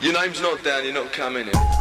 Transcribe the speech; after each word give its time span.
Your 0.00 0.14
name's 0.14 0.40
not 0.40 0.64
down, 0.64 0.84
you're 0.84 0.94
not 0.94 1.12
coming 1.12 1.46
in. 1.46 1.79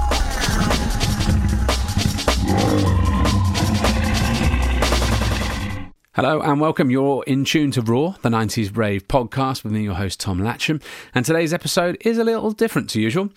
Hello 6.19 6.41
and 6.41 6.59
welcome. 6.59 6.91
You're 6.91 7.23
in 7.27 7.45
tune 7.45 7.71
to 7.71 7.81
Raw, 7.81 8.15
the 8.21 8.27
90s 8.27 8.75
Rave 8.75 9.07
podcast 9.07 9.63
with 9.63 9.71
me, 9.71 9.83
your 9.83 9.93
host 9.93 10.19
Tom 10.19 10.41
Latcham. 10.41 10.83
And 11.15 11.25
today's 11.25 11.53
episode 11.53 11.97
is 12.01 12.17
a 12.17 12.25
little 12.25 12.51
different 12.51 12.89
to 12.89 12.99
usual. 12.99 13.29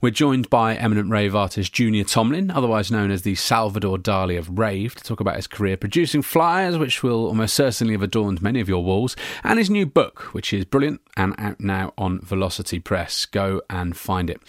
We're 0.00 0.08
joined 0.08 0.48
by 0.48 0.74
eminent 0.74 1.10
rave 1.10 1.36
artist 1.36 1.70
Junior 1.74 2.02
Tomlin, 2.02 2.50
otherwise 2.50 2.90
known 2.90 3.10
as 3.10 3.24
the 3.24 3.34
Salvador 3.34 3.98
Dali 3.98 4.38
of 4.38 4.58
Rave, 4.58 4.94
to 4.94 5.04
talk 5.04 5.20
about 5.20 5.36
his 5.36 5.46
career 5.46 5.76
producing 5.76 6.22
flyers, 6.22 6.78
which 6.78 7.02
will 7.02 7.26
almost 7.26 7.52
certainly 7.52 7.92
have 7.92 8.02
adorned 8.02 8.40
many 8.40 8.58
of 8.58 8.70
your 8.70 8.82
walls, 8.82 9.16
and 9.44 9.58
his 9.58 9.68
new 9.68 9.84
book, 9.84 10.32
which 10.32 10.54
is 10.54 10.64
brilliant 10.64 11.02
and 11.18 11.34
out 11.36 11.60
now 11.60 11.92
on 11.98 12.20
Velocity 12.22 12.78
Press. 12.78 13.26
Go 13.26 13.60
and 13.68 13.94
find 13.94 14.30
it. 14.30 14.40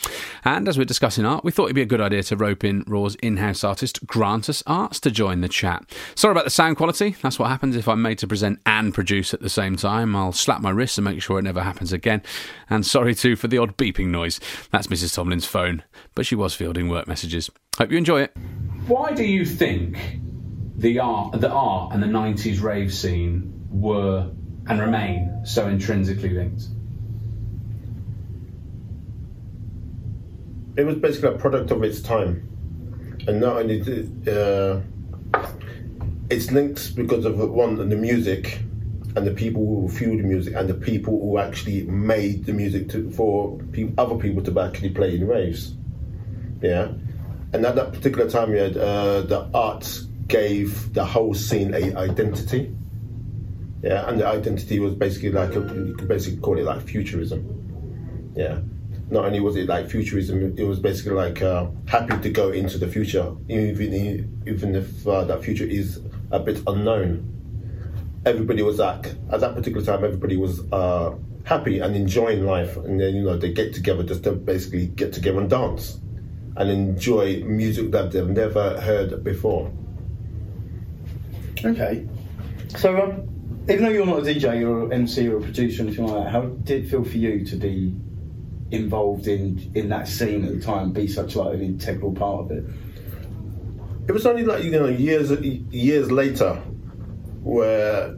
And 0.46 0.70
as 0.70 0.78
we're 0.78 0.86
discussing 0.86 1.26
art, 1.26 1.44
we 1.44 1.52
thought 1.52 1.66
it'd 1.66 1.76
be 1.76 1.82
a 1.82 1.86
good 1.86 2.00
idea 2.00 2.24
to 2.24 2.38
rope 2.38 2.64
in 2.64 2.86
Raw's 2.88 3.16
in 3.16 3.36
house 3.36 3.66
artist, 3.66 4.08
Grantus 4.08 4.64
Arts, 4.66 5.02
to 5.02 5.12
join 5.12 5.42
the 5.42 5.50
chat. 5.50 5.94
Sorry 6.16 6.32
about 6.32 6.46
the 6.46 6.52
sound 6.52 6.78
quality, 6.78 7.18
that's 7.22 7.38
what 7.38 7.50
happens 7.50 7.81
if 7.82 7.88
I'm 7.88 8.02
made 8.02 8.18
to 8.20 8.28
present 8.28 8.60
and 8.66 8.94
produce 8.94 9.34
at 9.34 9.42
the 9.42 9.50
same 9.50 9.76
time. 9.76 10.16
I'll 10.16 10.32
slap 10.32 10.62
my 10.62 10.70
wrists 10.70 10.98
and 10.98 11.06
make 11.06 11.22
sure 11.22 11.38
it 11.40 11.44
never 11.44 11.62
happens 11.62 11.92
again. 11.92 12.22
And 12.70 12.86
sorry 12.86 13.14
too 13.14 13.36
for 13.36 13.48
the 13.48 13.58
odd 13.58 13.76
beeping 13.76 14.08
noise. 14.08 14.40
That's 14.72 14.88
Mrs. 14.88 15.14
Tomlin's 15.14 15.46
phone, 15.46 15.84
but 16.16 16.26
she 16.26 16.36
was 16.36 16.54
fielding 16.54 16.88
work 16.88 17.08
messages. 17.08 17.50
Hope 17.78 17.92
you 17.92 17.98
enjoy 17.98 18.22
it. 18.22 18.38
Why 18.88 19.12
do 19.12 19.24
you 19.24 19.46
think 19.46 19.98
the 20.78 21.00
art, 21.00 21.40
the 21.42 21.52
art 21.52 21.94
and 21.94 22.02
the 22.02 22.08
90s 22.08 22.62
rave 22.62 22.94
scene 22.94 23.68
were 23.70 24.32
and 24.68 24.80
remain 24.80 25.42
so 25.44 25.68
intrinsically 25.68 26.30
linked? 26.30 26.64
it 30.78 30.86
was 30.86 30.96
basically 30.96 31.30
a 31.30 31.38
product 31.38 31.72
of 31.72 31.84
its 31.84 32.02
time, 32.02 32.48
and 33.28 33.40
not 33.40 33.58
only 33.58 33.82
did, 33.82 34.28
uh, 34.28 34.80
it's 36.32 36.50
linked 36.52 36.96
because 36.96 37.26
of 37.26 37.38
one 37.38 37.90
the 37.90 37.96
music 37.96 38.60
and 39.16 39.28
the 39.28 39.34
people 39.34 39.66
who 39.66 39.90
fueled 39.90 40.20
the 40.20 40.24
music 40.24 40.56
and 40.56 40.70
the 40.70 40.74
people 40.74 41.20
who 41.20 41.38
actually 41.38 41.84
made 41.84 42.46
the 42.46 42.54
music 42.54 42.88
to, 42.90 43.12
for 43.12 43.60
pe- 43.74 43.92
other 43.98 44.16
people 44.16 44.42
to 44.42 44.60
actually 44.60 44.90
play 44.90 45.16
in 45.16 45.28
raves. 45.28 45.76
Yeah, 46.62 46.94
and 47.52 47.66
at 47.66 47.76
that 47.76 47.92
particular 47.92 48.30
time, 48.30 48.56
yeah, 48.56 48.68
uh, 48.82 49.22
the 49.22 49.50
arts 49.54 50.04
gave 50.28 50.94
the 50.94 51.04
whole 51.04 51.34
scene 51.34 51.74
a 51.74 51.94
identity. 51.98 52.74
Yeah, 53.84 54.08
and 54.08 54.20
the 54.20 54.28
identity 54.28 54.80
was 54.80 54.94
basically 54.94 55.32
like 55.32 55.56
a, 55.56 55.60
you 55.60 55.96
could 55.98 56.08
basically 56.08 56.40
call 56.40 56.58
it 56.58 56.64
like 56.64 56.82
futurism. 56.84 58.32
Yeah, 58.36 58.60
not 59.10 59.26
only 59.26 59.42
was 59.42 59.58
it 59.58 59.68
like 59.68 59.90
futurism, 59.90 60.58
it 60.58 60.64
was 60.64 60.80
basically 60.80 61.14
like 61.14 61.42
uh, 61.42 61.68
happy 61.88 62.18
to 62.22 62.30
go 62.30 62.52
into 62.52 62.78
the 62.78 62.88
future, 62.88 63.36
even 63.50 64.44
even 64.48 64.76
if 64.76 65.06
uh, 65.06 65.26
that 65.26 65.44
future 65.44 65.66
is 65.66 66.00
a 66.32 66.40
bit 66.40 66.62
unknown. 66.68 67.28
Everybody 68.26 68.62
was 68.62 68.80
like 68.80 69.08
at 69.32 69.40
that 69.40 69.56
particular 69.56 69.86
time, 69.86 70.04
everybody 70.04 70.38
was 70.38 70.62
uh, 70.72 71.16
happy 71.44 71.80
and 71.80 71.96
enjoying 71.96 72.46
life, 72.46 72.78
and 72.78 73.00
then 73.00 73.16
you 73.16 73.24
know 73.24 73.38
they 73.38 73.52
get 73.52 73.74
together 73.74 74.04
just 74.04 74.24
to 74.24 74.32
basically 74.32 74.88
get 74.88 75.14
together 75.14 75.40
and 75.40 75.50
dance 75.50 76.00
and 76.58 76.70
enjoy 76.70 77.44
music 77.44 77.92
that 77.92 78.12
they've 78.12 78.28
never 78.28 78.80
heard 78.82 79.24
before. 79.24 79.72
Okay. 81.64 82.08
So, 82.78 83.02
um, 83.02 83.64
even 83.70 83.84
though 83.84 83.90
you're 83.90 84.06
not 84.06 84.20
a 84.20 84.22
DJ 84.22 84.68
or 84.68 84.86
an 84.86 84.94
MC 84.94 85.28
or 85.28 85.38
a 85.38 85.42
producer 85.42 85.84
or 85.84 85.88
anything 85.88 86.08
like 86.08 86.24
that, 86.24 86.32
how 86.32 86.42
did 86.42 86.86
it 86.86 86.90
feel 86.90 87.04
for 87.04 87.18
you 87.18 87.46
to 87.46 87.56
be 87.56 87.96
involved 88.72 89.28
in 89.28 89.72
in 89.76 89.90
that 89.90 90.08
scene 90.08 90.46
at 90.46 90.54
the 90.54 90.62
time, 90.62 90.92
be 90.92 91.08
such 91.08 91.36
like 91.36 91.54
an 91.54 91.62
integral 91.62 92.14
part 92.14 92.46
of 92.46 92.52
it? 92.52 92.66
It 94.12 94.14
was 94.14 94.26
only 94.26 94.44
like 94.44 94.62
you 94.66 94.72
know 94.72 94.88
years 94.88 95.32
years 95.72 96.12
later 96.12 96.56
where 97.44 98.14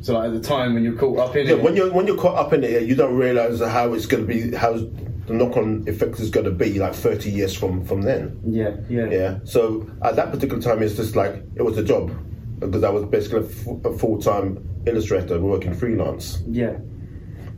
So, 0.00 0.14
like 0.14 0.28
at 0.28 0.32
the 0.32 0.40
time 0.40 0.72
when 0.72 0.82
you're 0.82 0.96
caught 0.96 1.18
up 1.18 1.36
in 1.36 1.46
Yeah, 1.46 1.56
it, 1.56 1.62
when 1.62 1.76
you're 1.76 1.92
when 1.92 2.06
you're 2.06 2.16
caught 2.16 2.38
up 2.38 2.54
in 2.54 2.64
it, 2.64 2.84
you 2.84 2.94
don't 2.94 3.14
realize 3.14 3.60
how 3.60 3.92
it's 3.92 4.06
going 4.06 4.26
to 4.26 4.34
be, 4.34 4.56
how 4.56 4.72
the 5.26 5.34
knock-on 5.34 5.84
effect 5.86 6.20
is 6.20 6.30
going 6.30 6.46
to 6.46 6.50
be 6.50 6.78
like 6.78 6.94
30 6.94 7.30
years 7.30 7.54
from 7.54 7.84
from 7.84 8.00
then. 8.00 8.40
yeah, 8.46 8.76
yeah, 8.88 9.10
Yeah. 9.10 9.38
So 9.44 9.86
at 10.02 10.16
that 10.16 10.30
particular 10.32 10.62
time, 10.62 10.82
it's 10.82 10.96
just 10.96 11.14
like 11.16 11.34
it 11.54 11.60
was 11.68 11.76
a 11.76 11.84
job 11.84 12.10
because 12.58 12.82
I 12.82 12.88
was 12.88 13.04
basically 13.04 13.40
a, 13.40 13.88
a 13.90 13.98
full-time 13.98 14.66
illustrator 14.86 15.38
working 15.38 15.74
freelance. 15.74 16.42
yeah. 16.48 16.78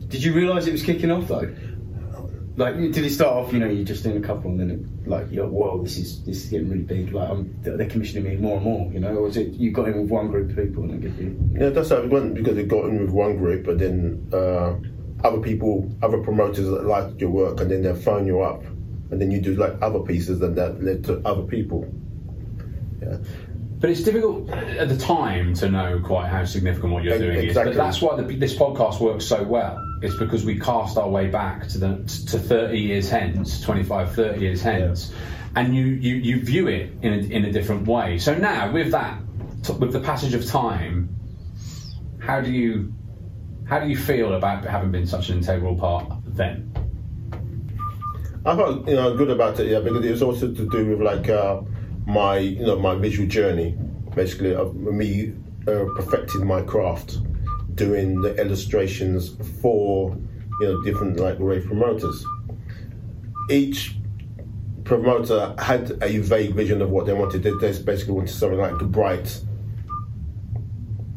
Did 0.09 0.21
you 0.21 0.33
realise 0.33 0.67
it 0.67 0.73
was 0.73 0.83
kicking 0.83 1.11
off 1.11 1.29
though? 1.29 1.55
Like, 2.55 2.75
did 2.75 2.97
it 2.97 3.09
start 3.09 3.33
off? 3.33 3.51
You 3.51 3.59
know, 3.59 3.67
you're 3.67 3.83
just 3.83 4.03
doing 4.03 4.17
a 4.17 4.25
couple, 4.25 4.51
and 4.51 4.59
then 4.59 4.71
it, 4.71 5.09
like, 5.09 5.31
you're 5.31 5.47
whoa, 5.47 5.81
this 5.81 5.97
is 5.97 6.23
this 6.23 6.43
is 6.43 6.51
getting 6.51 6.69
really 6.69 6.83
big. 6.83 7.11
Like, 7.11 7.29
I'm, 7.29 7.57
they're 7.61 7.89
commissioning 7.89 8.25
me 8.25 8.35
more 8.35 8.57
and 8.57 8.63
more. 8.63 8.91
You 8.93 8.99
know, 8.99 9.15
or 9.15 9.23
was 9.23 9.37
it 9.37 9.53
you 9.53 9.71
got 9.71 9.87
in 9.87 9.99
with 9.99 10.11
one 10.11 10.27
group 10.27 10.51
of 10.51 10.55
people 10.55 10.83
and 10.83 11.01
then 11.01 11.17
you? 11.17 11.59
Yeah, 11.59 11.69
that's 11.69 11.89
how 11.89 11.97
it 11.97 12.09
went 12.09 12.35
because 12.35 12.57
it 12.57 12.67
got 12.67 12.85
in 12.85 12.99
with 12.99 13.09
one 13.09 13.37
group, 13.37 13.65
but 13.65 13.79
then 13.79 14.29
uh, 14.31 14.75
other 15.23 15.39
people, 15.39 15.91
other 16.03 16.19
promoters 16.19 16.69
that 16.69 16.85
liked 16.85 17.19
your 17.19 17.31
work, 17.31 17.59
and 17.59 17.71
then 17.71 17.81
they'll 17.81 17.95
phone 17.95 18.27
you 18.27 18.41
up, 18.41 18.63
and 18.63 19.19
then 19.19 19.31
you 19.31 19.41
do 19.41 19.55
like 19.55 19.81
other 19.81 20.01
pieces, 20.01 20.39
and 20.41 20.55
that 20.55 20.83
led 20.83 21.05
to 21.05 21.21
other 21.25 21.43
people. 21.43 21.91
Yeah. 23.01 23.17
But 23.79 23.89
it's 23.89 24.03
difficult 24.03 24.49
at 24.49 24.87
the 24.87 24.95
time 24.95 25.55
to 25.55 25.69
know 25.69 25.99
quite 26.05 26.29
how 26.29 26.45
significant 26.45 26.93
what 26.93 27.03
you're 27.03 27.17
doing 27.17 27.49
is. 27.49 27.53
But 27.53 27.73
that's 27.73 28.01
why 28.01 28.15
the, 28.15 28.23
this 28.35 28.55
podcast 28.55 29.01
works 29.01 29.25
so 29.25 29.43
well. 29.43 29.77
It's 30.03 30.17
because 30.17 30.43
we 30.43 30.59
cast 30.59 30.97
our 30.97 31.07
way 31.07 31.27
back 31.27 31.67
to 31.69 31.77
the 31.77 31.95
to 32.27 32.37
30 32.37 32.77
years 32.77 33.09
hence, 33.09 33.61
25, 33.61 34.13
30 34.13 34.39
years 34.41 34.61
hence, 34.61 35.13
and 35.55 35.73
you, 35.73 35.85
you, 35.85 36.15
you 36.15 36.43
view 36.43 36.67
it 36.67 36.91
in 37.01 37.13
a, 37.13 37.17
in 37.17 37.45
a 37.45 37.51
different 37.53 37.87
way. 37.87 38.17
So 38.17 38.35
now, 38.35 38.69
with 38.71 38.91
that, 38.91 39.21
with 39.79 39.93
the 39.93 40.01
passage 40.01 40.33
of 40.33 40.45
time, 40.45 41.15
how 42.19 42.41
do 42.41 42.51
you 42.51 42.93
how 43.65 43.79
do 43.79 43.87
you 43.87 43.95
feel 43.95 44.33
about 44.33 44.65
having 44.65 44.91
been 44.91 45.07
such 45.07 45.29
an 45.29 45.37
integral 45.37 45.75
part 45.75 46.05
then? 46.27 46.71
I 48.45 48.55
felt 48.57 48.87
you 48.87 48.95
know 48.95 49.15
good 49.15 49.29
about 49.29 49.59
it, 49.61 49.67
yeah, 49.67 49.79
because 49.79 50.05
it 50.05 50.11
was 50.11 50.21
also 50.21 50.53
to 50.53 50.69
do 50.69 50.85
with 50.85 51.01
like 51.01 51.29
uh, 51.29 51.61
my 52.05 52.39
you 52.39 52.65
know 52.65 52.77
my 52.77 52.95
visual 52.95 53.27
journey, 53.27 53.77
basically 54.15 54.53
of 54.53 54.75
me 54.75 55.33
uh, 55.65 55.85
perfecting 55.95 56.45
my 56.45 56.61
craft, 56.61 57.19
doing 57.75 58.21
the 58.21 58.35
illustrations 58.35 59.35
for 59.61 60.17
you 60.59 60.67
know 60.67 60.81
different 60.83 61.19
like 61.19 61.37
rave 61.39 61.65
promoters. 61.65 62.25
Each 63.49 63.95
promoter 64.83 65.55
had 65.59 65.97
a 66.01 66.17
vague 66.19 66.53
vision 66.53 66.81
of 66.81 66.89
what 66.89 67.05
they 67.05 67.13
wanted. 67.13 67.43
They 67.43 67.51
they 67.51 67.77
basically 67.81 68.13
wanted 68.13 68.33
something 68.33 68.59
like 68.59 68.77
bright 68.79 69.41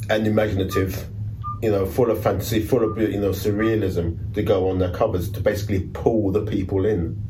and 0.09 0.27
imaginative, 0.27 1.09
you 1.63 1.71
know, 1.71 1.85
full 1.85 2.11
of 2.11 2.23
fantasy, 2.23 2.61
full 2.61 2.85
of 2.85 2.99
you 2.99 3.21
know 3.21 3.31
surrealism 3.31 4.35
to 4.35 4.43
go 4.43 4.69
on 4.69 4.79
their 4.79 4.93
covers 4.93 5.31
to 5.33 5.41
basically 5.41 5.81
pull 5.93 6.31
the 6.31 6.43
people 6.43 6.87
in. 6.87 7.23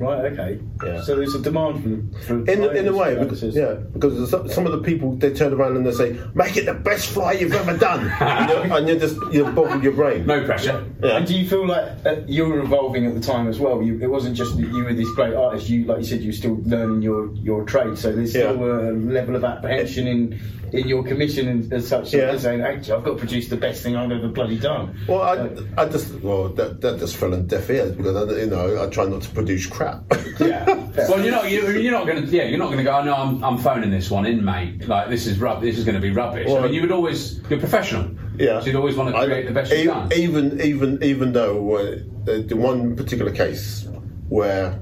Right. 0.00 0.32
Okay. 0.32 0.58
Yeah. 0.82 1.02
So 1.02 1.14
there's 1.16 1.34
a 1.34 1.40
demand 1.42 1.82
from, 2.24 2.48
In, 2.48 2.64
in 2.74 2.88
a 2.88 2.96
way, 2.96 3.16
because, 3.16 3.42
yeah, 3.42 3.74
because 3.92 4.30
some, 4.30 4.48
some 4.48 4.64
of 4.64 4.72
the 4.72 4.78
people 4.80 5.14
they 5.16 5.32
turn 5.34 5.52
around 5.52 5.76
and 5.76 5.84
they 5.86 5.92
say, 5.92 6.18
"Make 6.34 6.56
it 6.56 6.64
the 6.64 6.72
best 6.72 7.08
fly 7.10 7.32
you've 7.32 7.52
ever 7.52 7.76
done," 7.76 8.10
and, 8.20 8.48
you're, 8.50 8.76
and 8.78 8.88
you're 8.88 8.98
just 8.98 9.16
you're 9.30 9.52
boggling 9.52 9.82
your 9.82 9.92
brain. 9.92 10.24
No 10.24 10.42
pressure. 10.46 10.84
Yeah. 11.02 11.18
And 11.18 11.26
do 11.26 11.38
you 11.38 11.46
feel 11.46 11.66
like 11.66 11.86
uh, 12.06 12.16
you 12.26 12.46
were 12.46 12.60
evolving 12.60 13.04
at 13.04 13.14
the 13.14 13.20
time 13.20 13.46
as 13.46 13.60
well? 13.60 13.82
You, 13.82 14.00
it 14.00 14.08
wasn't 14.10 14.36
just 14.36 14.56
that 14.56 14.66
you 14.68 14.84
were 14.84 14.94
this 14.94 15.10
great 15.12 15.34
artist. 15.34 15.68
You, 15.68 15.84
like 15.84 15.98
you 15.98 16.04
said, 16.04 16.20
you 16.22 16.28
were 16.28 16.32
still 16.32 16.58
learning 16.64 17.02
your, 17.02 17.32
your 17.34 17.64
trade. 17.64 17.98
So 17.98 18.10
there's 18.10 18.34
Yeah. 18.34 18.52
still 18.52 18.64
a 18.64 18.92
level 18.92 19.36
of 19.36 19.44
apprehension 19.44 20.06
in 20.06 20.40
in 20.72 20.86
your 20.86 21.02
commission 21.02 21.48
and 21.48 21.72
as 21.72 21.88
such. 21.88 22.14
Yeah. 22.14 22.30
Yeah. 22.32 22.38
Saying, 22.38 22.60
actually, 22.62 22.92
I've 22.94 23.02
got 23.04 23.10
to 23.14 23.16
produce 23.18 23.48
the 23.48 23.56
best 23.56 23.82
thing 23.82 23.96
I've 23.96 24.10
ever 24.12 24.28
bloody 24.28 24.58
done. 24.58 24.96
Well, 25.08 25.20
I, 25.20 25.82
I 25.82 25.88
just 25.88 26.14
well 26.20 26.48
that, 26.50 26.80
that 26.80 27.00
just 27.00 27.16
fell 27.16 27.34
on 27.34 27.46
deaf 27.48 27.68
ears 27.68 27.92
because 27.96 28.14
I, 28.16 28.40
you 28.40 28.46
know 28.46 28.82
I 28.82 28.86
try 28.88 29.04
not 29.06 29.22
to 29.22 29.30
produce 29.30 29.66
crap. 29.66 29.89
Yeah. 30.40 30.64
Well, 31.08 31.22
you're 31.22 31.32
not. 31.32 31.50
You're, 31.50 31.76
you're 31.76 31.92
not 31.92 32.06
going 32.06 32.24
to. 32.24 32.28
Yeah, 32.34 32.44
you're 32.44 32.58
not 32.58 32.66
going 32.66 32.78
to 32.78 32.82
go. 32.84 32.92
Oh, 32.98 33.02
no, 33.04 33.14
I'm, 33.14 33.44
I'm 33.44 33.58
phoning 33.58 33.90
this 33.90 34.10
one 34.10 34.24
in, 34.24 34.42
mate. 34.42 34.88
Like 34.88 35.10
this 35.10 35.26
is 35.26 35.38
rub. 35.38 35.60
This 35.60 35.76
is 35.76 35.84
going 35.84 35.96
to 35.96 36.00
be 36.00 36.10
rubbish. 36.10 36.48
I 36.50 36.60
mean, 36.62 36.72
you 36.72 36.80
would 36.80 36.92
always. 36.92 37.40
You're 37.50 37.58
professional. 37.58 38.10
Yeah, 38.38 38.60
So 38.60 38.66
you'd 38.66 38.76
always 38.76 38.96
want 38.96 39.10
to 39.10 39.16
I- 39.16 39.26
create 39.26 39.46
the 39.46 39.52
best 39.52 39.70
e- 39.70 39.82
you 39.82 39.90
can. 39.92 40.10
Even 40.14 40.60
even 40.62 41.02
even 41.02 41.32
though 41.32 41.74
uh, 41.76 41.96
the, 42.24 42.42
the 42.48 42.56
one 42.56 42.96
particular 42.96 43.30
case 43.32 43.86
where 44.30 44.80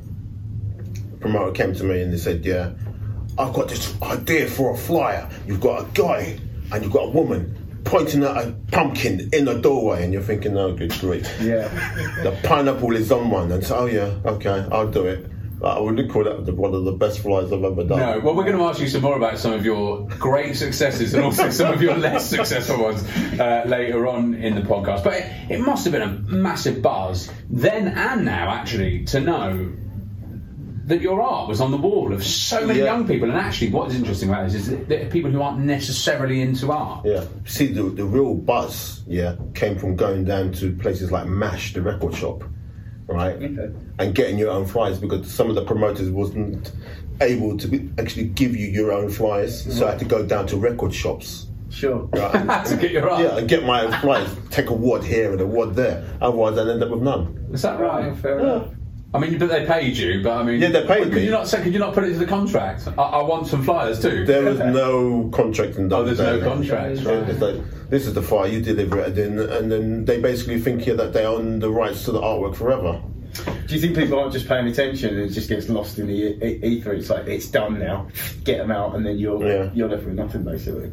a 1.12 1.16
promoter 1.18 1.50
came 1.52 1.74
to 1.74 1.82
me 1.84 2.02
and 2.02 2.12
they 2.12 2.18
said, 2.18 2.44
"Yeah, 2.46 2.70
I've 3.36 3.52
got 3.52 3.68
this 3.68 4.00
idea 4.00 4.46
for 4.46 4.72
a 4.74 4.76
flyer. 4.76 5.28
You've 5.48 5.60
got 5.60 5.82
a 5.82 5.86
guy 5.92 6.38
and 6.72 6.84
you've 6.84 6.92
got 6.92 7.06
a 7.08 7.10
woman." 7.10 7.56
Pointing 7.84 8.22
at 8.24 8.36
a 8.36 8.54
pumpkin 8.70 9.30
in 9.32 9.48
a 9.48 9.60
doorway, 9.60 10.04
and 10.04 10.12
you're 10.12 10.22
thinking, 10.22 10.56
"Oh, 10.56 10.72
good 10.72 10.92
grief!" 11.00 11.26
Yeah. 11.40 11.68
The 12.22 12.38
pineapple 12.42 12.94
is 12.96 13.10
on 13.10 13.30
one, 13.30 13.50
and 13.52 13.64
so, 13.64 13.76
"Oh 13.78 13.86
yeah, 13.86 14.12
okay, 14.24 14.66
I'll 14.70 14.90
do 14.90 15.06
it." 15.06 15.26
I 15.62 15.80
wouldn't 15.80 16.10
call 16.10 16.24
that 16.24 16.54
one 16.54 16.72
of 16.72 16.84
the 16.84 16.92
best 16.92 17.18
flies 17.20 17.52
I've 17.52 17.64
ever 17.64 17.82
done. 17.82 17.98
No, 17.98 18.20
well, 18.20 18.34
we're 18.36 18.44
going 18.44 18.56
to 18.56 18.62
ask 18.64 18.80
you 18.80 18.86
some 18.86 19.02
more 19.02 19.16
about 19.16 19.38
some 19.38 19.52
of 19.52 19.64
your 19.64 20.06
great 20.06 20.54
successes 20.56 21.14
and 21.14 21.24
also 21.24 21.50
some 21.50 21.72
of 21.74 21.82
your 21.82 21.96
less 21.96 22.30
successful 22.30 22.80
ones 22.80 23.02
uh, 23.40 23.64
later 23.66 24.06
on 24.06 24.34
in 24.34 24.54
the 24.54 24.60
podcast. 24.60 25.02
But 25.02 25.14
it, 25.14 25.50
it 25.50 25.60
must 25.60 25.84
have 25.84 25.92
been 25.92 26.02
a 26.02 26.12
massive 26.12 26.80
buzz 26.80 27.30
then 27.50 27.88
and 27.88 28.24
now, 28.24 28.50
actually, 28.50 29.04
to 29.06 29.20
know 29.20 29.72
that 30.88 31.00
your 31.00 31.22
art 31.22 31.48
was 31.48 31.60
on 31.60 31.70
the 31.70 31.76
wall 31.76 32.12
of 32.12 32.24
so 32.24 32.66
many 32.66 32.78
Yeah. 32.80 32.86
young 32.86 33.06
people. 33.06 33.28
And 33.30 33.38
actually, 33.38 33.70
what 33.70 33.88
is 33.90 33.94
interesting 33.96 34.28
about 34.30 34.44
this 34.46 34.54
is 34.54 34.70
that 34.70 34.88
there 34.88 35.02
are 35.06 35.08
people 35.10 35.30
who 35.30 35.40
aren't 35.42 35.60
necessarily 35.60 36.40
into 36.40 36.72
art. 36.72 37.04
Yeah. 37.04 37.24
See, 37.44 37.66
the, 37.68 37.82
the 37.84 38.04
real 38.04 38.34
buzz, 38.34 39.02
yeah, 39.06 39.36
came 39.54 39.78
from 39.78 39.96
going 39.96 40.24
down 40.24 40.52
to 40.54 40.72
places 40.76 41.12
like 41.12 41.26
MASH, 41.26 41.74
the 41.74 41.82
record 41.82 42.14
shop, 42.14 42.42
right? 43.06 43.36
Okay. 43.36 43.70
And 43.98 44.14
getting 44.14 44.38
your 44.38 44.50
own 44.50 44.66
flyers 44.66 44.98
because 44.98 45.30
some 45.30 45.48
of 45.48 45.54
the 45.54 45.64
promoters 45.64 46.10
wasn't 46.10 46.72
able 47.20 47.56
to 47.58 47.68
be, 47.68 47.90
actually 47.98 48.24
give 48.24 48.56
you 48.56 48.66
your 48.68 48.92
own 48.92 49.10
flyers. 49.10 49.64
So 49.76 49.86
I 49.86 49.90
had 49.90 49.98
to 50.00 50.04
go 50.04 50.24
down 50.24 50.46
to 50.48 50.56
record 50.56 50.94
shops. 50.94 51.46
Sure. 51.70 52.08
right, 52.14 52.34
and- 52.34 52.66
to 52.66 52.76
get 52.78 52.92
your 52.92 53.10
art. 53.10 53.22
yeah, 53.22 53.36
and 53.36 53.46
get 53.48 53.62
my 53.64 53.84
own 53.84 53.92
flyers, 54.00 54.34
take 54.50 54.70
a 54.70 54.72
wad 54.72 55.04
here 55.04 55.32
and 55.32 55.40
a 55.42 55.46
wad 55.46 55.74
there. 55.74 56.02
Otherwise, 56.22 56.56
I'd 56.56 56.66
end 56.68 56.82
up 56.82 56.88
with 56.90 57.02
none. 57.02 57.46
Is 57.52 57.60
that 57.62 57.78
right? 57.78 58.16
Fair 58.16 58.38
enough. 58.40 58.68
I 59.14 59.18
mean, 59.18 59.38
but 59.38 59.48
they 59.48 59.64
paid 59.64 59.96
you. 59.96 60.22
But 60.22 60.36
I 60.38 60.42
mean, 60.42 60.60
Yeah, 60.60 60.68
they 60.68 60.86
paid 60.86 61.04
Could 61.04 61.12
me. 61.14 61.24
you 61.24 61.30
not 61.30 61.48
say? 61.48 61.62
Could 61.62 61.72
you 61.72 61.78
not 61.78 61.94
put 61.94 62.04
it 62.04 62.08
into 62.08 62.18
the 62.18 62.26
contract? 62.26 62.86
I, 62.88 63.02
I 63.02 63.22
want 63.22 63.46
some 63.46 63.62
flyers 63.62 64.00
too. 64.02 64.26
There 64.26 64.42
was 64.42 64.58
no 64.58 65.30
contract 65.32 65.76
in 65.76 65.90
oh, 65.92 66.04
there's 66.04 66.18
no 66.18 66.38
there. 66.38 66.46
contract. 66.48 66.96
Yeah, 67.00 67.10
Right. 67.20 67.38
like, 67.40 67.88
this 67.88 68.06
is 68.06 68.12
the 68.12 68.20
file 68.22 68.46
you 68.46 68.60
deliver 68.60 68.98
it, 69.00 69.16
and 69.18 69.38
then, 69.38 69.48
and 69.48 69.72
then 69.72 70.04
they 70.04 70.20
basically 70.20 70.60
think 70.60 70.86
yeah, 70.86 70.94
that 70.94 71.14
they 71.14 71.24
own 71.24 71.58
the 71.58 71.70
rights 71.70 72.04
to 72.04 72.12
the 72.12 72.20
artwork 72.20 72.54
forever. 72.54 73.00
Do 73.66 73.74
you 73.74 73.80
think 73.80 73.94
people 73.96 74.18
aren't 74.18 74.32
just 74.32 74.48
paying 74.48 74.66
attention 74.66 75.14
and 75.14 75.30
it 75.30 75.32
just 75.34 75.48
gets 75.48 75.68
lost 75.68 75.98
in 75.98 76.06
the 76.06 76.66
ether? 76.66 76.92
It's 76.92 77.08
like 77.10 77.26
it's 77.26 77.46
done 77.48 77.78
now. 77.78 78.08
Get 78.44 78.58
them 78.58 78.70
out, 78.70 78.94
and 78.94 79.06
then 79.06 79.18
you're 79.18 79.42
Yeah. 79.46 79.70
you're 79.72 79.88
left 79.88 80.04
with 80.04 80.14
nothing 80.14 80.44
basically. 80.44 80.92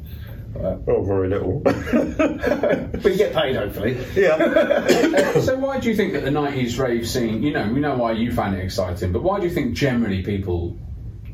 Right. 0.56 0.78
Oh, 0.88 1.04
very 1.04 1.28
little. 1.30 1.60
but 1.64 3.04
you 3.04 3.18
get 3.18 3.34
paid 3.34 3.56
hopefully. 3.58 3.98
yeah. 4.16 5.40
so 5.42 5.58
why 5.58 5.80
do 5.80 5.90
you 5.90 5.96
think 5.96 6.14
that 6.14 6.24
the 6.24 6.30
90s 6.30 6.80
rave 6.80 7.08
scene 7.08 7.44
you 7.44 7.52
know 7.52 7.68
we 7.72 7.80
know 7.82 7.96
why 7.96 8.14
you 8.14 8.32
found 8.32 8.56
it 8.56 8.64
exciting 8.64 9.12
but 9.12 9.22
why 9.22 9.40
do 9.40 9.46
you 9.46 9.54
think 9.54 9.76
generally 9.76 10.24
people 10.24 10.78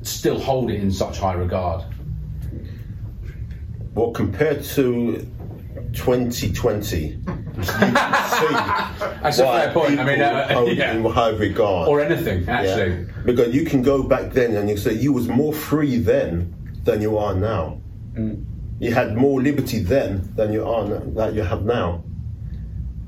still 0.02 0.40
hold 0.40 0.72
it 0.72 0.82
in 0.82 0.92
such 0.92 1.20
high 1.20 1.34
regard 1.34 1.84
Well, 3.94 4.12
compared 4.12 4.64
to 4.64 5.28
2020, 5.94 6.98
you 6.98 7.20
can 7.26 7.64
see 7.64 7.68
that's 9.22 9.40
a 9.40 9.44
fair 9.44 9.72
point 9.72 10.00
I 10.00 10.04
mean 10.04 10.22
uh, 10.22 10.66
yeah. 10.68 10.94
in 10.94 11.06
high 11.06 11.30
regard. 11.30 11.88
or 11.90 12.02
anything 12.02 12.48
actually 12.50 13.06
Yeah. 13.06 13.24
Because 13.26 13.54
you 13.54 13.66
can 13.66 13.84
go 13.84 14.02
back 14.02 14.32
then 14.34 14.56
and 14.56 14.68
you 14.68 14.78
say 14.78 14.94
you 14.94 15.14
was 15.14 15.28
more 15.28 15.54
free 15.54 15.98
then 15.98 16.56
than 16.84 17.02
you 17.02 17.18
are 17.20 17.36
now. 17.36 17.80
Mm. 18.16 18.46
You 18.82 18.92
had 18.94 19.16
more 19.16 19.40
liberty 19.42 19.80
then 19.80 20.34
than 20.36 20.52
you 20.52 20.66
are 20.68 20.84
n- 20.86 21.14
that 21.14 21.36
you 21.36 21.44
have 21.44 21.64
now. 21.64 22.04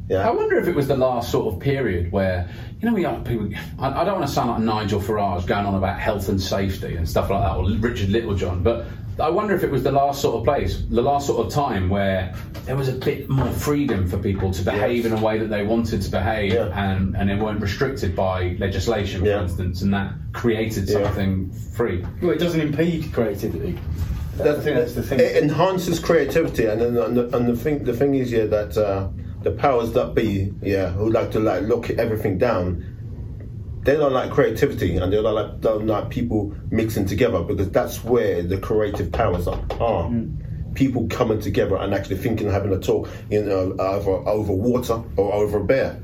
Yeah. 0.08 0.28
I 0.30 0.32
wonder 0.32 0.56
if 0.58 0.68
it 0.68 0.76
was 0.76 0.88
the 0.88 0.96
last 0.98 1.32
sort 1.32 1.52
of 1.52 1.60
period 1.60 2.12
where, 2.12 2.48
you 2.80 2.88
know, 2.88 2.94
we 2.94 3.04
have 3.04 3.24
people. 3.24 3.50
I, 3.80 4.02
I 4.02 4.04
don't 4.06 4.20
want 4.20 4.28
to 4.28 4.32
sound 4.34 4.50
like 4.52 4.60
Nigel 4.60 5.00
Farage 5.02 5.48
going 5.48 5.66
on 5.66 5.74
about 5.74 6.00
health 6.00 6.30
and 6.30 6.40
safety 6.40 6.96
and 6.96 7.10
stuff 7.10 7.30
like 7.32 7.42
that, 7.42 7.56
or 7.58 7.68
Richard 7.80 8.10
Littlejohn, 8.10 8.62
but 8.62 8.86
I 9.20 9.30
wonder 9.30 9.56
if 9.56 9.64
it 9.64 9.72
was 9.72 9.82
the 9.82 9.92
last 9.92 10.22
sort 10.22 10.36
of 10.36 10.44
place, 10.44 10.84
the 10.90 11.02
last 11.02 11.26
sort 11.26 11.44
of 11.46 11.52
time 11.52 11.90
where 11.90 12.36
there 12.66 12.76
was 12.76 12.88
a 12.90 12.94
bit 12.94 13.28
more 13.30 13.50
freedom 13.50 14.08
for 14.08 14.18
people 14.20 14.52
to 14.52 14.62
behave 14.62 15.06
in 15.08 15.14
a 15.14 15.22
way 15.22 15.40
that 15.40 15.50
they 15.50 15.64
wanted 15.64 16.02
to 16.04 16.12
behave, 16.12 16.54
Yeah. 16.54 16.68
and, 16.92 17.16
and 17.18 17.30
they 17.30 17.36
weren't 17.36 17.62
restricted 17.62 18.16
by 18.16 18.56
legislation, 18.60 19.22
for 19.22 19.28
Yeah. 19.28 19.42
instance, 19.44 19.82
and 19.82 19.94
that 19.94 20.14
created 20.34 20.88
Yeah. 20.90 21.04
something 21.04 21.52
free. 21.52 22.06
Well, 22.22 22.32
it 22.32 22.40
doesn't 22.40 22.62
impede 22.62 23.12
creativity. 23.14 23.80
That's 24.38 24.94
the 24.94 25.04
thing. 25.04 25.20
It 25.20 25.44
enhances 25.44 26.00
creativity, 26.00 26.66
and 26.66 26.82
and 26.82 27.18
the, 27.18 27.38
and 27.38 27.48
the 27.48 27.56
thing 27.56 27.84
the 27.84 27.94
thing 27.94 28.16
is 28.16 28.32
yeah 28.32 28.46
that 28.46 28.76
uh, 28.78 29.10
the 29.44 29.52
powers 29.52 29.92
that 29.94 30.16
be 30.16 30.52
yeah 30.62 30.90
who 30.90 31.10
like 31.10 31.32
to 31.32 31.40
like 31.40 31.64
lock 31.64 31.90
everything 31.92 32.38
down. 32.38 32.90
They 33.84 33.98
don't 33.98 34.14
like 34.14 34.32
creativity, 34.32 34.96
and 34.96 35.12
they 35.12 35.22
don't 35.22 35.36
like 35.36 35.62
don't 35.62 35.86
like 35.86 36.10
people 36.10 36.56
mixing 36.72 37.06
together 37.06 37.44
because 37.44 37.70
that's 37.70 38.04
where 38.04 38.42
the 38.42 38.58
creative 38.58 39.12
powers 39.12 39.48
are. 39.48 39.62
are. 39.80 40.12
People 40.74 41.08
coming 41.08 41.40
together 41.40 41.76
and 41.76 41.94
actually 41.94 42.18
thinking, 42.18 42.50
having 42.50 42.74
a 42.74 42.80
talk, 42.80 43.08
you 43.30 43.44
know, 43.44 43.76
either 43.80 44.10
over 44.10 44.54
water 44.54 45.04
or 45.18 45.32
over 45.32 45.60
a 45.60 45.64
beer. 45.64 46.02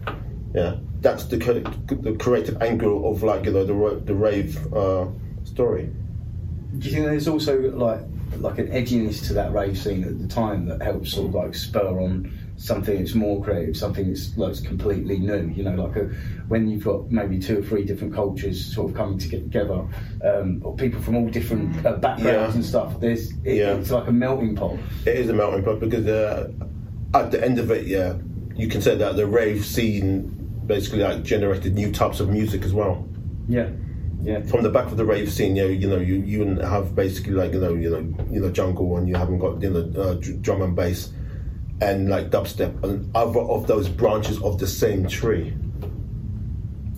Yeah, 0.53 0.75
that's 1.01 1.23
the 1.23 1.37
the 1.37 2.15
creative 2.19 2.61
angle 2.61 3.11
of 3.11 3.23
like 3.23 3.45
you 3.45 3.51
know 3.51 3.63
the 3.63 4.01
the 4.05 4.13
rave 4.13 4.71
uh, 4.71 5.07
story. 5.43 5.89
Do 6.77 6.87
you 6.87 6.93
think 6.93 7.05
there's 7.05 7.27
also 7.27 7.59
like 7.71 8.01
like 8.37 8.57
an 8.59 8.67
edginess 8.67 9.25
to 9.27 9.33
that 9.33 9.51
rave 9.53 9.77
scene 9.77 10.03
at 10.03 10.19
the 10.19 10.27
time 10.27 10.65
that 10.67 10.81
helps 10.81 11.11
sort 11.13 11.27
of 11.29 11.35
like 11.35 11.55
spur 11.55 11.99
on 11.99 12.31
something 12.57 12.97
that's 12.97 13.15
more 13.15 13.41
creative, 13.43 13.75
something 13.77 14.07
that's 14.07 14.37
like 14.37 14.63
completely 14.63 15.17
new? 15.19 15.51
You 15.55 15.63
know, 15.63 15.83
like 15.85 15.95
a, 15.95 16.05
when 16.47 16.67
you've 16.69 16.83
got 16.83 17.09
maybe 17.11 17.39
two 17.39 17.59
or 17.59 17.61
three 17.61 17.83
different 17.85 18.13
cultures 18.13 18.73
sort 18.73 18.91
of 18.91 18.95
coming 18.97 19.17
to 19.17 19.27
get 19.27 19.43
together, 19.43 19.85
um, 20.23 20.61
or 20.63 20.75
people 20.75 21.01
from 21.01 21.15
all 21.15 21.27
different 21.29 21.85
uh, 21.85 21.93
backgrounds 21.97 22.25
Yeah. 22.25 22.51
and 22.55 22.65
stuff. 22.65 22.99
There's 22.99 23.31
it, 23.43 23.55
Yeah. 23.57 23.73
it's 23.75 23.91
like 23.91 24.07
a 24.07 24.11
melting 24.11 24.55
pot. 24.55 24.77
It 25.05 25.15
is 25.15 25.29
a 25.29 25.33
melting 25.33 25.63
pot 25.63 25.79
because 25.79 26.05
uh, 26.05 26.51
at 27.13 27.31
the 27.31 27.43
end 27.43 27.59
of 27.59 27.71
it, 27.71 27.87
yeah, 27.87 28.15
you 28.55 28.67
can 28.67 28.81
say 28.81 28.95
that 28.97 29.15
the 29.15 29.25
rave 29.25 29.65
scene 29.65 30.35
basically 30.65 30.99
like 30.99 31.23
generated 31.23 31.73
new 31.75 31.91
types 31.91 32.19
of 32.19 32.29
music 32.29 32.63
as 32.63 32.73
well. 32.73 33.07
Yeah, 33.47 33.69
yeah. 34.21 34.41
From 34.43 34.63
the 34.63 34.69
back 34.69 34.87
of 34.87 34.97
the 34.97 35.05
rave 35.05 35.31
scene, 35.31 35.55
yeah, 35.55 35.65
you 35.65 35.87
know, 35.87 35.97
you 35.97 36.15
you 36.21 36.39
wouldn't 36.39 36.61
have 36.61 36.95
basically 36.95 37.33
like 37.33 37.53
you 37.53 37.59
know, 37.59 37.73
you 37.73 37.89
know, 37.89 38.25
you 38.29 38.39
know, 38.41 38.49
jungle, 38.51 38.97
and 38.97 39.07
you 39.07 39.15
haven't 39.15 39.39
got 39.39 39.61
you 39.61 39.69
know, 39.69 40.01
uh, 40.01 40.13
drum 40.41 40.61
and 40.61 40.75
bass, 40.75 41.11
and 41.81 42.09
like 42.09 42.29
dubstep, 42.29 42.83
and 42.83 43.09
other 43.15 43.39
of 43.39 43.67
those 43.67 43.87
branches 43.87 44.41
of 44.41 44.59
the 44.59 44.67
same 44.67 45.07
tree. 45.07 45.53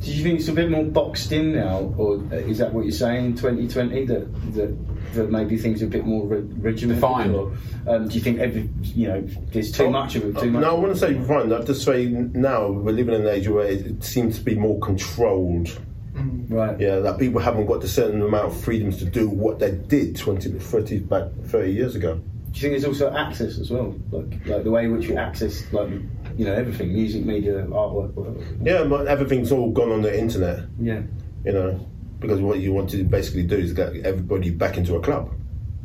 Do 0.01 0.11
you 0.11 0.23
think 0.23 0.39
it's 0.39 0.47
a 0.47 0.53
bit 0.53 0.71
more 0.71 0.83
boxed 0.83 1.31
in 1.31 1.53
now, 1.53 1.93
or 1.95 2.23
is 2.33 2.57
that 2.57 2.73
what 2.73 2.85
you're 2.85 2.91
saying? 2.91 3.35
2020 3.35 4.05
that 4.05 4.53
that, 4.55 5.13
that 5.13 5.29
maybe 5.29 5.57
things 5.57 5.83
are 5.83 5.85
a 5.85 5.89
bit 5.89 6.07
more 6.07 6.25
re- 6.25 6.39
regimented, 6.39 7.01
Defined. 7.01 7.35
or 7.35 7.53
um, 7.85 8.07
do 8.07 8.15
you 8.15 8.21
think 8.21 8.39
every 8.39 8.67
you 8.81 9.07
know 9.07 9.21
there's 9.51 9.71
too 9.71 9.91
much 9.91 10.15
of 10.15 10.23
it? 10.25 10.39
Too 10.39 10.49
much. 10.49 10.61
No, 10.61 10.75
I 10.75 10.79
wouldn't 10.79 10.97
say 10.97 11.13
fine. 11.25 11.53
I'd 11.53 11.67
just 11.67 11.83
say 11.85 12.07
now 12.07 12.67
we're 12.67 12.93
living 12.93 13.13
in 13.13 13.21
an 13.21 13.27
age 13.27 13.47
where 13.47 13.67
it, 13.67 13.85
it 13.85 14.03
seems 14.03 14.39
to 14.39 14.43
be 14.43 14.55
more 14.55 14.79
controlled. 14.79 15.79
Right. 16.13 16.79
Yeah, 16.79 16.99
that 16.99 17.17
people 17.19 17.39
haven't 17.41 17.65
got 17.67 17.81
the 17.81 17.87
certain 17.87 18.21
amount 18.21 18.47
of 18.47 18.61
freedoms 18.61 18.97
to 18.97 19.05
do 19.05 19.29
what 19.29 19.59
they 19.59 19.71
did 19.71 20.15
20, 20.17 20.51
30, 20.59 20.99
back 20.99 21.23
30 21.45 21.71
years 21.71 21.95
ago. 21.95 22.15
Do 22.15 22.21
you 22.57 22.61
think 22.61 22.71
there's 22.73 22.85
also 22.85 23.13
access 23.15 23.57
as 23.57 23.71
well, 23.71 23.95
like 24.11 24.45
like 24.45 24.63
the 24.65 24.71
way 24.71 24.83
in 24.83 24.91
which 24.97 25.07
you 25.07 25.15
access 25.15 25.63
like 25.71 25.89
you 26.35 26.43
know 26.45 26.53
everything, 26.53 26.91
music, 26.93 27.23
media, 27.25 27.65
artwork, 27.67 28.13
whatever. 28.13 28.43
Yeah, 28.61 28.83
but 28.83 29.07
everything's 29.07 29.53
all 29.53 29.71
gone 29.71 29.89
on 29.91 30.01
the 30.01 30.17
internet, 30.17 30.65
Yeah. 30.77 31.01
you 31.45 31.53
know, 31.53 31.79
because 32.19 32.41
what 32.41 32.59
you 32.59 32.73
want 32.73 32.89
to 32.89 33.05
basically 33.05 33.43
do 33.43 33.55
is 33.55 33.71
get 33.71 33.95
everybody 34.05 34.49
back 34.49 34.75
into 34.77 34.95
a 34.95 34.99
club. 34.99 35.31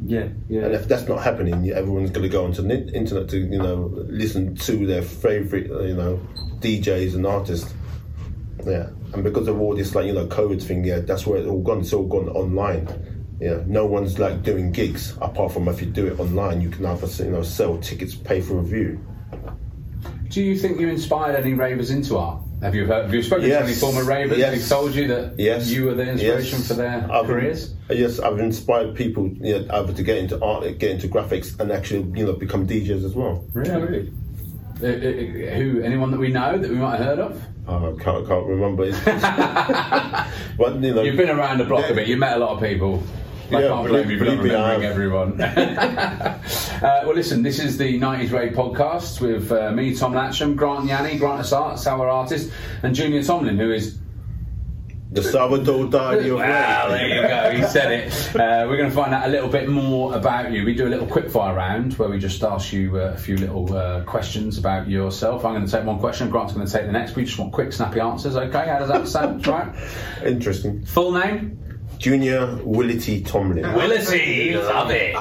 Yeah. 0.04 0.28
Yeah. 0.48 0.62
And 0.66 0.74
if 0.74 0.88
that's 0.88 1.06
not 1.06 1.22
happening, 1.22 1.70
everyone's 1.70 2.10
going 2.10 2.24
to 2.24 2.28
go 2.28 2.44
onto 2.44 2.62
the 2.62 2.92
internet 2.92 3.28
to, 3.30 3.38
you 3.38 3.58
know, 3.58 3.92
listen 4.08 4.56
to 4.56 4.86
their 4.86 5.02
favorite, 5.02 5.70
uh, 5.70 5.82
you 5.84 5.94
know, 5.94 6.20
DJs 6.60 7.14
and 7.14 7.26
artists. 7.26 7.72
Yeah, 8.64 8.88
and 9.12 9.22
because 9.22 9.48
of 9.48 9.60
all 9.60 9.74
this, 9.76 9.94
like 9.94 10.06
you 10.06 10.12
know, 10.12 10.26
COVID 10.26 10.62
thing, 10.62 10.84
yeah, 10.84 11.00
that's 11.00 11.26
where 11.26 11.38
it's 11.38 11.48
all 11.48 11.62
gone. 11.62 11.80
It's 11.80 11.92
all 11.92 12.06
gone 12.06 12.28
online. 12.30 12.88
Yeah, 13.40 13.62
no 13.66 13.84
one's 13.86 14.18
like 14.18 14.42
doing 14.42 14.72
gigs 14.72 15.14
apart 15.20 15.52
from 15.52 15.68
if 15.68 15.80
you 15.80 15.86
do 15.88 16.06
it 16.06 16.18
online, 16.18 16.60
you 16.62 16.70
can 16.70 16.86
either 16.86 17.06
you 17.24 17.30
know 17.30 17.42
sell 17.42 17.76
tickets, 17.78 18.14
pay 18.14 18.40
for 18.40 18.58
a 18.58 18.62
view. 18.62 18.98
Do 20.28 20.42
you 20.42 20.56
think 20.58 20.80
you 20.80 20.88
inspired 20.88 21.36
any 21.36 21.54
ravers 21.54 21.90
into 21.90 22.16
art? 22.16 22.42
Have 22.62 22.74
you 22.74 22.86
heard, 22.86 23.04
have 23.04 23.14
you 23.14 23.22
spoken 23.22 23.46
Yes. 23.48 23.60
to 23.60 23.64
any 23.66 23.74
former 23.74 24.02
ravers? 24.04 24.38
Yes. 24.38 24.50
Have 24.54 24.62
they 24.62 24.68
told 24.74 24.94
you 24.94 25.06
that 25.08 25.34
Yes, 25.38 25.70
you 25.70 25.84
were 25.84 25.94
the 25.94 26.10
inspiration 26.10 26.58
Yes. 26.58 26.68
for 26.68 26.74
their 26.74 27.06
I've- 27.10 27.26
careers? 27.26 27.74
Yes, 27.90 28.18
I've 28.18 28.38
inspired 28.40 28.94
people, 28.94 29.28
you 29.40 29.58
know, 29.60 29.66
either 29.74 29.92
to 29.92 30.02
get 30.02 30.16
into 30.18 30.42
art, 30.42 30.64
get 30.78 30.90
into 30.90 31.06
graphics, 31.06 31.58
and 31.60 31.70
actually, 31.70 32.06
you 32.18 32.24
know, 32.24 32.32
become 32.32 32.66
DJs 32.66 33.04
as 33.04 33.14
well. 33.14 33.44
Yeah, 33.54 33.76
really. 33.76 34.10
Uh, 34.82 34.86
uh, 34.86 34.90
who? 34.90 35.80
Anyone 35.82 36.10
that 36.10 36.20
we 36.20 36.28
know 36.28 36.58
that 36.58 36.70
we 36.70 36.76
might 36.76 36.98
have 36.98 37.06
heard 37.06 37.18
of? 37.18 37.42
Oh, 37.66 37.96
I 37.96 38.02
can't, 38.02 38.26
can't 38.26 38.46
remember. 38.46 38.84
You 40.58 40.94
know, 40.94 41.02
You've 41.02 41.16
been 41.16 41.30
around 41.30 41.58
the 41.58 41.64
block 41.64 41.90
a 41.90 41.94
bit. 41.94 42.08
You've 42.08 42.18
met 42.18 42.36
a 42.36 42.40
lot 42.40 42.50
of 42.50 42.60
people. 42.60 43.02
I 43.50 43.60
Yeah, 43.60 43.68
can't 43.68 43.86
blame 43.88 44.10
you 44.10 44.18
for 44.18 44.24
not 44.24 44.36
believe 44.38 44.52
remembering 44.52 44.84
everyone. 44.84 45.40
uh, 45.40 46.40
well, 46.82 47.14
listen, 47.14 47.42
this 47.42 47.58
is 47.58 47.78
the 47.78 48.00
90s 48.00 48.32
Rave 48.32 48.52
podcast 48.54 49.20
with 49.20 49.52
uh, 49.52 49.70
me, 49.70 49.94
Tom 49.94 50.12
Latcham, 50.14 50.56
Grant 50.56 50.86
Yanni, 50.86 51.16
Grant 51.18 51.42
Assart, 51.42 51.86
our 51.86 52.08
artist, 52.08 52.50
and 52.82 52.94
Junior 52.94 53.22
Tomlin, 53.22 53.58
who 53.58 53.70
is 53.72 53.98
The 55.16 55.22
Salvador 55.22 55.86
Dali 55.86 56.30
of 56.30 56.40
there 56.90 57.08
you 57.08 57.26
go. 57.26 57.50
He 57.50 57.72
said 57.72 57.90
it. 57.90 58.36
Uh, 58.36 58.66
we're 58.68 58.76
going 58.76 58.90
to 58.90 58.94
find 58.94 59.14
out 59.14 59.26
a 59.26 59.30
little 59.30 59.48
bit 59.48 59.66
more 59.66 60.14
about 60.14 60.52
you. 60.52 60.62
We 60.62 60.74
do 60.74 60.86
a 60.86 60.90
little 60.90 61.06
quickfire 61.06 61.56
round 61.56 61.94
where 61.94 62.10
we 62.10 62.18
just 62.18 62.42
ask 62.42 62.70
you 62.70 62.98
uh, 62.98 63.14
a 63.14 63.16
few 63.16 63.38
little 63.38 63.74
uh, 63.74 64.02
questions 64.04 64.58
about 64.58 64.90
yourself. 64.90 65.46
I'm 65.46 65.54
going 65.54 65.64
to 65.64 65.72
take 65.72 65.84
one 65.86 65.98
question. 66.00 66.28
Grant's 66.28 66.52
going 66.52 66.66
to 66.66 66.72
take 66.72 66.84
the 66.84 66.92
next. 66.92 67.16
We 67.16 67.24
just 67.24 67.38
want 67.38 67.54
quick, 67.54 67.72
snappy 67.72 67.98
answers. 67.98 68.36
Okay, 68.36 68.68
how 68.68 68.78
does 68.78 68.88
that 68.88 69.08
sound? 69.08 69.46
right. 69.46 69.74
Interesting. 70.22 70.84
Full 70.84 71.12
name? 71.12 71.65
Junior 71.98 72.46
Willity 72.58 73.24
Tomlin. 73.26 73.64
Willity. 73.64 74.54
Love 74.54 74.90
it. 74.90 75.16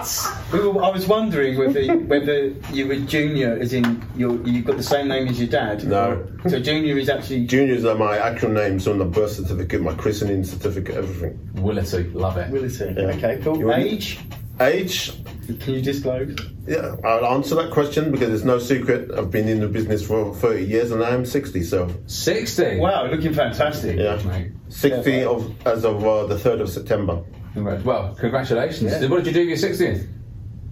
We 0.51 0.59
were- 0.67 0.83
I 0.83 0.89
was 0.89 1.07
wondering 1.07 1.57
whether 1.57 1.81
whether 2.05 2.51
you 2.73 2.87
were 2.87 2.95
junior, 2.97 3.57
as 3.59 3.73
in 3.73 4.01
you 4.17 4.41
you've 4.45 4.65
got 4.65 4.77
the 4.77 4.83
same 4.83 5.07
name 5.07 5.27
as 5.27 5.39
your 5.39 5.47
dad. 5.47 5.85
No. 5.87 6.21
So 6.47 6.59
junior 6.59 6.97
is 6.97 7.09
actually 7.09 7.45
Juniors 7.45 7.85
are 7.85 7.95
my 7.95 8.17
actual 8.17 8.49
names 8.49 8.87
on 8.87 8.97
the 8.99 9.05
birth 9.05 9.31
certificate, 9.31 9.81
my 9.81 9.93
christening 9.93 10.43
certificate, 10.43 10.95
everything. 10.95 11.39
Willity. 11.55 12.13
Love 12.13 12.37
it. 12.37 12.51
Willity. 12.51 12.95
Yeah. 12.97 13.15
Okay, 13.15 13.39
cool. 13.43 13.73
Age? 13.73 14.19
Age? 14.59 15.13
Can 15.45 15.73
you 15.73 15.81
disclose? 15.81 16.35
Yeah, 16.67 16.95
I'll 17.03 17.25
answer 17.27 17.55
that 17.55 17.71
question 17.71 18.11
because 18.11 18.29
it's 18.33 18.43
no 18.43 18.59
secret. 18.59 19.11
I've 19.17 19.29
been 19.31 19.47
in 19.47 19.59
the 19.59 19.67
business 19.67 20.05
for 20.05 20.33
30 20.35 20.63
years 20.65 20.91
and 20.91 21.03
I 21.03 21.11
am 21.11 21.25
60, 21.25 21.61
so 21.63 21.93
60. 22.07 22.79
Wow, 22.79 23.05
looking 23.07 23.33
fantastic. 23.33 23.97
yeah. 23.97 24.21
Mate. 24.25 24.51
60 24.69 25.11
Yeah. 25.11 25.25
of 25.27 25.67
as 25.67 25.85
of 25.85 26.03
uh, 26.03 26.25
the 26.25 26.35
3rd 26.35 26.61
of 26.61 26.69
September. 26.69 27.23
Well, 27.55 28.15
congratulations. 28.19 28.91
Yeah. 28.91 29.07
What 29.07 29.23
did 29.23 29.27
you 29.35 29.45
do 29.45 29.55
for 29.57 29.65
your 29.67 29.73
60th? 29.95 30.07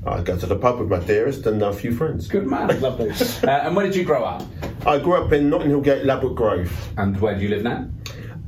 I 0.06 0.22
go 0.22 0.38
to 0.38 0.46
the 0.46 0.58
pub 0.58 0.80
with 0.80 0.90
my 0.90 1.00
dearest 1.00 1.46
and 1.46 1.62
a 1.62 1.72
few 1.72 1.96
friends. 1.96 2.28
Good 2.28 2.46
man. 2.46 2.68
Lovely. 2.82 3.12
Uh, 3.12 3.48
and 3.68 3.74
where 3.76 3.86
did 3.86 3.96
you 3.96 4.04
grow 4.04 4.24
up? 4.26 4.44
I 4.86 5.00
grew 5.00 5.14
up 5.24 5.32
in 5.32 5.50
Notting 5.50 5.70
Hill 5.70 5.80
Gate, 5.80 6.04
Ladbroke 6.04 6.36
Grove. 6.36 6.90
And 6.98 7.18
where 7.22 7.36
do 7.36 7.42
you 7.42 7.48
live 7.50 7.64
now? 7.64 7.88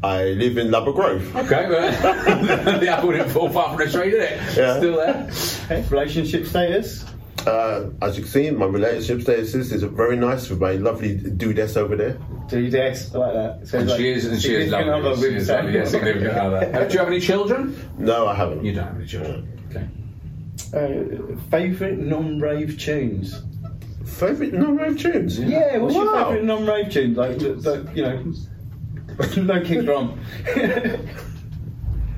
I 0.05 0.23
live 0.33 0.57
in 0.59 0.69
Ladbroke 0.69 0.95
Grove. 0.95 1.35
Okay, 1.35 1.67
well, 1.67 2.79
the 2.79 2.87
apple 2.87 3.11
didn't 3.11 3.29
fall 3.29 3.49
far 3.49 3.69
from 3.69 3.77
the 3.85 3.91
tree, 3.91 4.11
did 4.11 4.21
it? 4.21 4.39
Yeah. 4.55 4.77
Still 4.77 4.97
there. 4.97 5.29
Okay, 5.65 5.89
relationship 5.89 6.45
status? 6.45 7.05
Uh, 7.47 7.89
as 8.03 8.15
you 8.15 8.23
can 8.23 8.31
see, 8.31 8.51
my 8.51 8.65
relationship 8.67 9.21
status 9.23 9.55
is 9.55 9.81
very 9.83 10.15
nice 10.15 10.49
with 10.49 10.59
my 10.61 10.73
lovely 10.73 11.17
dudess 11.17 11.75
over 11.75 11.95
there. 11.95 12.17
Do 12.49 12.59
you 12.59 12.69
I 13.15 13.17
like 13.17 13.33
that? 13.33 13.67
So 13.67 13.79
And 13.79 13.89
like 13.89 13.99
she 13.99 14.09
is, 14.11 14.25
and 14.25 14.39
she 14.41 14.55
is 14.55 14.71
lovely. 14.71 14.91
other 14.91 15.15
She 15.17 15.35
is 15.35 15.49
lovely. 15.49 15.73
Yeah, 15.73 15.85
significant 15.85 16.37
other. 16.37 16.57
Uh, 16.57 16.83
do 16.85 16.93
you 16.93 16.99
have 16.99 17.07
any 17.07 17.19
children? 17.19 17.75
No, 17.97 18.27
I 18.27 18.35
haven't. 18.35 18.63
You 18.63 18.73
don't 18.73 18.85
have 18.87 18.95
any 18.97 19.07
children. 19.07 19.59
Okay. 19.71 19.87
Uh, 20.73 21.35
favourite 21.49 21.97
non-rave 21.97 22.77
tunes? 22.79 23.41
Favourite 24.05 24.53
non-rave 24.53 24.99
tunes? 24.99 25.39
Yeah, 25.39 25.77
what's 25.77 25.95
your 25.95 26.11
favourite 26.15 26.43
non-rave 26.43 26.91
tune? 26.91 27.15
Like, 27.15 27.39
the, 27.39 27.53
the, 27.53 27.91
you 27.95 28.03
know, 28.03 28.33
no 29.37 29.61
kick 29.61 29.85
drum. 29.85 30.19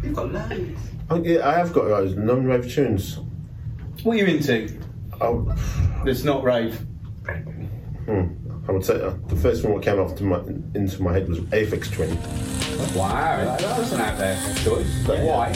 You've 0.03 0.13
got 0.15 0.31
loads. 0.31 0.79
Oh, 1.09 1.23
yeah, 1.23 1.47
I 1.47 1.53
have 1.53 1.71
got 1.73 1.85
those 1.87 2.15
non-rave 2.15 2.71
tunes. 2.71 3.19
what 4.03 4.13
are 4.13 4.19
you 4.19 4.25
into? 4.25 4.77
Oh, 5.21 5.55
That's 6.05 6.23
not 6.23 6.43
rave. 6.43 6.75
hmm. 8.05 8.25
I 8.67 8.71
would 8.71 8.83
say 8.83 9.01
uh, 9.01 9.13
the 9.27 9.35
first 9.37 9.63
one 9.63 9.75
that 9.75 9.83
came 9.83 9.99
off 9.99 10.15
to 10.15 10.23
my, 10.23 10.39
into 10.75 11.01
my 11.01 11.13
head 11.13 11.29
was 11.29 11.39
Aphex 11.39 11.89
Twin. 11.91 12.13
Wow, 12.93 13.37
that, 13.37 13.59
that 13.59 13.79
was 13.79 13.93
an 13.93 14.01
out 14.01 14.17
there 14.17 14.35
choice. 14.57 15.03
But 15.07 15.19
why? 15.23 15.53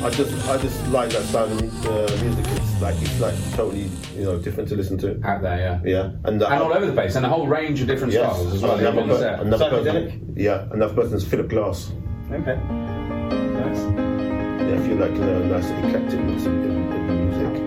I 0.00 0.10
just, 0.10 0.48
I 0.48 0.56
just 0.58 0.86
like 0.88 1.10
that 1.10 1.24
sound 1.24 1.52
of 1.60 1.86
uh, 1.86 2.24
music. 2.24 2.44
It's 2.48 2.80
like, 2.80 2.94
it's 3.02 3.20
like 3.20 3.34
totally, 3.54 3.90
you 4.16 4.24
know, 4.24 4.38
different 4.38 4.68
to 4.68 4.76
listen 4.76 4.96
to. 4.98 5.20
Out 5.26 5.42
there, 5.42 5.58
yeah. 5.58 5.80
Yeah, 5.84 6.10
and, 6.24 6.40
uh, 6.40 6.46
And 6.46 6.62
all 6.62 6.72
over 6.72 6.86
the 6.86 6.92
place, 6.92 7.16
and 7.16 7.26
a 7.26 7.28
whole 7.28 7.48
range 7.48 7.80
of 7.80 7.88
different 7.88 8.12
Yes, 8.12 8.30
styles 8.32 8.54
as 8.54 8.62
well. 8.62 8.78
another, 8.78 9.02
per- 9.06 9.38
another 9.42 9.70
person. 9.70 10.34
Yeah, 10.36 10.68
another 10.70 10.94
person 10.94 11.16
is 11.16 11.26
Philip 11.26 11.48
Glass. 11.48 11.92
Okay. 12.30 12.54
Nice. 12.56 13.78
Yeah, 13.78 14.80
if 14.80 14.86
you 14.86 14.94
like, 14.94 15.10
you 15.12 15.18
know, 15.18 15.42
nice 15.44 15.64
eclectic 15.84 16.20
mix 16.20 16.46
of, 16.46 16.52
of 16.52 16.62
music. 16.62 17.62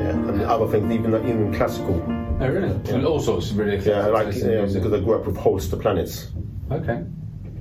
Yeah, 0.00 0.10
and 0.30 0.42
other 0.42 0.66
things, 0.68 0.90
even 0.92 1.12
like, 1.12 1.24
even 1.24 1.52
classical. 1.52 2.02
Oh, 2.40 2.48
really? 2.48 2.70
And 2.90 3.04
all 3.04 3.20
sorts 3.20 3.50
of 3.50 3.58
really 3.58 3.76
Yeah, 3.86 4.06
like 4.06 4.34
yeah, 4.34 4.64
because 4.64 4.92
I 4.92 5.00
grew 5.00 5.14
up 5.14 5.26
with 5.26 5.36
Holst's 5.36 5.74
Planets. 5.74 6.30
Okay. 6.70 7.04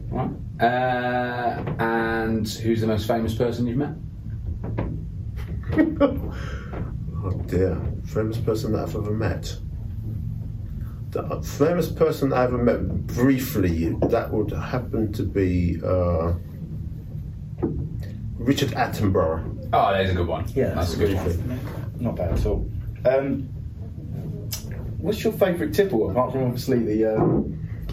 Right. 0.10 0.30
Uh, 0.60 1.64
and 1.80 2.48
who's 2.48 2.82
the 2.82 2.88
most 2.88 3.08
famous 3.08 3.36
person 3.36 3.68
you've 3.68 3.78
met? 3.78 3.96
Oh 7.26 7.32
dear, 7.48 7.82
famous 8.06 8.38
person 8.38 8.74
that 8.74 8.84
I've 8.84 8.96
ever 8.96 9.12
met. 9.12 9.58
The 11.10 11.42
famous 11.42 11.92
person 11.92 12.32
I 12.32 12.44
ever 12.44 12.60
met 12.60 13.08
briefly, 13.08 13.96
that 14.10 14.32
would 14.32 14.52
happen 14.52 15.12
to 15.14 15.24
be 15.24 15.80
uh, 15.84 16.34
Richard 18.38 18.70
Attenborough. 18.74 19.70
Oh, 19.74 19.92
that 19.92 20.02
is 20.06 20.12
a 20.12 20.14
good 20.14 20.28
one. 20.28 20.46
Yeah, 20.54 20.76
that's 20.76 20.94
a 20.94 20.98
good 20.98 21.16
one. 21.16 21.60
Not 22.00 22.16
bad 22.16 22.34
at 22.38 22.46
all. 22.46 22.70
Um, 23.06 23.50
what's 25.00 25.24
your 25.24 25.34
favourite 25.34 25.74
tipple, 25.74 26.12
apart 26.12 26.32
from 26.32 26.44
obviously 26.44 26.78
the, 26.78 27.16
uh, 27.16 27.42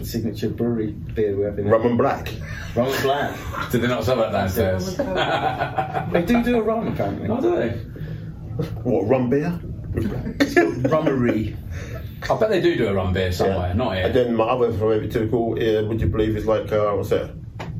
the 0.03 0.09
signature 0.09 0.49
brewery 0.49 0.91
beer 0.91 1.35
we 1.35 1.43
have 1.43 1.57
in 1.57 1.67
Rum 1.67 1.85
and 1.85 1.97
Black. 1.97 2.31
Rum 2.75 2.87
and 2.87 3.03
Black. 3.03 3.39
Did 3.71 3.81
they 3.81 3.87
not 3.87 4.03
sell 4.03 4.17
that 4.17 4.31
downstairs? 4.31 4.97
They 4.97 6.21
do 6.25 6.43
do 6.43 6.57
a 6.57 6.61
rum, 6.61 6.87
apparently. 6.87 7.29
Oh, 7.29 7.41
do 7.41 7.55
they? 7.55 7.69
What, 8.83 9.07
rum 9.07 9.29
beer? 9.29 9.59
Rummery. 9.93 11.55
I 12.29 12.39
bet 12.39 12.49
they 12.49 12.61
do 12.61 12.75
do 12.75 12.87
a 12.87 12.93
rum 12.93 13.13
beer 13.13 13.31
somewhere, 13.31 13.73
not 13.73 13.95
here. 13.95 14.05
And 14.05 14.15
then 14.15 14.35
my 14.35 14.45
other 14.45 14.71
favourite 14.71 15.11
typical, 15.11 15.53
uh, 15.53 15.83
would 15.87 16.01
you 16.01 16.07
believe, 16.07 16.35
is 16.35 16.45
like, 16.45 16.71
uh, 16.71 16.91
what's 16.91 17.09
that? 17.09 17.33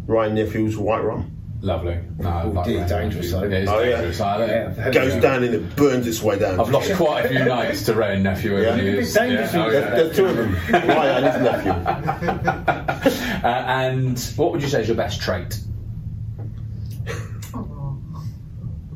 Wray 0.08 0.27
and 0.27 0.36
Nephew's 0.36 0.77
White 0.77 1.03
Rum. 1.03 1.32
Lovely. 1.63 1.98
No, 2.20 2.27
I 2.29 2.43
like 2.43 2.65
dear, 2.65 2.86
dangerous, 2.86 3.32
though. 3.32 3.43
It's 3.43 3.72
Oh, 3.72 3.82
dangerous. 3.82 4.20
I 4.20 4.38
think. 4.67 4.75
Yeah. 4.77 4.91
Goes 4.91 5.15
down 5.22 5.46
and 5.46 5.55
it 5.55 5.75
burns 5.77 6.05
its 6.05 6.22
way 6.22 6.38
down. 6.38 6.60
I've 6.60 6.70
lost 6.70 6.93
quite 6.96 7.24
a 7.24 7.29
few 7.29 7.39
nights 7.46 7.84
to 7.86 7.93
Wray 7.93 8.15
and 8.15 8.24
Nephew 8.24 8.51
over 8.58 8.63
Yeah. 8.63 8.75
the 8.75 8.82
It's 8.82 8.86
years. 8.86 9.13
dangerous 9.13 9.53
Yeah, 9.53 9.63
oh, 9.63 9.67
you 9.67 9.74
yeah. 9.74 9.89
There's 9.91 10.15
two 10.17 10.25
of 10.25 10.36
them. 10.36 10.53
Ryan 10.70 11.24
and 11.24 11.34
his 11.34 11.41
nephew. 11.41 13.10
Uh, 13.43 13.48
and 13.67 14.20
what 14.38 14.51
would 14.53 14.62
you 14.62 14.70
say 14.70 14.82
is 14.82 14.88
your 14.88 14.96
best 14.96 15.20
trait? 15.20 15.60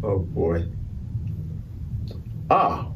Oh 0.04 0.20
boy. 0.20 0.64
Ah. 2.50 2.88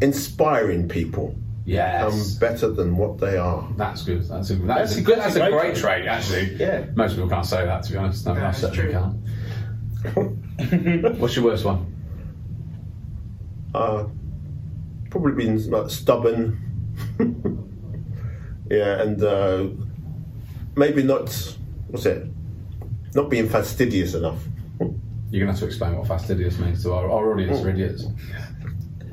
Inspiring 0.00 0.88
people. 0.88 1.36
Yes. 1.64 2.34
I'm 2.34 2.38
better 2.40 2.70
than 2.70 2.96
what 2.96 3.18
they 3.18 3.36
are. 3.36 3.68
That's 3.76 4.02
good. 4.02 4.22
That's 4.28 4.50
a, 4.50 4.54
that's 4.56 4.66
That's 4.94 4.96
a 4.96 5.00
a- 5.00 5.02
good. 5.04 5.18
that's 5.18 5.34
That's 5.34 5.36
a 5.36 5.46
a 5.46 5.50
great 5.50 5.74
great 5.74 5.76
trait, 5.76 6.06
actually. 6.06 6.54
Yeah. 6.56 6.86
Most 6.96 7.14
people 7.14 7.28
can't 7.28 7.46
say 7.46 7.64
that, 7.64 7.84
to 7.84 7.92
be 7.92 7.98
honest. 7.98 8.26
No, 8.26 8.32
I 8.32 8.40
that's 8.40 8.58
certainly 8.58 8.92
true. 8.92 9.12
can't. 10.14 11.18
What's 11.20 11.36
your 11.36 11.44
worst 11.44 11.64
one? 11.64 11.86
Uh, 13.74 14.04
probably 15.10 15.32
been 15.44 15.70
like, 15.70 15.88
stubborn. 15.90 16.58
yeah, 18.70 19.02
and 19.02 19.22
uh, 19.22 19.66
maybe 20.76 21.02
not. 21.02 21.56
What's 21.88 22.06
it? 22.06 22.26
Not 23.14 23.30
being 23.30 23.48
fastidious 23.48 24.14
enough. 24.14 24.42
You're 24.80 24.88
going 25.46 25.46
to 25.46 25.46
have 25.46 25.58
to 25.60 25.66
explain 25.66 25.96
what 25.96 26.06
fastidious 26.08 26.58
means 26.58 26.82
to 26.82 26.92
our, 26.92 27.10
our 27.10 27.32
audience 27.32 27.60
are 27.60 27.70
idiots. 27.70 28.04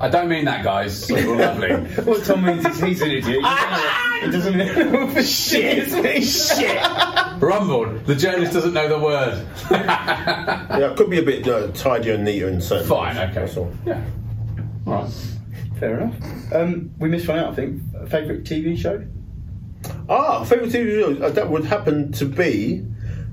I 0.01 0.07
don't 0.07 0.29
mean 0.29 0.45
that, 0.45 0.63
guys. 0.63 1.09
You're 1.09 1.35
lovely. 1.35 1.69
What 2.03 2.23
Tom 2.23 2.45
means 2.45 2.65
is 2.65 2.79
he's 2.79 3.01
an 3.01 3.11
idiot. 3.11 3.43
He 4.23 4.31
doesn't 4.31 4.57
know 4.57 5.07
for 5.13 5.21
shit. 5.23 5.89
Shit. 6.23 6.81
Rumbled. 7.41 8.05
The 8.05 8.15
journalist 8.15 8.53
doesn't 8.53 8.73
know 8.73 8.87
the 8.87 8.99
word. 8.99 9.45
Yeah, 9.69 10.91
it 10.91 10.97
could 10.97 11.09
be 11.09 11.19
a 11.19 11.23
bit 11.23 11.45
uh, 11.47 11.67
tidier 11.73 12.13
and 12.13 12.23
neater 12.23 12.47
in 12.47 12.61
certain. 12.61 12.87
Fine, 12.87 13.15
ways, 13.17 13.29
okay. 13.31 13.33
That's 13.41 13.57
all. 13.57 13.71
Yeah. 13.85 14.01
All 14.87 14.93
right. 14.93 15.11
Fair 15.79 15.99
enough. 15.99 16.53
Um, 16.53 16.91
we 16.99 17.09
missed 17.09 17.27
one 17.27 17.39
out, 17.39 17.51
I 17.51 17.55
think. 17.55 17.81
Favourite 18.09 18.43
TV 18.43 18.77
show? 18.77 19.03
Ah, 20.07 20.43
favourite 20.45 20.71
TV 20.71 21.17
show 21.17 21.25
uh, 21.25 21.29
that 21.31 21.49
would 21.49 21.65
happen 21.65 22.11
to 22.13 22.25
be 22.25 22.85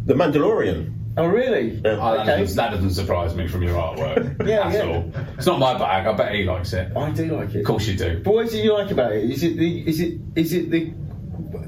The 0.06 0.14
Mandalorian. 0.14 0.95
Oh, 1.18 1.26
really? 1.26 1.80
Yeah. 1.84 1.92
Oh, 2.00 2.16
that, 2.16 2.28
Okay. 2.28 2.40
doesn't, 2.40 2.56
that 2.56 2.70
doesn't 2.72 2.90
surprise 2.90 3.34
me 3.34 3.48
from 3.48 3.62
your 3.62 3.76
artwork. 3.76 4.46
Yeah, 4.46 4.68
at 4.68 4.72
yeah. 4.74 4.80
all. 4.94 5.12
It's 5.36 5.46
not 5.46 5.58
my 5.58 5.76
bag. 5.78 6.06
I 6.06 6.12
bet 6.12 6.34
he 6.34 6.44
likes 6.44 6.72
it. 6.72 6.94
I 6.96 7.10
do 7.10 7.36
like 7.36 7.54
it. 7.54 7.60
Of 7.60 7.64
course 7.66 7.86
you 7.86 7.96
do. 7.96 8.20
But 8.22 8.34
what 8.34 8.46
is 8.46 8.54
it 8.54 8.62
you 8.64 8.74
like 8.74 8.90
about 8.90 9.12
it? 9.12 9.30
Is 9.30 9.42
it 9.42 9.56
the 9.56 9.88
is 9.88 10.00
it 10.00 10.20
is 10.34 10.52
it 10.52 10.70
the 10.70 10.92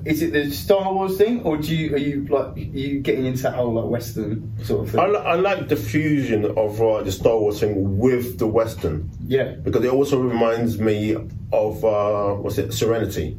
is 0.04 0.22
it 0.22 0.32
the 0.32 0.50
Star 0.50 0.92
Wars 0.92 1.16
thing, 1.16 1.42
or 1.42 1.56
do 1.56 1.74
you 1.74 1.94
are 1.94 1.98
you 1.98 2.26
like 2.26 2.56
are 2.56 2.58
you 2.58 3.00
getting 3.00 3.24
into 3.26 3.42
that 3.44 3.54
whole 3.54 3.72
like 3.72 3.86
Western 3.86 4.52
sort 4.64 4.84
of 4.86 4.90
thing? 4.92 5.00
I, 5.00 5.06
li- 5.06 5.16
I 5.24 5.34
like 5.36 5.68
the 5.68 5.76
fusion 5.76 6.44
of 6.44 6.80
uh, 6.82 7.02
the 7.02 7.10
Star 7.12 7.38
Wars 7.38 7.60
thing 7.60 7.98
with 7.98 8.38
the 8.38 8.46
Western 8.46 9.10
yeah, 9.26 9.54
because 9.62 9.82
it 9.84 9.92
also 9.92 10.20
reminds 10.20 10.78
me 10.78 11.14
of 11.52 11.84
uh, 11.84 12.34
what's 12.34 12.58
it, 12.58 12.72
Serenity. 12.72 13.38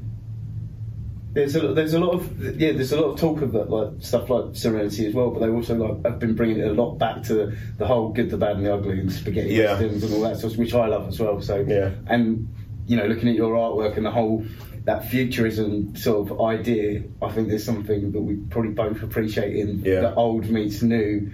There's 1.32 1.56
a 1.56 1.74
there's 1.74 1.94
a 1.94 2.00
lot 2.00 2.14
of 2.16 2.60
yeah 2.60 2.72
there's 2.72 2.92
a 2.92 3.00
lot 3.00 3.12
of 3.14 3.20
talk 3.20 3.42
of 3.42 3.52
that 3.52 3.70
like 3.70 3.90
stuff 4.00 4.30
like 4.30 4.56
Serenity 4.56 5.06
as 5.08 5.14
well, 5.14 5.30
but 5.32 5.40
they 5.42 5.50
also 5.50 5.76
like 5.76 6.04
have 6.06 6.20
been 6.20 6.36
bringing 6.36 6.60
it 6.60 6.68
a 6.68 6.74
lot 6.74 6.96
back 6.98 7.22
to 7.24 7.34
the, 7.34 7.58
the 7.78 7.86
whole 7.86 8.10
good, 8.10 8.30
the 8.30 8.38
bad, 8.38 8.58
and 8.58 8.66
the 8.66 8.74
ugly, 8.74 9.00
and 9.00 9.12
spaghetti 9.12 9.54
Yeah. 9.54 9.74
westerns 9.74 10.04
and 10.04 10.14
all 10.16 10.22
that 10.22 10.38
stuff, 10.38 10.58
which 10.58 10.74
I 10.74 10.88
love 10.88 11.08
as 11.08 11.20
well. 11.20 11.40
So 11.42 11.64
Yeah. 11.68 11.92
and 12.08 12.48
you 12.88 12.98
know 12.98 13.06
looking 13.06 13.30
at 13.30 13.36
your 13.36 13.54
artwork 13.56 13.96
and 13.98 14.06
the 14.06 14.12
whole 14.12 14.44
that 14.86 15.08
futurism 15.10 15.96
sort 15.96 16.32
of 16.32 16.42
idea. 16.42 17.04
I 17.22 17.30
think 17.32 17.50
there's 17.50 17.64
something 17.66 18.12
that 18.12 18.22
we 18.22 18.36
probably 18.50 18.72
both 18.72 19.04
appreciate 19.04 19.56
in 19.56 19.80
Yeah. 19.86 20.00
the 20.02 20.16
old 20.16 20.50
meets 20.50 20.82
new, 20.82 21.30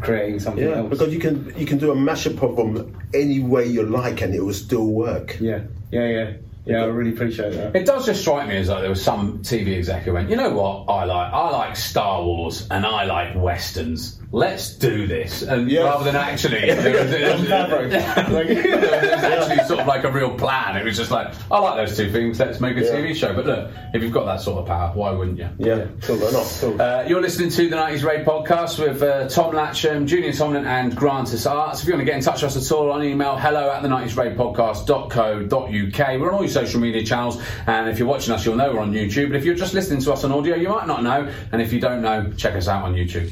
creating 0.00 0.38
something 0.38 0.62
Yeah, 0.64 0.76
else. 0.78 0.90
because 0.90 1.12
you 1.12 1.18
can 1.18 1.52
you 1.56 1.66
can 1.66 1.78
do 1.78 1.90
a 1.90 1.96
mashup 1.96 2.40
of 2.42 2.56
them 2.56 2.96
any 3.12 3.40
way 3.40 3.66
you 3.66 3.82
like, 3.82 4.20
and 4.22 4.32
it 4.34 4.40
will 4.44 4.52
still 4.52 4.86
work. 4.86 5.36
yeah, 5.40 5.62
yeah, 5.90 6.06
yeah, 6.08 6.30
yeah. 6.64 6.82
I 6.82 6.86
really 6.86 7.12
appreciate 7.12 7.52
that. 7.54 7.74
It 7.74 7.86
does 7.86 8.06
just 8.06 8.20
strike 8.20 8.48
me 8.48 8.56
as 8.56 8.68
like 8.68 8.80
there 8.80 8.90
was 8.90 9.02
some 9.02 9.40
TV 9.40 9.76
exec 9.76 10.02
who 10.02 10.12
went, 10.12 10.30
you 10.30 10.36
know 10.36 10.50
what, 10.50 10.92
I 10.92 11.04
like 11.04 11.32
I 11.32 11.50
like 11.50 11.76
Star 11.76 12.22
Wars 12.22 12.68
and 12.70 12.86
I 12.86 13.04
like 13.04 13.34
westerns. 13.34 14.18
Let's 14.34 14.72
do 14.72 15.06
this, 15.06 15.42
and 15.42 15.70
Yes. 15.70 15.84
rather 15.84 16.04
than 16.04 16.16
actually, 16.16 16.60
there 16.60 16.76
was, 17.02 17.10
there 17.10 17.32
was- 17.36 17.46
Jon 17.46 17.68
Favreau. 17.68 17.90
there 17.90 19.14
was 19.14 19.24
actually 19.24 19.64
sort 19.66 19.80
of 19.80 19.86
like 19.86 20.04
a 20.04 20.10
real 20.10 20.30
plan. 20.30 20.74
It 20.78 20.84
was 20.86 20.96
just 20.96 21.10
like, 21.10 21.34
I 21.50 21.58
like 21.58 21.76
those 21.76 21.94
two 21.98 22.10
things. 22.10 22.40
Let's 22.40 22.58
make 22.58 22.78
a 22.78 22.80
Yeah. 22.80 22.92
TV 22.92 23.14
show. 23.14 23.34
But 23.34 23.44
look, 23.44 23.70
if 23.92 24.02
you've 24.02 24.10
got 24.12 24.24
that 24.24 24.40
sort 24.40 24.58
of 24.60 24.66
power, 24.66 24.90
why 24.94 25.10
wouldn't 25.10 25.36
you? 25.36 25.50
Yeah, 25.58 25.84
cool. 26.00 26.16
Why 26.16 26.30
not? 26.30 26.56
Cool. 26.62 26.80
Uh, 26.80 27.04
you're 27.06 27.20
listening 27.20 27.50
to 27.50 27.68
the 27.68 27.76
90s 27.76 28.02
Rave 28.04 28.24
podcast 28.24 28.78
with 28.78 29.02
uh, 29.02 29.28
Tom 29.28 29.52
Latcham, 29.52 30.06
Junior 30.06 30.32
Tomlin, 30.32 30.64
and 30.64 30.96
Grantis 30.96 31.44
Arts. 31.50 31.82
If 31.82 31.88
you 31.88 31.92
want 31.92 32.00
to 32.00 32.06
get 32.06 32.16
in 32.16 32.22
touch 32.22 32.40
with 32.42 32.56
us 32.56 32.70
at 32.70 32.74
all 32.74 32.90
on 32.90 33.04
email, 33.04 33.36
hello 33.36 33.70
at 33.70 33.82
the 33.82 33.88
90s 33.88 34.16
Rave 34.16 34.34
podcast.co.uk. 34.38 36.20
We're 36.20 36.28
on 36.28 36.34
all 36.34 36.40
your 36.42 36.48
social 36.48 36.80
media 36.80 37.04
channels, 37.04 37.38
and 37.66 37.86
if 37.90 37.98
you're 37.98 38.08
watching 38.08 38.32
us, 38.32 38.46
you'll 38.46 38.56
know 38.56 38.72
we're 38.72 38.80
on 38.80 38.92
YouTube. 38.94 39.28
But 39.28 39.36
if 39.36 39.44
you're 39.44 39.54
just 39.54 39.74
listening 39.74 40.00
to 40.00 40.12
us 40.14 40.24
on 40.24 40.32
audio, 40.32 40.56
you 40.56 40.70
might 40.70 40.86
not 40.86 41.02
know. 41.02 41.30
And 41.52 41.60
if 41.60 41.70
you 41.72 41.80
don't 41.80 42.00
know, 42.00 42.32
check 42.38 42.54
us 42.54 42.66
out 42.66 42.84
on 42.84 42.94
YouTube. 42.94 43.30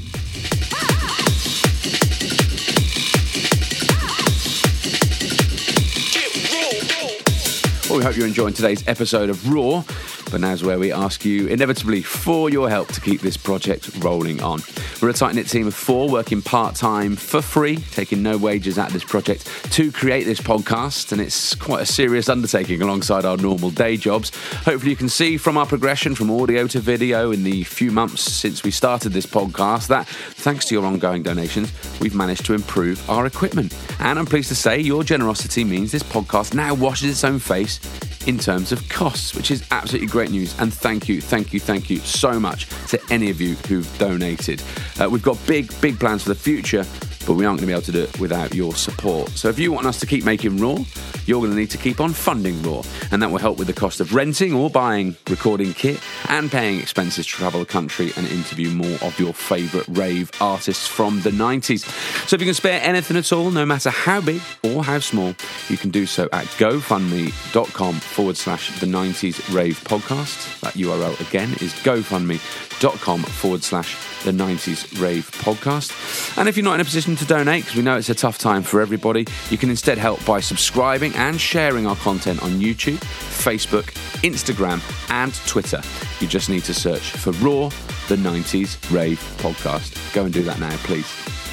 Well, 7.90 7.98
we 7.98 8.04
hope 8.04 8.16
you're 8.16 8.28
enjoying 8.28 8.54
today's 8.54 8.86
episode 8.86 9.30
of 9.30 9.52
Raw, 9.52 9.82
but 10.30 10.40
now's 10.40 10.62
where 10.62 10.78
we 10.78 10.92
ask 10.92 11.24
you 11.24 11.48
inevitably 11.48 12.02
for 12.02 12.48
your 12.48 12.70
help 12.70 12.86
to 12.92 13.00
keep 13.00 13.20
this 13.20 13.36
project 13.36 13.90
rolling 13.98 14.40
on. 14.40 14.60
We're 15.00 15.08
a 15.08 15.14
tight 15.14 15.34
knit 15.34 15.48
team 15.48 15.66
of 15.66 15.74
four 15.74 16.10
working 16.10 16.42
part 16.42 16.74
time 16.74 17.16
for 17.16 17.40
free, 17.40 17.76
taking 17.76 18.22
no 18.22 18.36
wages 18.36 18.76
at 18.76 18.90
this 18.90 19.02
project 19.02 19.46
to 19.72 19.90
create 19.90 20.24
this 20.24 20.40
podcast, 20.40 21.12
and 21.12 21.22
it's 21.22 21.54
quite 21.54 21.80
a 21.80 21.86
serious 21.86 22.28
undertaking 22.28 22.82
alongside 22.82 23.24
our 23.24 23.38
normal 23.38 23.70
day 23.70 23.96
jobs. 23.96 24.30
Hopefully, 24.64 24.90
you 24.90 24.96
can 24.96 25.08
see 25.08 25.38
from 25.38 25.56
our 25.56 25.64
progression 25.64 26.14
from 26.14 26.30
audio 26.30 26.66
to 26.66 26.80
video 26.80 27.30
in 27.30 27.44
the 27.44 27.64
few 27.64 27.90
months 27.90 28.20
since 28.20 28.62
we 28.62 28.70
started 28.70 29.14
this 29.14 29.24
podcast 29.24 29.86
that, 29.86 30.06
thanks 30.06 30.66
to 30.66 30.74
your 30.74 30.84
ongoing 30.84 31.22
donations, 31.22 31.72
we've 32.00 32.14
managed 32.14 32.44
to 32.44 32.52
improve 32.52 33.08
our 33.08 33.24
equipment. 33.24 33.74
And 34.00 34.18
I'm 34.18 34.26
pleased 34.26 34.48
to 34.48 34.54
say 34.54 34.80
your 34.80 35.02
generosity 35.02 35.64
means 35.64 35.92
this 35.92 36.02
podcast 36.02 36.52
now 36.52 36.74
washes 36.74 37.10
its 37.10 37.24
own 37.24 37.38
face 37.38 37.80
in 38.26 38.38
terms 38.38 38.70
of 38.70 38.86
costs, 38.88 39.34
which 39.34 39.50
is 39.50 39.64
absolutely 39.70 40.06
great 40.06 40.30
news. 40.30 40.54
And 40.58 40.72
thank 40.72 41.08
you, 41.08 41.20
thank 41.20 41.52
you, 41.54 41.60
thank 41.60 41.88
you 41.88 41.98
so 41.98 42.38
much 42.38 42.68
to 42.88 43.00
any 43.10 43.30
of 43.30 43.40
you 43.40 43.54
who've 43.66 43.98
donated. 43.98 44.62
Uh, 44.98 45.08
we've 45.08 45.22
got 45.22 45.38
big, 45.46 45.72
big 45.80 45.98
plans 45.98 46.22
for 46.22 46.30
the 46.30 46.34
future, 46.34 46.84
but 47.26 47.34
we 47.34 47.44
aren't 47.44 47.60
going 47.60 47.66
to 47.66 47.66
be 47.66 47.72
able 47.72 47.82
to 47.82 47.92
do 47.92 48.02
it 48.02 48.20
without 48.20 48.54
your 48.54 48.74
support. 48.74 49.30
So 49.30 49.48
if 49.48 49.58
you 49.58 49.72
want 49.72 49.86
us 49.86 50.00
to 50.00 50.06
keep 50.06 50.24
making 50.24 50.58
Raw, 50.58 50.78
you're 51.26 51.40
going 51.40 51.50
to 51.52 51.56
need 51.56 51.70
to 51.70 51.78
keep 51.78 52.00
on 52.00 52.12
funding 52.12 52.62
Raw, 52.62 52.82
and 53.12 53.22
that 53.22 53.30
will 53.30 53.38
help 53.38 53.58
with 53.58 53.66
the 53.66 53.72
cost 53.72 54.00
of 54.00 54.14
renting 54.14 54.52
or 54.52 54.70
buying 54.70 55.16
recording 55.28 55.72
kit 55.74 56.00
and 56.28 56.50
paying 56.50 56.80
expenses 56.80 57.26
to 57.26 57.32
travel 57.32 57.60
the 57.60 57.66
country 57.66 58.12
and 58.16 58.26
interview 58.28 58.70
more 58.70 58.98
of 59.02 59.18
your 59.18 59.32
favourite 59.32 59.86
rave 59.88 60.30
artists 60.40 60.86
from 60.86 61.20
the 61.22 61.30
90s. 61.30 61.84
So 62.28 62.34
if 62.34 62.40
you 62.40 62.46
can 62.46 62.54
spare 62.54 62.80
anything 62.82 63.16
at 63.16 63.32
all, 63.32 63.50
no 63.50 63.66
matter 63.66 63.90
how 63.90 64.20
big 64.20 64.40
or 64.62 64.82
how 64.82 64.98
small, 64.98 65.34
you 65.68 65.76
can 65.76 65.90
do 65.90 66.06
so 66.06 66.28
at 66.32 66.46
gofundme.com 66.58 67.94
forward 67.94 68.36
slash 68.36 68.80
the 68.80 68.86
90s 68.86 69.54
rave 69.54 69.78
podcast. 69.84 70.60
That 70.60 70.74
URL 70.74 71.18
again 71.28 71.50
is 71.60 71.72
gofundme.com 71.74 73.22
forward 73.22 73.62
slash 73.62 73.96
the 74.24 74.32
90s 74.32 75.00
rave 75.00 75.30
podcast. 75.32 76.38
And 76.38 76.48
if 76.48 76.56
you're 76.56 76.64
not 76.64 76.74
in 76.74 76.80
a 76.80 76.84
position 76.84 77.09
to 77.16 77.24
donate, 77.24 77.64
because 77.64 77.76
we 77.76 77.82
know 77.82 77.96
it's 77.96 78.08
a 78.08 78.14
tough 78.14 78.38
time 78.38 78.62
for 78.62 78.80
everybody, 78.80 79.26
you 79.50 79.58
can 79.58 79.70
instead 79.70 79.98
help 79.98 80.24
by 80.24 80.40
subscribing 80.40 81.14
and 81.14 81.40
sharing 81.40 81.86
our 81.86 81.96
content 81.96 82.42
on 82.42 82.52
YouTube, 82.52 82.98
Facebook, 82.98 83.84
Instagram, 84.22 84.80
and 85.10 85.34
Twitter. 85.46 85.80
You 86.20 86.26
just 86.26 86.48
need 86.48 86.64
to 86.64 86.74
search 86.74 87.10
for 87.12 87.32
Raw, 87.32 87.68
the 88.08 88.16
90s 88.16 88.90
rave 88.90 89.18
podcast. 89.38 90.14
Go 90.14 90.24
and 90.24 90.32
do 90.32 90.42
that 90.42 90.58
now, 90.58 90.76
please. 90.78 91.06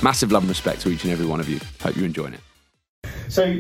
Massive 0.03 0.31
love 0.31 0.43
and 0.43 0.49
respect 0.49 0.81
to 0.81 0.89
each 0.89 1.03
and 1.03 1.11
every 1.11 1.25
one 1.25 1.39
of 1.39 1.49
you. 1.49 1.59
Hope 1.81 1.95
you're 1.95 2.05
enjoying 2.05 2.33
it. 2.33 2.41
So 3.29 3.59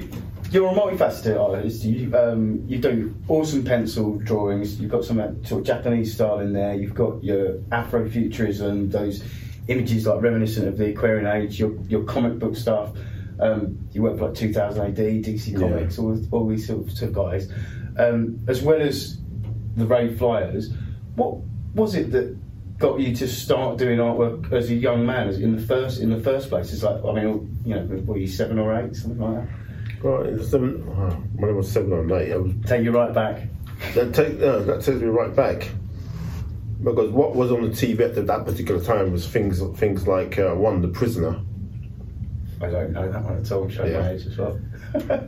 you're 0.51 0.69
a 0.69 0.73
multifaceted 0.73 1.39
artist. 1.39 1.83
You 1.83 2.15
um, 2.15 2.63
you 2.67 2.77
do 2.77 3.13
awesome 3.27 3.63
pencil 3.63 4.17
drawings. 4.19 4.79
You've 4.79 4.91
got 4.91 5.03
some 5.03 5.17
sort 5.43 5.61
of 5.61 5.67
Japanese 5.67 6.13
style 6.13 6.39
in 6.39 6.53
there. 6.53 6.73
You've 6.73 6.95
got 6.95 7.23
your 7.23 7.55
Afrofuturism, 7.71 8.91
those 8.91 9.23
images 9.67 10.07
like 10.07 10.21
reminiscent 10.21 10.67
of 10.67 10.77
the 10.77 10.89
Aquarian 10.89 11.27
Age. 11.27 11.59
Your 11.59 11.75
your 11.87 12.03
comic 12.03 12.39
book 12.39 12.55
stuff. 12.55 12.91
Um, 13.39 13.77
you 13.91 14.01
work 14.01 14.17
for 14.17 14.25
like 14.29 14.35
2000 14.35 14.81
AD, 14.81 14.95
DC 14.97 15.51
Yeah. 15.51 15.59
Comics, 15.59 15.99
all, 15.99 16.19
all 16.31 16.47
these 16.47 16.65
sort 16.65 17.01
of 17.03 17.13
guys, 17.13 17.51
um, 17.97 18.39
as 18.47 18.63
well 18.63 18.81
as 18.81 19.19
the 19.75 19.85
Rave 19.85 20.17
Flyers. 20.17 20.73
What 21.15 21.37
was 21.75 21.93
it 21.93 22.11
that 22.11 22.35
got 22.79 22.99
you 22.99 23.15
to 23.15 23.27
start 23.27 23.77
doing 23.77 23.99
artwork 23.99 24.51
as 24.51 24.71
a 24.71 24.73
young 24.73 25.05
man, 25.05 25.27
as 25.27 25.39
in 25.39 25.55
the 25.55 25.61
first 25.61 25.99
in 25.99 26.09
the 26.09 26.19
first 26.19 26.49
place? 26.49 26.73
It's 26.73 26.81
like 26.83 27.03
I 27.05 27.11
mean, 27.13 27.57
you 27.63 27.75
know, 27.75 27.85
were 28.05 28.17
you 28.17 28.27
seven 28.27 28.57
or 28.57 28.73
eight, 28.79 28.95
something 28.95 29.19
like 29.19 29.45
that? 29.45 30.03
Right, 30.03 30.39
seven, 30.43 30.83
oh, 30.95 31.09
when 31.37 31.49
I 31.49 31.53
was 31.53 31.71
seven 31.71 31.91
or 31.91 32.19
eight, 32.19 32.31
I 32.31 32.37
was 32.37 32.53
Take 32.65 32.83
you 32.83 32.91
right 32.91 33.13
back. 33.13 33.47
That, 33.95 34.13
take, 34.13 34.39
uh, 34.41 34.59
that 34.59 34.81
takes 34.83 34.99
me 34.99 35.07
right 35.07 35.35
back. 35.35 35.69
Because 36.83 37.09
what 37.11 37.35
was 37.35 37.51
on 37.51 37.61
the 37.63 37.69
TV 37.69 38.01
at 38.01 38.15
that 38.27 38.45
particular 38.45 38.83
time 38.83 39.11
was 39.11 39.27
things 39.27 39.61
things 39.79 40.07
like 40.07 40.37
uh, 40.37 40.53
one, 40.53 40.81
The 40.81 40.87
Prisoner. 40.89 41.39
I 42.59 42.69
don't 42.71 42.91
know 42.91 43.11
that 43.11 43.23
one 43.23 43.37
at 43.37 43.51
all. 43.51 43.69
Show 43.69 43.85
Yeah. 43.85 43.99
my 44.01 44.09
age 44.11 44.25
as 44.25 44.37
well. 44.37 44.59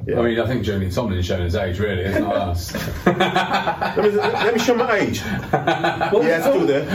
Yeah. 0.07 0.19
I 0.19 0.21
mean, 0.23 0.39
I 0.39 0.47
think 0.47 0.63
Junior 0.63 0.89
Tomlin's 0.89 1.25
shown 1.27 1.41
his 1.41 1.53
age, 1.55 1.77
really. 1.79 2.01
It's 2.01 2.19
not 2.19 2.35
us. 2.35 2.73
let, 3.05 3.97
me, 3.97 4.09
let 4.11 4.53
me 4.55 4.59
show 4.59 4.73
my 4.73 4.95
age. 4.97 5.19
yeah, 5.21 6.09
it's 6.37 6.45
still 6.45 6.65
there. 6.65 6.85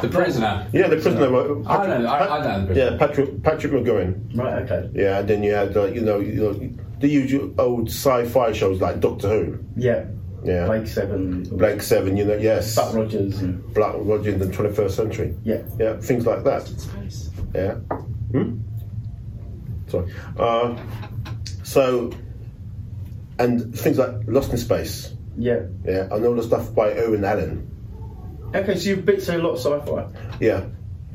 the 0.00 0.08
prisoner. 0.12 0.66
Yeah, 0.72 0.88
The 0.88 0.96
Prisoner. 0.96 1.26
uh, 1.34 1.68
I 1.68 1.86
know, 1.98 2.06
I, 2.06 2.38
I 2.38 2.42
know 2.44 2.60
the 2.60 2.66
prisoner. 2.66 2.90
Yeah, 2.92 2.98
Patrick 2.98 3.42
Patrick 3.42 3.72
McGoohan. 3.72 4.36
Right. 4.36 4.62
Okay. 4.70 4.90
Yeah, 4.94 5.18
and 5.20 5.28
then 5.28 5.42
you 5.42 5.54
had 5.54 5.76
uh, 5.76 5.86
you 5.86 6.00
know 6.00 6.20
you 6.20 6.34
know 6.34 6.70
the 7.00 7.08
usual 7.08 7.52
old 7.58 7.88
sci-fi 7.88 8.52
shows 8.52 8.80
like 8.80 9.00
Doctor 9.00 9.28
Who. 9.28 9.58
Yeah. 9.76 10.04
Yeah, 10.44 10.66
Blake 10.66 10.86
Seven. 10.86 11.42
Blake 11.44 11.82
Seven. 11.82 12.16
You 12.16 12.24
know, 12.24 12.36
yes, 12.36 12.76
Buck 12.76 12.94
Rogers. 12.94 13.40
And, 13.40 13.74
Black 13.74 13.94
Roger 13.98 14.30
in 14.30 14.38
the 14.38 14.46
21st 14.46 14.90
century. 14.90 15.34
yeah. 15.44 15.62
Yeah, 15.78 15.96
things 15.96 16.26
like 16.26 16.44
that. 16.44 16.66
Space. 16.66 17.30
Yeah. 17.54 17.74
Hmm? 17.74 18.60
Sorry. 19.88 20.12
Uh, 20.38 20.76
so, 21.62 22.10
and 23.38 23.76
things 23.78 23.98
like 23.98 24.10
Lost 24.26 24.50
in 24.52 24.58
Space. 24.58 25.14
Yeah. 25.36 25.62
Yeah, 25.84 26.08
and 26.10 26.24
all 26.24 26.34
the 26.34 26.42
stuff 26.42 26.74
by 26.74 26.92
Irwin 26.92 27.24
Allen. 27.24 27.70
Okay, 28.54 28.76
so 28.76 28.90
you've 28.90 29.04
bit 29.04 29.22
so 29.22 29.36
a 29.36 29.38
lot 29.38 29.52
of 29.52 29.58
sci-fi. 29.58 30.08
Yeah, 30.40 30.66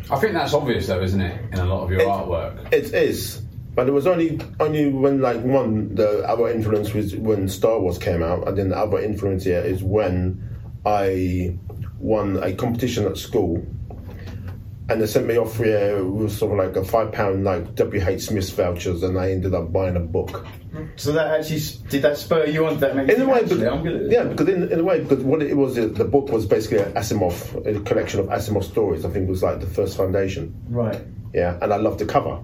I 0.09 0.19
think 0.19 0.33
that's 0.33 0.53
obvious, 0.53 0.87
though, 0.87 1.01
isn't 1.01 1.21
it, 1.21 1.53
in 1.53 1.59
a 1.59 1.65
lot 1.65 1.83
of 1.83 1.91
your 1.91 2.01
artwork? 2.01 2.71
it 2.73 2.93
is. 2.93 3.42
But 3.75 3.87
it 3.87 3.91
was 3.91 4.05
only 4.05 4.39
only 4.59 4.89
when 4.89 5.21
like 5.21 5.41
one 5.41 5.95
the 5.95 6.19
other 6.27 6.47
influence 6.49 6.93
was 6.93 7.15
when 7.15 7.49
Star 7.49 7.79
Wars 7.79 7.97
came 7.97 8.21
out, 8.21 8.47
and 8.47 8.57
then 8.57 8.69
the 8.69 8.77
other 8.77 8.99
influence 8.99 9.45
here 9.45 9.61
is 9.61 9.81
when 9.83 10.47
I 10.85 11.57
won 11.97 12.41
a 12.43 12.53
competition 12.53 13.05
at 13.05 13.17
school, 13.17 13.65
and 14.89 15.01
they 15.01 15.07
sent 15.07 15.25
me 15.25 15.37
off 15.37 15.57
here 15.57 16.03
with 16.03 16.31
sort 16.31 16.51
of 16.51 16.65
like 16.65 16.75
a 16.75 16.85
five 16.85 17.11
pound 17.13 17.45
like 17.45 17.73
W 17.75 18.03
H 18.05 18.21
Smith 18.21 18.51
vouchers, 18.51 19.01
and 19.01 19.17
I 19.17 19.31
ended 19.31 19.55
up 19.55 19.73
buying 19.73 19.95
a 19.95 20.01
book. 20.01 20.45
So 20.95 21.11
that 21.13 21.39
actually 21.39 21.61
did 21.89 22.01
that 22.03 22.17
spur 22.17 22.45
you 22.45 22.65
on? 22.65 22.73
to 22.73 22.79
That 22.79 23.09
In 23.09 23.21
a 23.21 23.27
way, 23.27 23.39
actually, 23.41 23.59
because, 23.59 23.73
I'm 23.73 23.83
good 23.83 23.95
at 23.95 24.03
this. 24.03 24.13
yeah, 24.13 24.23
because 24.23 24.49
in, 24.49 24.71
in 24.71 24.79
a 24.79 24.83
way, 24.83 25.01
because 25.01 25.23
what 25.23 25.41
it 25.41 25.55
was, 25.55 25.75
the 25.75 26.05
book 26.05 26.29
was 26.29 26.45
basically 26.45 26.79
an 26.79 26.93
Asimov, 26.93 27.65
a 27.65 27.79
collection 27.81 28.19
of 28.19 28.27
Asimov 28.27 28.63
stories. 28.63 29.05
I 29.05 29.09
think 29.09 29.27
it 29.27 29.29
was 29.29 29.41
like 29.43 29.59
the 29.61 29.67
first 29.67 29.97
foundation. 29.97 30.53
Right. 30.69 30.99
Yeah, 31.33 31.57
and 31.61 31.73
I 31.73 31.77
loved 31.77 31.99
the 31.99 32.05
cover. 32.05 32.39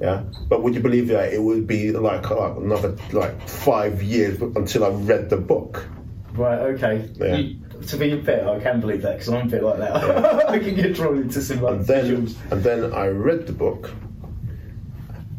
Yeah, 0.00 0.24
but 0.48 0.62
would 0.62 0.74
you 0.74 0.80
believe 0.80 1.08
that 1.08 1.32
it 1.32 1.42
would 1.42 1.66
be 1.66 1.90
like, 1.92 2.30
like 2.30 2.56
another 2.56 2.96
like 3.12 3.40
five 3.48 4.02
years 4.02 4.40
until 4.40 4.84
I 4.84 4.88
read 4.90 5.30
the 5.30 5.38
book? 5.38 5.86
Right. 6.34 6.58
Okay. 6.58 7.08
Yeah. 7.14 7.36
You, 7.36 7.60
to 7.86 7.96
be 7.96 8.20
fair, 8.22 8.48
I 8.48 8.58
can 8.60 8.80
believe 8.80 9.02
that 9.02 9.18
because 9.18 9.28
I'm 9.28 9.46
a 9.46 9.50
bit 9.50 9.62
like 9.62 9.78
that. 9.78 10.48
I 10.50 10.58
can 10.58 10.74
get 10.74 10.94
drawn 10.94 11.18
into 11.18 11.40
some 11.40 11.60
like 11.62 11.74
And 11.74 11.86
then, 11.86 12.34
and 12.50 12.62
then 12.62 12.92
I 12.92 13.06
read 13.08 13.46
the 13.46 13.52
book, 13.52 13.90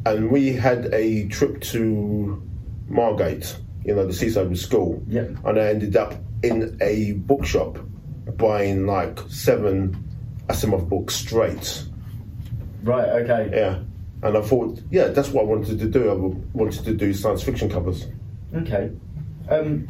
and 0.06 0.32
we 0.32 0.54
had 0.54 0.94
a 0.94 1.28
trip 1.28 1.62
to 1.62 2.42
Margate, 2.88 3.58
you 3.84 3.94
know, 3.96 4.06
the 4.06 4.14
seaside 4.14 4.50
with 4.50 4.60
school. 4.60 5.04
Yeah. 5.08 5.28
And 5.46 5.60
I 5.60 5.68
ended 5.68 5.96
up 5.96 6.16
in 6.44 6.78
a 6.82 7.14
bookshop 7.14 7.80
buying 8.38 8.86
like 8.86 9.20
seven 9.30 10.04
Asimov 10.48 10.88
books 10.90 11.16
straight. 11.16 11.84
Right. 12.84 13.10
Okay. 13.10 13.50
Yeah. 13.54 13.80
And 14.24 14.36
I 14.38 14.42
thought, 14.42 14.82
yeah, 14.90 15.08
that's 15.10 15.30
what 15.30 15.44
I 15.44 15.46
wanted 15.46 15.80
to 15.80 15.88
do. 15.88 16.10
I 16.10 16.14
wanted 16.58 16.84
to 16.86 16.94
do 16.94 17.14
science 17.14 17.44
fiction 17.44 17.70
covers. 17.70 18.08
Okay. 18.56 18.92
Um, 19.50 19.88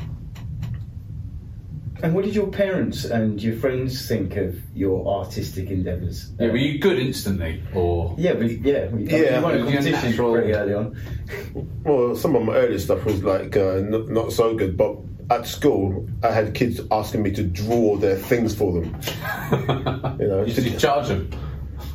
And 2.03 2.13
what 2.13 2.25
did 2.25 2.35
your 2.35 2.47
parents 2.47 3.05
and 3.05 3.41
your 3.41 3.55
friends 3.55 4.07
think 4.07 4.35
of 4.35 4.55
your 4.75 5.07
artistic 5.07 5.71
endeavours? 5.71 6.31
Yeah, 6.39 6.49
were 6.49 6.57
you 6.57 6.77
good 6.77 6.99
instantly, 6.99 7.63
or 7.73 8.13
Yeah, 8.19 8.33
but 8.33 8.51
yeah, 8.51 8.87
we, 8.89 9.05
Yeah. 9.07 9.37
you 9.37 9.43
won 9.43 9.55
a 9.55 9.63
competition 9.63 9.91
natural. 10.11 10.33
pretty 10.33 10.53
early 10.53 10.73
on. 10.75 10.95
Well, 11.83 12.15
some 12.15 12.35
of 12.35 12.43
my 12.43 12.53
early 12.55 12.77
stuff 12.77 13.03
was 13.03 13.23
like 13.23 13.57
uh, 13.57 13.81
not, 13.83 14.09
not 14.09 14.31
so 14.31 14.53
good, 14.55 14.77
but 14.77 14.95
at 15.31 15.47
school 15.47 16.07
I 16.21 16.31
had 16.31 16.53
kids 16.53 16.79
asking 16.91 17.23
me 17.23 17.31
to 17.31 17.43
draw 17.43 17.97
their 17.97 18.15
things 18.15 18.53
for 18.53 18.73
them. 18.73 18.95
You 20.19 20.27
know, 20.27 20.45
did 20.45 20.65
you 20.65 20.77
charge 20.77 21.07
them? 21.07 21.29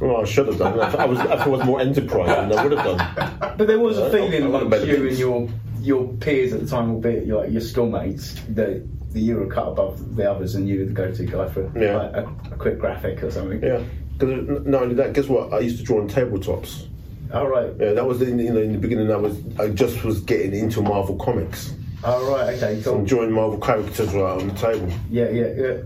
Well, 0.00 0.20
I 0.20 0.24
should 0.24 0.46
have 0.48 0.58
done. 0.58 0.78
I, 0.80 1.02
I 1.02 1.04
was, 1.06 1.18
if 1.20 1.30
I 1.30 1.48
was 1.48 1.64
more 1.64 1.80
enterprising, 1.80 2.48
than 2.48 2.58
I 2.58 2.62
would 2.64 2.72
have 2.78 2.84
done. 2.98 3.56
But 3.58 3.66
there 3.66 3.78
was 3.78 3.98
a 3.98 4.10
feeling 4.10 4.42
amongst 4.42 4.70
better 4.70 4.86
you 4.86 5.08
and 5.08 5.18
your 5.18 5.48
your 5.80 6.08
peers 6.14 6.52
at 6.52 6.60
the 6.60 6.66
time, 6.66 6.90
albeit 6.90 7.26
your, 7.26 7.44
your 7.46 7.60
schoolmates, 7.60 8.34
that 8.50 8.86
you 9.14 9.36
were 9.36 9.46
cut 9.46 9.66
above 9.68 10.14
the 10.16 10.30
others 10.30 10.54
and 10.54 10.68
you 10.68 10.78
were 10.78 10.84
the 10.86 10.92
go-to 10.92 11.24
guy 11.24 11.48
for 11.48 11.70
Yeah. 11.76 11.96
like, 11.96 12.12
a, 12.14 12.52
a 12.52 12.56
quick 12.56 12.78
graphic 12.78 13.22
or 13.22 13.30
something. 13.32 13.60
Yeah, 13.62 13.82
because 14.16 14.64
not 14.66 14.82
only 14.84 14.94
that, 14.94 15.12
guess 15.12 15.26
what? 15.26 15.52
I 15.52 15.58
used 15.58 15.78
to 15.78 15.82
draw 15.82 16.00
on 16.00 16.08
tabletops. 16.08 16.88
All 17.34 17.48
right. 17.48 17.72
Yeah, 17.80 17.92
that 17.94 18.06
was 18.06 18.22
in, 18.22 18.38
you 18.38 18.52
know 18.52 18.60
in 18.60 18.72
the 18.72 18.78
beginning. 18.78 19.10
I 19.10 19.16
was 19.16 19.36
I 19.58 19.68
just 19.68 20.04
was 20.04 20.20
getting 20.20 20.54
into 20.54 20.82
Marvel 20.82 21.16
comics. 21.16 21.74
All 22.04 22.30
right. 22.30 22.54
Okay. 22.62 22.80
So 22.82 22.94
I'm 22.96 23.04
drawing 23.04 23.32
Marvel 23.32 23.58
characters 23.58 24.12
right 24.12 24.40
on 24.40 24.48
the 24.48 24.54
table. 24.54 24.88
Yeah. 25.10 25.30
Yeah. 25.30 25.46
Yeah. 25.56 25.76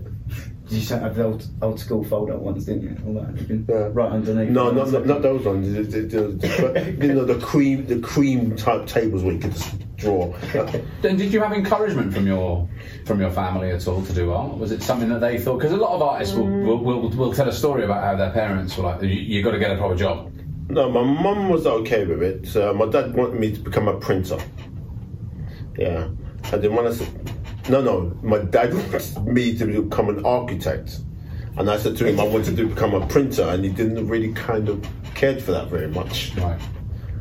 Did 0.69 0.89
you 0.89 0.95
have 0.97 1.15
the 1.15 1.23
old, 1.23 1.47
old 1.61 1.79
school 1.79 2.03
fold-up 2.03 2.39
ones, 2.39 2.65
didn't 2.65 2.83
you? 2.83 2.97
All 3.05 3.13
that. 3.23 3.65
Yeah. 3.69 3.89
Right 3.93 4.11
underneath. 4.11 4.49
No, 4.49 4.69
not, 4.71 4.91
not, 4.91 5.05
not 5.05 5.21
those 5.21 5.45
ones. 5.45 5.71
The, 5.73 5.83
the, 5.83 6.01
the, 6.01 6.21
the- 6.27 6.97
you 7.07 7.13
know 7.13 7.23
the 7.23 7.39
cream 7.39 7.85
the 7.85 7.99
cream 7.99 8.55
type 8.55 8.85
tables 8.85 9.23
where 9.23 9.33
you 9.33 9.39
could 9.39 9.53
just 9.53 9.95
draw. 9.95 10.33
Then 11.01 11.15
did 11.15 11.31
you 11.31 11.41
have 11.41 11.53
encouragement 11.53 12.13
from 12.13 12.27
your 12.27 12.67
from 13.05 13.21
your 13.21 13.31
family 13.31 13.71
at 13.71 13.87
all 13.87 14.03
to 14.05 14.13
do 14.13 14.31
art? 14.33 14.57
Was 14.57 14.71
it 14.73 14.83
something 14.83 15.07
that 15.09 15.21
they 15.21 15.37
thought? 15.39 15.57
Because 15.59 15.71
a 15.71 15.77
lot 15.77 15.95
of 15.95 16.01
artists 16.01 16.35
will, 16.35 16.47
will, 16.47 16.77
will, 16.83 17.09
will 17.11 17.33
tell 17.33 17.47
a 17.47 17.53
story 17.53 17.83
about 17.85 18.03
how 18.03 18.15
their 18.17 18.31
parents 18.31 18.75
were 18.77 18.83
like, 18.83 19.01
you, 19.01 19.07
you 19.09 19.41
got 19.43 19.51
to 19.51 19.59
get 19.59 19.71
a 19.71 19.77
proper 19.77 19.95
job. 19.95 20.31
No, 20.69 20.89
my 20.89 21.01
mum 21.01 21.47
was 21.47 21.65
okay 21.65 22.05
with 22.05 22.21
it. 22.21 22.53
Uh, 22.55 22.73
my 22.73 22.87
dad 22.87 23.13
wanted 23.15 23.39
me 23.39 23.53
to 23.53 23.59
become 23.61 23.87
a 23.87 23.97
printer. 23.97 24.37
Yeah, 25.77 26.09
and 26.51 26.61
then 26.61 26.75
when 26.75 26.87
I 26.87 26.91
said, 26.91 27.07
no, 27.69 27.81
no, 27.81 28.17
my 28.21 28.39
dad 28.39 28.73
wanted 28.73 29.25
me 29.25 29.57
to 29.57 29.65
become 29.83 30.09
an 30.09 30.25
architect, 30.25 30.99
and 31.57 31.69
I 31.69 31.77
said 31.77 31.97
to 31.97 32.07
him 32.07 32.19
I 32.19 32.23
wanted 32.23 32.55
to 32.57 32.67
become 32.67 32.93
a 32.93 33.05
printer, 33.07 33.43
and 33.43 33.63
he 33.63 33.69
didn't 33.71 34.07
really 34.07 34.33
kind 34.33 34.69
of 34.69 34.85
cared 35.15 35.41
for 35.41 35.51
that 35.51 35.67
very 35.69 35.87
much. 35.87 36.35
Right. 36.37 36.59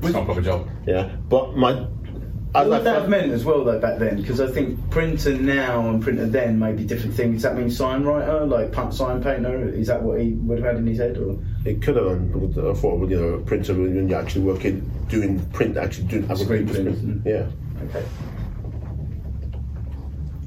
It's 0.03 0.13
not 0.13 0.23
a 0.23 0.27
proper 0.27 0.43
job. 0.43 0.69
Yeah, 0.87 1.17
but 1.29 1.57
my, 1.57 1.73
I 1.73 2.61
What 2.61 2.69
like 2.69 2.79
would 2.81 2.87
that 2.87 3.01
have 3.01 3.09
meant 3.09 3.33
as 3.33 3.45
well, 3.45 3.65
though, 3.65 3.79
back 3.79 3.99
then? 3.99 4.17
Because 4.17 4.41
I 4.41 4.47
think 4.47 4.91
printer 4.91 5.35
now 5.35 5.89
and 5.89 6.03
printer 6.03 6.27
then 6.27 6.59
may 6.59 6.73
be 6.73 6.85
different 6.85 7.15
things. 7.15 7.35
Does 7.37 7.43
that 7.43 7.57
mean 7.57 7.71
sign 7.71 8.05
writer, 8.05 8.45
like 8.47 8.73
punt 8.73 8.95
sign 8.95 9.23
painter? 9.23 9.69
Is 9.71 9.89
that 9.89 10.03
what 10.03 10.21
he 10.21 10.33
would 10.33 10.59
have 10.59 10.67
had 10.67 10.77
in 10.77 10.87
his 10.87 10.99
head? 10.99 11.17
Or 11.19 11.39
It 11.65 11.83
could 11.83 11.97
have 11.97 12.05
done. 12.07 12.53
but 12.55 12.71
I 12.71 12.75
thought, 12.75 13.09
you 13.11 13.17
know, 13.21 13.29
a 13.35 13.41
printer 13.41 13.75
when 13.75 14.09
you're 14.09 14.19
actually 14.21 14.43
working, 14.45 14.89
doing 15.09 15.45
print, 15.51 15.77
actually 15.77 16.07
doing 16.09 16.31
other 16.31 16.45
Screen 16.45 16.69
people's 16.69 17.01
print. 17.01 17.23
Yeah. 17.27 17.47
okay, 17.85 18.05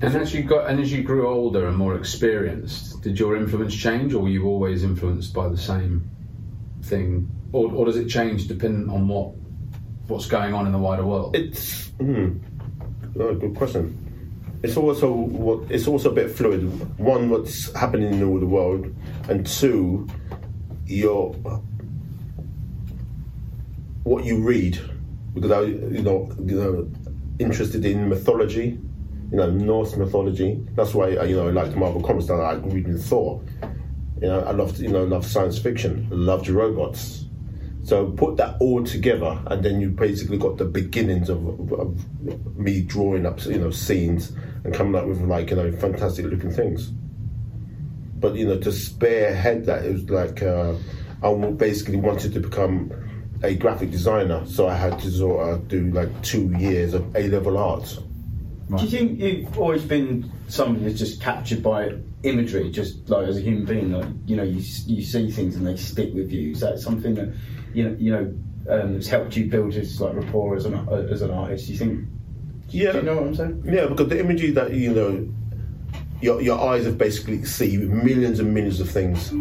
And 0.01 0.15
as 0.15 0.33
you 0.33 0.43
got 0.43 0.69
and 0.69 0.79
as 0.79 0.93
you 0.93 1.03
grew 1.03 1.27
older 1.27 1.67
and 1.67 1.75
more 1.75 1.95
experienced, 1.95 3.01
did 3.01 3.19
your 3.19 3.35
influence 3.35 3.75
change, 3.75 4.13
or 4.13 4.23
were 4.23 4.29
you 4.29 4.45
always 4.45 4.83
influenced 4.83 5.33
by 5.33 5.49
the 5.49 5.57
same 5.57 6.09
thing, 6.83 7.29
or, 7.51 7.71
or 7.73 7.85
does 7.85 7.97
it 7.97 8.07
change 8.07 8.47
depending 8.47 8.89
on 8.89 9.07
what 9.07 9.33
what's 10.07 10.25
going 10.25 10.53
on 10.53 10.65
in 10.65 10.71
the 10.71 10.77
wider 10.77 11.05
world? 11.05 11.35
It's 11.35 11.87
hmm. 11.99 12.37
oh, 13.19 13.35
good 13.35 13.55
question. 13.55 14.05
It's 14.63 14.77
also 14.77 15.11
what 15.11 15.69
it's 15.69 15.87
also 15.87 16.11
a 16.11 16.13
bit 16.13 16.31
fluid. 16.31 16.63
One, 16.97 17.29
what's 17.29 17.73
happening 17.75 18.13
in 18.13 18.23
all 18.23 18.39
the 18.39 18.45
world, 18.45 18.93
and 19.27 19.45
two, 19.45 20.07
your 20.85 21.33
what 24.03 24.23
you 24.23 24.41
read. 24.41 24.79
Because 25.33 25.51
I, 25.51 25.61
you 25.61 26.01
know, 26.01 26.31
you 26.43 26.55
know, 26.55 26.91
interested 27.37 27.85
in 27.85 28.09
mythology, 28.09 28.79
you 29.31 29.37
know, 29.37 29.49
Norse 29.49 29.95
mythology. 29.95 30.65
That's 30.75 30.93
why 30.93 31.09
you 31.09 31.35
know, 31.35 31.47
I 31.47 31.51
liked 31.51 31.75
Marvel 31.75 32.01
comics. 32.01 32.29
I 32.29 32.35
like 32.35 32.63
reading 32.65 32.97
Thor. 32.97 33.43
You 34.21 34.27
know, 34.27 34.41
I 34.41 34.51
loved, 34.51 34.79
you 34.79 34.89
know, 34.89 35.03
loved 35.03 35.27
science 35.27 35.57
fiction. 35.57 36.07
Loved 36.11 36.49
robots. 36.49 37.25
So 37.83 38.11
put 38.11 38.37
that 38.37 38.57
all 38.59 38.83
together, 38.83 39.41
and 39.47 39.63
then 39.63 39.79
you 39.79 39.89
basically 39.89 40.37
got 40.37 40.57
the 40.57 40.65
beginnings 40.65 41.29
of, 41.29 41.71
of 41.71 42.57
me 42.57 42.81
drawing 42.81 43.25
up, 43.25 43.43
you 43.45 43.57
know, 43.57 43.71
scenes 43.71 44.33
and 44.63 44.73
coming 44.73 44.95
up 44.95 45.07
with 45.07 45.21
like 45.21 45.49
you 45.49 45.55
know 45.55 45.71
fantastic 45.71 46.25
looking 46.25 46.51
things. 46.51 46.91
But 48.19 48.35
you 48.35 48.47
know, 48.47 48.59
to 48.59 48.71
spearhead 48.71 49.65
that, 49.65 49.85
it 49.85 49.93
was 49.93 50.09
like 50.09 50.43
uh, 50.43 50.75
I 51.23 51.33
basically 51.51 51.97
wanted 51.97 52.33
to 52.33 52.39
become 52.41 52.91
a 53.43 53.55
graphic 53.55 53.91
designer, 53.91 54.45
so 54.45 54.67
I 54.67 54.75
had 54.75 54.99
to 54.99 55.09
sort 55.09 55.49
of 55.49 55.67
do 55.67 55.89
like 55.91 56.21
two 56.21 56.53
years 56.57 56.93
of 56.93 57.15
A 57.15 57.27
level 57.29 57.57
art. 57.57 57.97
Do 58.77 58.83
you 58.83 58.89
think 58.89 59.19
you've 59.19 59.57
always 59.57 59.83
been 59.83 60.31
someone 60.47 60.83
that's 60.83 60.99
just 60.99 61.21
captured 61.21 61.63
by 61.63 61.95
imagery, 62.21 62.69
just 62.69 63.09
like 63.09 63.27
as 63.27 63.37
a 63.37 63.41
human 63.41 63.65
being? 63.65 63.91
Like 63.91 64.05
you 64.27 64.35
know, 64.35 64.43
you 64.43 64.61
you 64.85 65.01
see 65.01 65.31
things 65.31 65.55
and 65.55 65.65
they 65.65 65.75
stick 65.75 66.13
with 66.13 66.31
you. 66.31 66.51
Is 66.51 66.59
that 66.59 66.79
something 66.79 67.15
that 67.15 67.33
you 67.73 67.83
know 67.83 67.95
you 67.99 68.11
know 68.11 68.33
um, 68.69 69.01
helped 69.01 69.35
you 69.35 69.49
build 69.49 69.73
this 69.73 69.99
like 69.99 70.13
rapport 70.13 70.55
as 70.55 70.65
an 70.65 70.87
as 70.89 71.23
an 71.23 71.31
artist? 71.31 71.65
Do 71.65 71.73
you 71.73 71.79
think? 71.79 72.07
Yeah, 72.69 72.91
Do 72.91 72.97
you 72.99 73.03
know 73.05 73.15
what 73.15 73.23
I'm 73.23 73.35
saying? 73.35 73.63
Yeah, 73.65 73.87
because 73.87 74.09
the 74.09 74.19
imagery 74.19 74.51
that 74.51 74.71
you 74.71 74.93
know, 74.93 75.27
your 76.21 76.41
your 76.41 76.59
eyes 76.59 76.85
have 76.85 76.97
basically 76.97 77.43
see 77.45 77.77
millions 77.77 78.39
and 78.39 78.53
millions 78.53 78.79
of 78.79 78.89
things. 78.89 79.31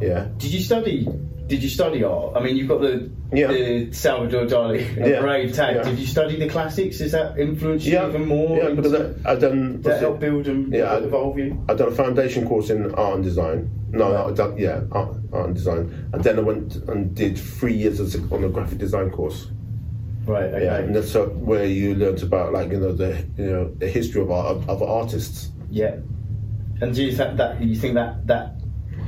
Yeah, 0.00 0.28
Did 0.38 0.52
you 0.52 0.60
study? 0.60 1.06
Did 1.48 1.62
you 1.62 1.68
study 1.68 2.02
art? 2.02 2.34
I 2.36 2.40
mean, 2.40 2.56
you've 2.56 2.68
got 2.68 2.80
the 2.80 3.10
Yeah. 3.32 3.48
the 3.48 3.92
Salvador 3.92 4.46
Dali 4.46 4.80
Yeah. 4.96 5.20
brave 5.20 5.54
tag. 5.54 5.76
Yeah. 5.76 5.82
Did 5.82 5.98
you 5.98 6.06
study 6.06 6.38
the 6.38 6.48
classics? 6.48 6.98
Does 6.98 7.12
that 7.12 7.38
influence 7.38 7.84
you 7.84 7.98
even 8.02 8.26
more? 8.26 8.56
Yeah, 8.56 8.70
because 8.70 8.94
I've 9.26 9.40
done 9.40 9.74
Does 9.76 9.84
that 9.84 10.00
help 10.00 10.20
build 10.20 10.46
and 10.48 10.72
Yeah, 10.72 10.84
I- 10.94 10.98
evolve 10.98 11.38
you? 11.38 11.62
I've 11.68 11.76
done 11.76 11.88
a 11.88 11.94
foundation 11.94 12.46
course 12.48 12.70
in 12.70 12.90
art 12.94 13.16
and 13.16 13.24
design. 13.24 13.70
No, 13.90 14.10
no, 14.12 14.28
I 14.28 14.32
done 14.32 14.56
yeah, 14.56 14.80
art, 14.92 15.16
art 15.32 15.46
and 15.48 15.54
design, 15.54 16.08
and 16.14 16.24
then 16.24 16.38
I 16.38 16.42
went 16.42 16.76
and 16.88 17.14
did 17.14 17.36
three 17.36 17.74
years 17.74 18.00
as 18.00 18.14
a, 18.14 18.20
on 18.34 18.42
a 18.44 18.48
graphic 18.48 18.78
design 18.78 19.10
course. 19.10 19.50
Right. 20.24 20.44
Okay. 20.44 20.64
Yeah, 20.64 20.76
and 20.78 20.94
that's 20.96 21.14
uh, 21.14 21.26
where 21.26 21.66
you 21.66 21.94
learnt 21.96 22.22
about 22.22 22.52
like 22.54 22.70
you 22.72 22.78
know 22.80 22.92
the 22.92 23.22
you 23.36 23.44
know 23.50 23.70
the 23.76 23.88
history 23.88 24.22
of 24.22 24.30
art 24.30 24.56
of 24.56 24.70
other 24.70 24.86
artists. 24.86 25.50
Yeah. 25.70 25.96
And 26.82 26.94
do 26.94 27.02
you 27.04 27.12
think 27.16 27.36
that 27.38 27.62
you 27.62 27.76
think 27.76 27.94
that 27.94 28.26
that 28.26 28.56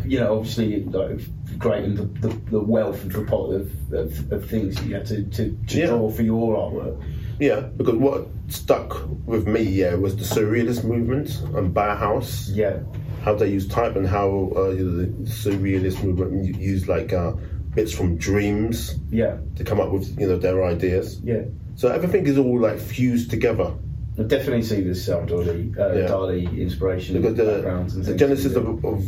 you 0.04 0.20
know 0.20 0.36
obviously 0.38 0.84
like 0.84 1.20
great 1.58 1.84
and 1.84 1.96
the, 1.98 2.28
the, 2.28 2.34
the 2.50 2.60
wealth 2.60 3.04
of 3.04 3.14
report 3.16 3.54
of, 3.60 3.92
of, 3.92 4.32
of 4.32 4.48
things 4.48 4.76
that 4.76 4.84
you 4.86 4.94
had 4.94 5.06
to, 5.06 5.24
to, 5.24 5.56
to 5.68 5.78
Yeah. 5.78 5.86
draw 5.86 6.10
for 6.10 6.22
your 6.22 6.56
artwork. 6.56 7.02
Yeah, 7.40 7.60
because 7.76 7.94
what 7.96 8.26
stuck 8.48 9.04
with 9.26 9.46
me, 9.48 9.62
yeah, 9.62 9.94
was 9.94 10.16
the 10.16 10.22
surrealist 10.24 10.84
movement 10.84 11.28
and 11.56 11.74
Bauhaus. 11.74 12.50
Yeah. 12.54 12.78
how 13.24 13.34
they 13.34 13.48
use 13.50 13.66
type 13.66 13.96
and 13.96 14.06
how 14.06 14.52
uh, 14.56 14.70
the 14.70 15.12
surrealist 15.24 16.02
movement 16.04 16.56
used 16.60 16.86
like 16.88 17.12
uh, 17.12 17.32
bits 17.74 17.92
from 17.92 18.16
dreams 18.18 18.96
Yeah. 19.10 19.38
to 19.56 19.64
come 19.64 19.80
up 19.80 19.90
with 19.90 20.06
you 20.20 20.26
know 20.28 20.36
their 20.38 20.64
ideas. 20.64 21.20
Yeah. 21.24 21.42
So 21.76 21.88
everything 21.88 22.26
is 22.26 22.38
all 22.38 22.60
like 22.60 22.78
fused 22.78 23.30
together 23.30 23.72
I 24.18 24.22
definitely 24.22 24.62
see 24.62 24.80
the 24.82 24.94
Salvador 24.94 25.42
Dali, 25.42 25.76
uh, 25.78 25.92
Yeah. 25.92 26.06
Dali 26.08 26.58
inspiration 26.60 27.20
because 27.20 27.36
backgrounds 27.36 27.94
the, 27.94 28.00
and 28.00 28.06
the 28.08 28.14
genesis 28.16 28.54
of, 28.54 28.84
of 28.84 29.02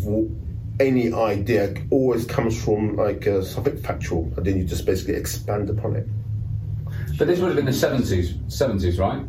any 0.80 1.12
idea 1.12 1.74
always 1.90 2.24
comes 2.26 2.62
from 2.62 2.96
like 2.96 3.26
uh, 3.26 3.42
something 3.42 3.76
factual, 3.78 4.32
and 4.36 4.44
then 4.44 4.58
you 4.58 4.64
just 4.64 4.84
basically 4.84 5.14
expand 5.14 5.70
upon 5.70 5.96
it. 5.96 6.08
But 7.18 7.28
this 7.28 7.38
would 7.38 7.46
have 7.48 7.56
been 7.56 7.66
the 7.66 7.72
seventies, 7.72 8.34
seventies, 8.48 8.98
right? 8.98 9.22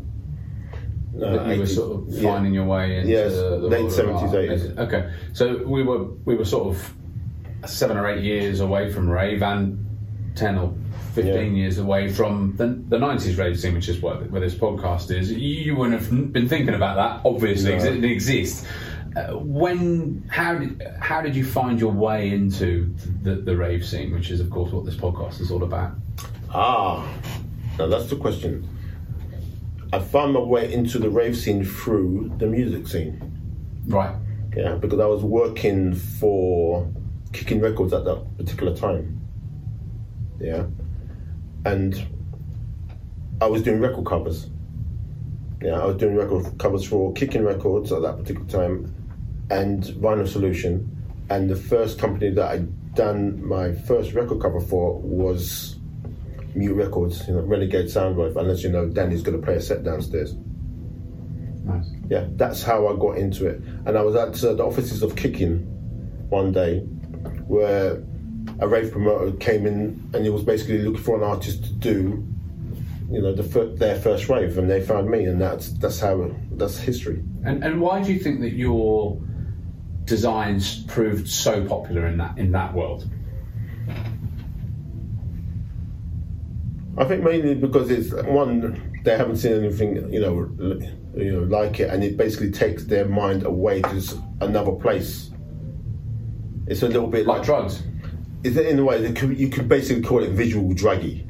Uh, 1.15 1.37
that 1.37 1.53
you 1.55 1.61
were 1.61 1.65
sort 1.67 1.91
of 2.01 2.09
Yeah. 2.09 2.31
finding 2.33 2.53
your 2.53 2.65
way 2.65 2.97
into 2.97 3.09
Yes, 3.09 3.33
the 3.33 3.57
late 3.57 3.85
70s, 3.85 4.31
80s. 4.33 4.77
Okay, 4.77 5.09
so 5.33 5.63
we 5.65 5.83
were 5.83 6.05
we 6.25 6.35
were 6.35 6.45
sort 6.45 6.75
of 6.75 6.93
seven 7.69 7.97
or 7.97 8.07
eight 8.07 8.23
years 8.23 8.59
away 8.59 8.91
from 8.91 9.09
rave, 9.09 9.41
and 9.41 9.86
ten 10.37 10.57
or 10.57 10.73
fifteen 11.13 11.55
Yeah. 11.55 11.61
years 11.63 11.77
away 11.79 12.07
from 12.09 12.55
the 12.57 12.67
the 12.89 12.99
nineties 12.99 13.37
rave 13.37 13.59
scene, 13.59 13.73
which 13.73 13.89
is 13.89 13.99
what 14.01 14.29
where 14.31 14.41
this 14.41 14.55
podcast 14.55 15.11
is. 15.11 15.31
You, 15.31 15.37
you 15.39 15.75
wouldn't 15.75 15.99
have 16.01 16.33
been 16.33 16.47
thinking 16.47 16.75
about 16.75 16.95
that, 16.95 17.27
obviously, 17.29 17.75
No. 17.75 17.83
it 17.83 18.03
exists. 18.05 18.65
Uh, 19.15 19.33
when 19.39 20.23
how 20.29 20.53
did 20.55 20.81
how 20.99 21.21
did 21.21 21.35
you 21.35 21.43
find 21.43 21.79
your 21.79 21.91
way 21.91 22.29
into 22.29 22.93
the, 23.23 23.35
the 23.35 23.55
rave 23.57 23.83
scene, 23.85 24.13
which 24.13 24.29
is 24.29 24.39
of 24.39 24.49
course 24.49 24.71
what 24.71 24.85
this 24.85 24.95
podcast 24.95 25.41
is 25.41 25.49
all 25.51 25.63
about? 25.63 25.93
Ah, 26.53 27.05
now 27.79 27.87
that's 27.87 28.09
the 28.09 28.15
question. 28.15 28.67
I 29.91 29.99
found 29.99 30.33
my 30.33 30.39
way 30.41 30.71
into 30.71 30.99
the 30.99 31.09
rave 31.09 31.35
scene 31.37 31.63
through 31.63 32.33
the 32.37 32.45
music 32.45 32.87
scene. 32.87 33.21
Right. 33.87 34.15
Yeah, 34.55 34.75
because 34.75 34.99
I 34.99 35.05
was 35.05 35.23
working 35.23 35.93
for 35.95 36.87
Kickin 37.31 37.61
Records 37.61 37.93
at 37.93 38.03
that 38.05 38.37
particular 38.37 38.75
time. 38.75 39.21
Yeah, 40.39 40.65
and 41.65 42.07
I 43.41 43.47
was 43.47 43.61
doing 43.63 43.79
record 43.79 44.05
covers. 44.05 44.49
Yeah, 45.61 45.79
I 45.79 45.85
was 45.85 45.97
doing 45.97 46.15
record 46.15 46.57
covers 46.59 46.85
for 46.85 47.13
Kickin 47.13 47.45
Records 47.45 47.91
at 47.91 48.01
that 48.03 48.17
particular 48.17 48.47
time, 48.47 48.93
and 49.49 49.83
Vinyl 49.83 50.27
Solution. 50.27 50.93
And 51.29 51.49
the 51.49 51.55
first 51.55 51.99
company 51.99 52.29
that 52.31 52.49
I 52.49 52.57
done 52.93 53.45
my 53.45 53.73
first 53.73 54.13
record 54.13 54.41
cover 54.41 54.61
for 54.61 54.99
was 54.99 55.77
Mute 56.55 56.73
Records, 56.73 57.27
you 57.27 57.33
know, 57.33 57.41
Renegade 57.41 57.87
Soundwave. 57.87 58.35
Unless 58.35 58.63
you 58.63 58.69
know 58.69 58.87
Danny's 58.87 59.21
going 59.21 59.39
to 59.39 59.45
play 59.45 59.55
a 59.55 59.61
set 59.61 59.83
downstairs. 59.83 60.35
Nice. 61.63 61.89
Yeah, 62.09 62.27
that's 62.31 62.63
how 62.63 62.87
I 62.87 62.95
got 62.97 63.17
into 63.17 63.45
it. 63.47 63.61
And 63.85 63.97
I 63.97 64.01
was 64.01 64.15
at 64.15 64.43
uh, 64.43 64.53
the 64.53 64.63
offices 64.63 65.03
of 65.03 65.15
Kicking 65.15 65.59
one 66.29 66.51
day, 66.53 66.79
where 67.47 68.03
a 68.59 68.67
rave 68.67 68.91
promoter 68.91 69.35
came 69.37 69.65
in 69.65 70.09
and 70.13 70.23
he 70.23 70.29
was 70.29 70.43
basically 70.43 70.79
looking 70.79 71.03
for 71.03 71.17
an 71.17 71.23
artist 71.23 71.63
to 71.65 71.73
do, 71.73 72.25
you 73.11 73.21
know, 73.21 73.33
the 73.33 73.43
fir- 73.43 73.75
their 73.75 73.95
first 73.99 74.29
rave, 74.29 74.57
and 74.57 74.69
they 74.69 74.81
found 74.81 75.09
me, 75.09 75.25
and 75.25 75.39
that's 75.39 75.69
that's 75.73 75.99
how 75.99 76.31
that's 76.51 76.77
history. 76.77 77.23
And 77.45 77.63
and 77.63 77.81
why 77.81 78.01
do 78.03 78.11
you 78.11 78.19
think 78.19 78.41
that 78.41 78.53
your 78.53 79.21
designs 80.05 80.83
proved 80.83 81.27
so 81.27 81.65
popular 81.65 82.07
in 82.07 82.17
that 82.17 82.37
in 82.37 82.51
that 82.51 82.73
world? 82.73 83.09
I 86.97 87.05
think 87.05 87.23
mainly 87.23 87.53
because 87.53 87.91
it's 87.91 88.11
one 88.25 89.01
they 89.03 89.15
haven't 89.15 89.37
seen 89.37 89.53
anything 89.53 90.11
you 90.11 90.19
know 90.19 90.33
you 91.15 91.31
know 91.31 91.43
like 91.43 91.79
it, 91.79 91.89
and 91.89 92.03
it 92.03 92.17
basically 92.17 92.51
takes 92.51 92.85
their 92.85 93.05
mind 93.05 93.43
away 93.43 93.81
to 93.81 94.23
another 94.41 94.71
place. 94.71 95.29
It's 96.65 96.83
a 96.83 96.87
little 96.87 97.07
bit 97.07 97.25
Like 97.25 97.37
like, 97.37 97.45
drugs. 97.45 97.83
In 98.55 98.79
a 98.79 98.83
way 98.85 99.05
you 99.07 99.49
could 99.49 99.67
basically 99.67 100.03
call 100.03 100.23
it 100.23 100.31
visual 100.31 100.69
druggy. 100.73 101.27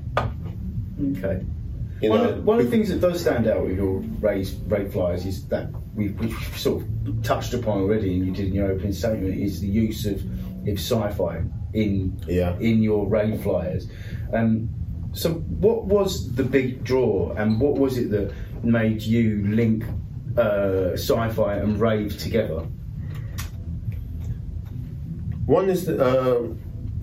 Okay. 1.18 1.46
You 2.02 2.12
one, 2.12 2.22
of, 2.22 2.44
one 2.46 2.60
of 2.60 2.66
the 2.66 2.72
things 2.72 2.90
that 2.90 3.02
does 3.02 3.22
stand 3.22 3.48
out 3.48 3.66
with 3.66 3.76
your 3.78 4.00
raised 4.20 4.70
rate 4.72 4.92
flyers 4.92 5.26
is 5.26 5.48
that 5.48 5.70
we, 5.96 6.10
we've 6.10 6.38
sort 6.56 6.84
of 6.84 7.24
touched 7.24 7.56
upon 7.56 7.82
already, 7.82 8.14
and 8.16 8.26
you 8.28 8.32
did 8.32 8.48
in 8.50 8.54
your 8.54 8.72
opening 8.72 8.94
statement, 8.94 9.40
is 9.40 9.62
the 9.62 9.68
use 9.68 10.06
of, 10.06 10.24
of 10.68 10.78
sci-fi 10.78 11.42
in 11.74 12.22
Yeah. 12.28 12.56
in 12.60 12.84
your 12.84 13.08
raid 13.08 13.42
flyers. 13.42 13.88
Um, 14.32 14.70
so, 15.14 15.34
what 15.34 15.86
was 15.86 16.36
the 16.36 16.44
big 16.44 16.84
draw, 16.84 17.32
and 17.34 17.60
what 17.60 17.80
was 17.80 17.98
it 17.98 18.12
that 18.12 18.32
made 18.64 19.02
you 19.02 19.48
link 19.48 19.84
uh, 20.38 20.92
sci-fi 20.94 21.56
and 21.56 21.80
rave 21.80 22.20
together? 22.20 22.68
One 25.48 25.70
is 25.70 25.88
uh, 25.90 26.50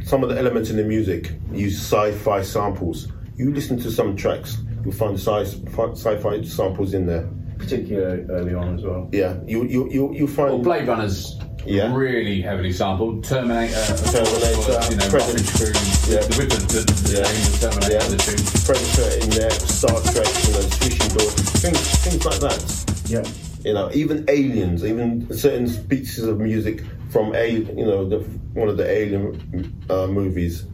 some 0.04 0.22
of 0.22 0.28
the 0.30 0.38
elements 0.38 0.70
in 0.70 0.76
the 0.76 0.84
music 0.84 1.32
use 1.52 1.76
sci-fi 1.80 2.42
samples. 2.42 3.08
You 3.36 3.52
listen 3.52 3.78
to 3.80 3.90
some 3.90 4.16
tracks, 4.16 4.58
you'll 4.84 4.92
find 4.92 5.18
sci- 5.18 5.64
sci-fi 5.94 6.42
samples 6.42 6.94
in 6.94 7.06
there. 7.06 7.28
Particularly 7.58 8.24
early 8.28 8.54
on 8.54 8.74
as 8.76 8.82
well. 8.84 9.08
Yeah, 9.12 9.36
you 9.46 9.64
you 9.64 9.88
you 9.90 10.12
you 10.14 10.24
Well, 10.26 10.34
find 10.34 10.62
Blade 10.64 10.86
Runner's 10.88 11.38
Yeah. 11.64 11.94
really 11.96 12.42
heavily 12.42 12.72
sampled. 12.72 13.24
Terminator, 13.24 13.72
Terminator, 14.12 14.76
you 14.90 14.96
know, 14.98 15.08
Predator. 15.08 15.38
Rufige 15.38 15.54
Kru, 15.56 16.12
Yeah. 16.12 16.20
the, 16.20 16.34
with 16.36 16.50
the, 16.52 16.60
the, 16.74 16.82
the 16.84 17.12
Yeah. 17.14 17.24
name 17.24 17.46
of 17.48 17.60
Terminator, 17.60 17.92
Yeah. 17.94 18.08
the 18.10 18.18
tune. 18.20 18.44
Predator 18.68 19.08
in 19.24 19.30
there, 19.30 19.50
Star 19.50 19.96
Trek, 20.12 20.28
you 20.44 20.52
know, 20.52 20.64
swishing 20.76 21.10
doors, 21.16 21.34
things 21.62 21.80
things 22.04 22.24
like 22.26 22.40
that. 22.40 22.60
Yeah. 23.08 23.24
You 23.64 23.72
know, 23.72 23.88
even 23.94 24.24
aliens, 24.28 24.84
even 24.84 25.26
certain 25.32 25.70
pieces 25.88 26.24
of 26.26 26.38
music 26.40 26.82
from 27.14 27.32
a 27.36 27.46
you 27.46 27.86
know 27.86 28.08
the 28.08 28.18
one 28.54 28.68
of 28.68 28.76
the 28.76 28.90
alien 28.90 29.86
uh, 29.88 30.08
movies. 30.08 30.66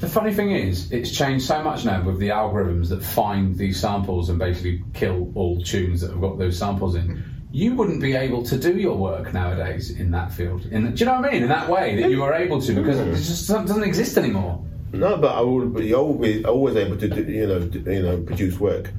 The 0.00 0.08
funny 0.08 0.34
thing 0.34 0.50
is, 0.50 0.90
it's 0.90 1.12
changed 1.16 1.46
so 1.46 1.62
much 1.62 1.84
now 1.84 2.02
with 2.02 2.18
the 2.18 2.30
algorithms 2.30 2.88
that 2.88 3.04
find 3.04 3.56
these 3.56 3.78
samples 3.80 4.28
and 4.30 4.38
basically 4.40 4.82
kill 4.94 5.30
all 5.36 5.62
tunes 5.62 6.00
that 6.00 6.10
have 6.10 6.20
got 6.20 6.38
those 6.38 6.58
samples 6.58 6.96
in. 6.96 7.22
You 7.52 7.76
wouldn't 7.76 8.02
be 8.02 8.14
able 8.16 8.42
to 8.42 8.58
do 8.58 8.76
your 8.76 8.96
work 8.96 9.32
nowadays 9.32 9.92
in 9.92 10.10
that 10.10 10.32
field. 10.32 10.66
In, 10.66 10.92
do 10.92 10.98
you 10.98 11.06
know 11.06 11.20
what 11.20 11.26
I 11.26 11.30
mean? 11.30 11.44
In 11.44 11.48
that 11.48 11.68
way 11.70 12.02
that 12.02 12.10
you 12.10 12.24
are 12.24 12.34
able 12.34 12.60
to, 12.60 12.74
because 12.74 12.98
it 12.98 13.14
just 13.14 13.48
doesn't 13.48 13.84
exist 13.84 14.18
anymore. 14.18 14.60
No, 14.92 15.16
but 15.16 15.36
I 15.36 15.40
will 15.40 15.68
be 15.68 15.94
always 15.94 16.44
always 16.44 16.74
able 16.74 16.96
to 16.96 17.08
do, 17.08 17.22
you 17.22 17.46
know 17.46 17.60
do, 17.60 17.78
you 17.78 18.02
know 18.02 18.20
produce 18.22 18.58
work 18.58 18.90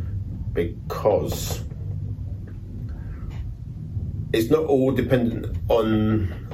because 0.53 1.65
it's 4.35 4.51
not 4.51 4.65
all 4.65 4.91
dependent 4.91 5.57
on 5.69 6.45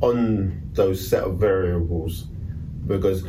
on 0.00 0.70
those 0.72 1.06
set 1.06 1.24
of 1.24 1.38
variables. 1.38 2.26
Because 2.86 3.26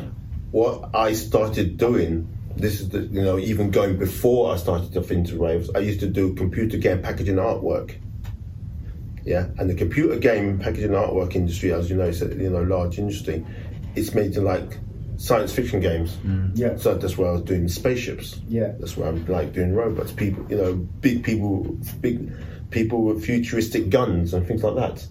what 0.50 0.94
I 0.94 1.12
started 1.12 1.76
doing 1.76 2.34
this 2.56 2.80
is 2.80 2.88
the, 2.90 3.00
you 3.00 3.22
know 3.22 3.38
even 3.38 3.70
going 3.70 3.98
before 3.98 4.52
I 4.52 4.56
started 4.56 4.92
to 4.92 5.14
into 5.14 5.38
raves 5.38 5.70
I 5.74 5.78
used 5.78 6.00
to 6.00 6.08
do 6.08 6.34
computer 6.34 6.76
game 6.76 7.02
packaging 7.02 7.36
artwork. 7.36 7.96
Yeah? 9.24 9.48
And 9.58 9.68
the 9.68 9.74
computer 9.74 10.16
game 10.16 10.58
packaging 10.58 10.90
artwork 10.90 11.34
industry 11.34 11.72
as 11.72 11.90
you 11.90 11.96
know 11.96 12.04
is 12.04 12.22
a 12.22 12.28
you 12.28 12.50
know 12.50 12.62
large 12.62 12.98
industry 12.98 13.44
it's 13.94 14.14
made 14.14 14.32
to 14.34 14.40
like 14.40 14.78
science 15.16 15.52
fiction 15.52 15.80
games. 15.80 16.16
Mm. 16.18 16.52
Yeah. 16.54 16.76
so 16.76 16.94
that's 16.94 17.18
where 17.18 17.28
I 17.28 17.32
was 17.32 17.42
doing 17.42 17.68
spaceships. 17.68 18.40
Yeah. 18.48 18.72
that's 18.78 18.96
where 18.96 19.08
I'm 19.08 19.26
like 19.26 19.52
doing 19.52 19.74
robots. 19.74 20.12
People 20.12 20.46
you 20.50 20.56
know 20.56 20.74
big 20.74 21.24
people 21.24 21.76
big 22.00 22.32
people 22.70 23.02
with 23.02 23.24
futuristic 23.24 23.90
guns 23.90 24.34
and 24.34 24.46
things 24.46 24.62
like 24.62 24.76
that. 24.76 25.06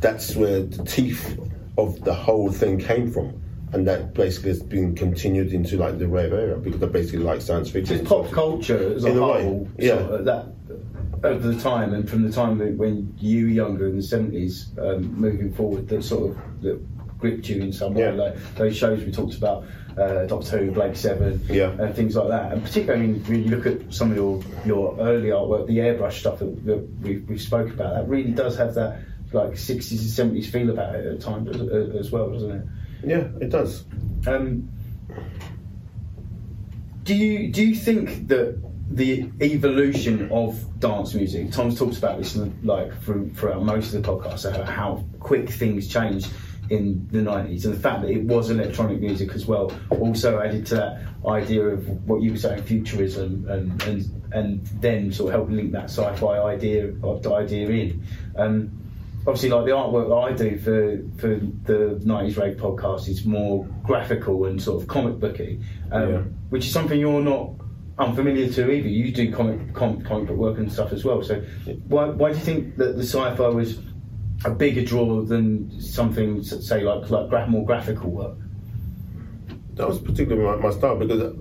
That's 0.00 0.34
where 0.34 0.62
the 0.62 0.84
teeth 0.84 1.38
of 1.78 2.02
the 2.04 2.14
whole 2.14 2.50
thing 2.50 2.78
came 2.78 3.10
from. 3.10 3.40
And 3.72 3.86
that 3.86 4.14
basically 4.14 4.50
has 4.50 4.62
been 4.62 4.96
continued 4.96 5.52
into 5.52 5.76
like 5.76 5.98
the 5.98 6.08
rave 6.08 6.32
era 6.32 6.58
because 6.58 6.82
I 6.82 6.86
basically 6.86 7.20
like 7.20 7.40
science 7.40 7.70
fiction 7.70 7.98
Just 7.98 8.08
pop 8.08 8.30
culture 8.32 8.94
as 8.94 9.04
a 9.04 9.08
In 9.08 9.18
a 9.18 9.26
way, 9.26 9.42
whole, 9.44 9.68
yeah. 9.78 9.98
sort 9.98 10.12
of, 10.12 10.24
that 10.24 10.46
over 11.22 11.52
the 11.52 11.60
time 11.60 11.94
and 11.94 12.08
from 12.08 12.22
the 12.22 12.32
time 12.32 12.58
when 12.78 13.14
you 13.18 13.44
were 13.44 13.50
younger 13.50 13.86
in 13.86 13.96
the 13.96 14.02
seventies, 14.02 14.72
um, 14.78 15.14
moving 15.14 15.52
forward, 15.52 15.86
that 15.88 16.02
sort 16.02 16.30
of 16.30 16.62
that 16.62 16.80
gripped 17.20 17.48
you 17.48 17.62
in 17.62 17.72
some 17.72 17.94
way. 17.94 18.02
Yeah. 18.04 18.10
Like 18.12 18.54
those 18.56 18.76
shows 18.76 19.04
we 19.04 19.12
talked 19.12 19.36
about, 19.36 19.64
uh, 19.98 20.24
Doctor 20.26 20.58
Who, 20.58 20.70
Blake 20.72 20.96
Seven, 20.96 21.40
Yeah. 21.48 21.70
and 21.78 21.94
things 21.94 22.16
like 22.16 22.28
that. 22.28 22.52
And 22.52 22.62
particularly, 22.62 23.04
I 23.04 23.06
mean, 23.06 23.24
when 23.24 23.44
you 23.44 23.50
look 23.56 23.66
at 23.66 23.92
some 23.92 24.10
of 24.10 24.16
your 24.16 24.42
your 24.64 24.96
early 25.00 25.28
artwork, 25.28 25.66
the 25.66 25.78
airbrush 25.78 26.14
stuff 26.20 26.38
that, 26.40 26.64
that 26.66 26.78
we 27.02 27.18
we 27.18 27.38
spoke 27.38 27.70
about, 27.70 27.94
that 27.94 28.08
really 28.08 28.30
does 28.32 28.56
have 28.56 28.74
that 28.74 29.00
like 29.32 29.56
sixties 29.56 30.00
and 30.00 30.10
seventies 30.10 30.50
feel 30.50 30.70
about 30.70 30.94
it 30.96 31.06
at 31.06 31.20
times 31.20 31.48
as, 31.48 31.60
as 32.06 32.10
well, 32.10 32.30
doesn't 32.32 32.50
it? 32.50 32.64
yeah 33.04 33.28
it 33.40 33.48
does 33.48 33.84
Um, 34.26 34.68
do 37.04 37.14
you 37.14 37.50
do 37.52 37.64
you 37.64 37.74
think 37.74 38.28
that 38.28 38.60
the 38.90 39.30
evolution 39.40 40.30
of 40.32 40.80
dance 40.80 41.14
music? 41.14 41.52
Tom's 41.52 41.78
talks 41.78 41.96
about 41.98 42.18
this 42.18 42.36
like 42.64 42.92
through, 43.02 43.30
throughout 43.34 43.62
most 43.64 43.94
of 43.94 44.02
the 44.02 44.08
podcast, 44.08 44.64
how 44.64 45.04
quick 45.20 45.48
things 45.48 45.86
changed 45.88 46.28
in 46.70 47.06
the 47.10 47.20
nineties, 47.20 47.66
and 47.66 47.74
the 47.74 47.78
fact 47.80 48.02
that 48.02 48.10
it 48.10 48.22
was 48.24 48.50
electronic 48.50 49.00
music 49.00 49.32
as 49.34 49.44
well 49.46 49.72
also 49.90 50.40
added 50.40 50.64
to 50.66 50.76
that 50.76 51.02
idea 51.26 51.62
of 51.66 51.86
what 52.08 52.22
you 52.22 52.30
were 52.30 52.38
saying, 52.38 52.62
futurism, 52.62 53.46
and 53.48 53.82
and 53.82 54.22
and 54.32 54.66
then 54.80 55.12
sort 55.12 55.28
of 55.28 55.34
helped 55.34 55.50
link 55.50 55.72
that 55.72 55.84
sci-fi 55.90 56.38
idea 56.38 56.92
idea 57.32 57.68
in. 57.68 58.02
Um, 58.36 58.70
obviously 59.26 59.50
like 59.50 59.66
the 59.66 59.72
artwork 59.72 60.30
I 60.30 60.32
do 60.32 60.56
for 60.58 60.98
for 61.20 61.28
the 61.64 62.00
90s 62.04 62.38
Rave 62.38 62.56
podcast 62.56 63.08
is 63.08 63.24
more 63.26 63.64
graphical 63.82 64.46
and 64.46 64.62
sort 64.62 64.80
of 64.80 64.88
comic 64.88 65.18
booky, 65.18 65.60
um, 65.92 66.08
Yeah. 66.10 66.18
which 66.50 66.66
is 66.66 66.72
something 66.72 66.98
you're 66.98 67.20
not 67.20 67.50
unfamiliar 67.98 68.48
to 68.48 68.70
either. 68.70 68.88
You 68.88 69.12
do 69.12 69.30
comic 69.32 69.74
com, 69.74 70.00
comic 70.02 70.28
book 70.28 70.36
work 70.36 70.58
and 70.58 70.72
stuff 70.72 70.92
as 70.92 71.04
well. 71.04 71.22
So 71.22 71.42
why 71.88 72.06
why 72.10 72.30
do 72.30 72.38
you 72.38 72.44
think 72.44 72.76
that 72.76 72.96
the 72.96 73.02
sci-fi 73.02 73.48
was 73.48 73.78
a 74.44 74.50
bigger 74.50 74.84
draw 74.84 75.22
than 75.22 75.80
something 75.80 76.42
say 76.42 76.82
like 76.82 77.10
like 77.10 77.28
gra- 77.28 77.46
more 77.48 77.64
graphical 77.64 78.10
work? 78.10 78.36
that 79.74 79.88
was 79.88 79.98
particularly 79.98 80.42
my, 80.44 80.56
my 80.56 80.70
style 80.76 80.96
because 80.96 81.32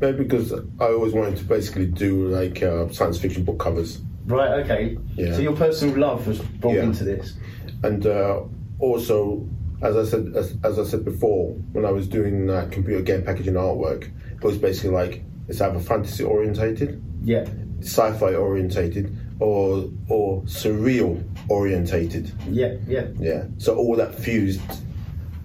maybe 0.00 0.24
because 0.24 0.52
I 0.52 0.86
always 0.86 1.12
wanted 1.12 1.36
to 1.36 1.44
basically 1.44 1.86
do 1.86 2.28
like 2.28 2.62
uh, 2.62 2.88
science 2.90 3.18
fiction 3.18 3.44
book 3.44 3.58
covers 3.58 4.00
Right. 4.26 4.52
Okay. 4.64 4.96
Yeah. 5.16 5.34
So 5.34 5.40
your 5.42 5.54
personal 5.54 5.98
love 5.98 6.26
was 6.26 6.38
brought 6.38 6.76
Yeah. 6.76 6.84
into 6.84 7.04
this. 7.04 7.34
and 7.82 8.06
uh, 8.06 8.40
also 8.78 9.46
as 9.82 9.96
I 9.96 10.04
said 10.04 10.32
as, 10.34 10.56
as 10.64 10.78
I 10.78 10.84
said 10.84 11.04
before 11.04 11.52
when 11.72 11.84
I 11.84 11.90
was 11.90 12.08
doing 12.08 12.48
uh, 12.48 12.68
computer 12.70 13.02
game 13.02 13.22
packaging 13.22 13.54
artwork 13.54 14.10
it 14.36 14.42
was 14.42 14.56
basically 14.56 14.90
like 14.90 15.22
it's 15.48 15.60
either 15.60 15.78
fantasy 15.78 16.24
orientated 16.24 17.02
Yeah. 17.22 17.44
sci-fi 17.80 18.34
orientated 18.34 19.14
or 19.40 19.84
or 20.08 20.42
surreal 20.42 21.22
orientated 21.48 22.30
Yeah. 22.48 22.74
Yeah. 22.86 23.06
yeah 23.18 23.44
so 23.58 23.76
all 23.76 23.96
that 23.96 24.14
fused 24.14 24.60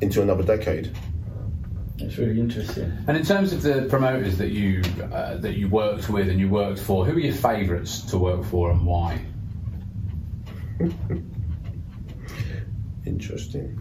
into 0.01 0.21
another 0.21 0.43
decade 0.43 0.91
It's 1.97 2.17
really 2.17 2.39
interesting. 2.39 2.91
And 3.07 3.17
in 3.17 3.23
terms 3.25 3.51
of 3.51 3.61
the 3.61 3.85
promoters 3.89 4.37
that 4.37 4.51
you 4.51 4.81
uh, 5.11 5.35
that 5.37 5.55
you 5.57 5.67
worked 5.67 6.07
with 6.09 6.29
and 6.29 6.39
you 6.39 6.47
worked 6.49 6.79
for, 6.79 7.05
who 7.05 7.11
are 7.17 7.19
your 7.19 7.33
favourites 7.33 8.01
to 8.11 8.17
work 8.17 8.45
for 8.45 8.71
and 8.71 8.85
why? 8.85 9.19
interesting 13.05 13.75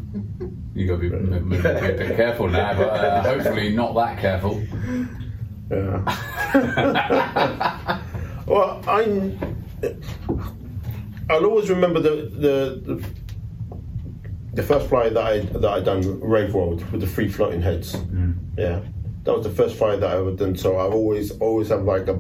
You 0.75 0.87
got 0.89 1.01
to 1.01 1.11
be, 1.11 1.15
m- 1.17 1.33
m- 1.33 1.49
be 1.49 1.57
a 1.59 1.61
bit 1.63 2.17
careful 2.17 2.49
now, 2.49 2.75
but 2.75 2.89
uh, 2.89 3.23
hopefully 3.23 3.71
not 3.75 3.95
that 3.95 4.19
careful. 4.19 4.63
Yeah. 5.71 6.03
well, 8.47 8.83
I 8.89 9.05
I'll 11.31 11.45
always 11.45 11.69
remember 11.71 12.01
the, 12.01 12.11
the 12.11 12.95
the 12.95 13.05
the 14.55 14.63
first 14.63 14.89
flyer 14.89 15.11
that 15.11 15.25
I 15.25 15.41
that 15.41 15.71
I 15.71 15.81
done 15.81 16.21
Rave 16.21 16.55
World 16.55 16.91
with 16.91 17.01
the 17.01 17.07
three 17.07 17.29
floating 17.29 17.63
heads. 17.63 17.95
Yeah, 18.57 18.81
that 19.25 19.35
was 19.35 19.45
the 19.45 19.51
first 19.51 19.77
flyer 19.77 19.97
that 19.99 20.11
I 20.11 20.17
ever 20.19 20.33
done. 20.33 20.57
So 20.57 20.79
I've 20.79 20.95
always 20.95 21.31
always 21.39 21.69
have 21.69 21.83
like 21.85 22.09
a 22.09 22.19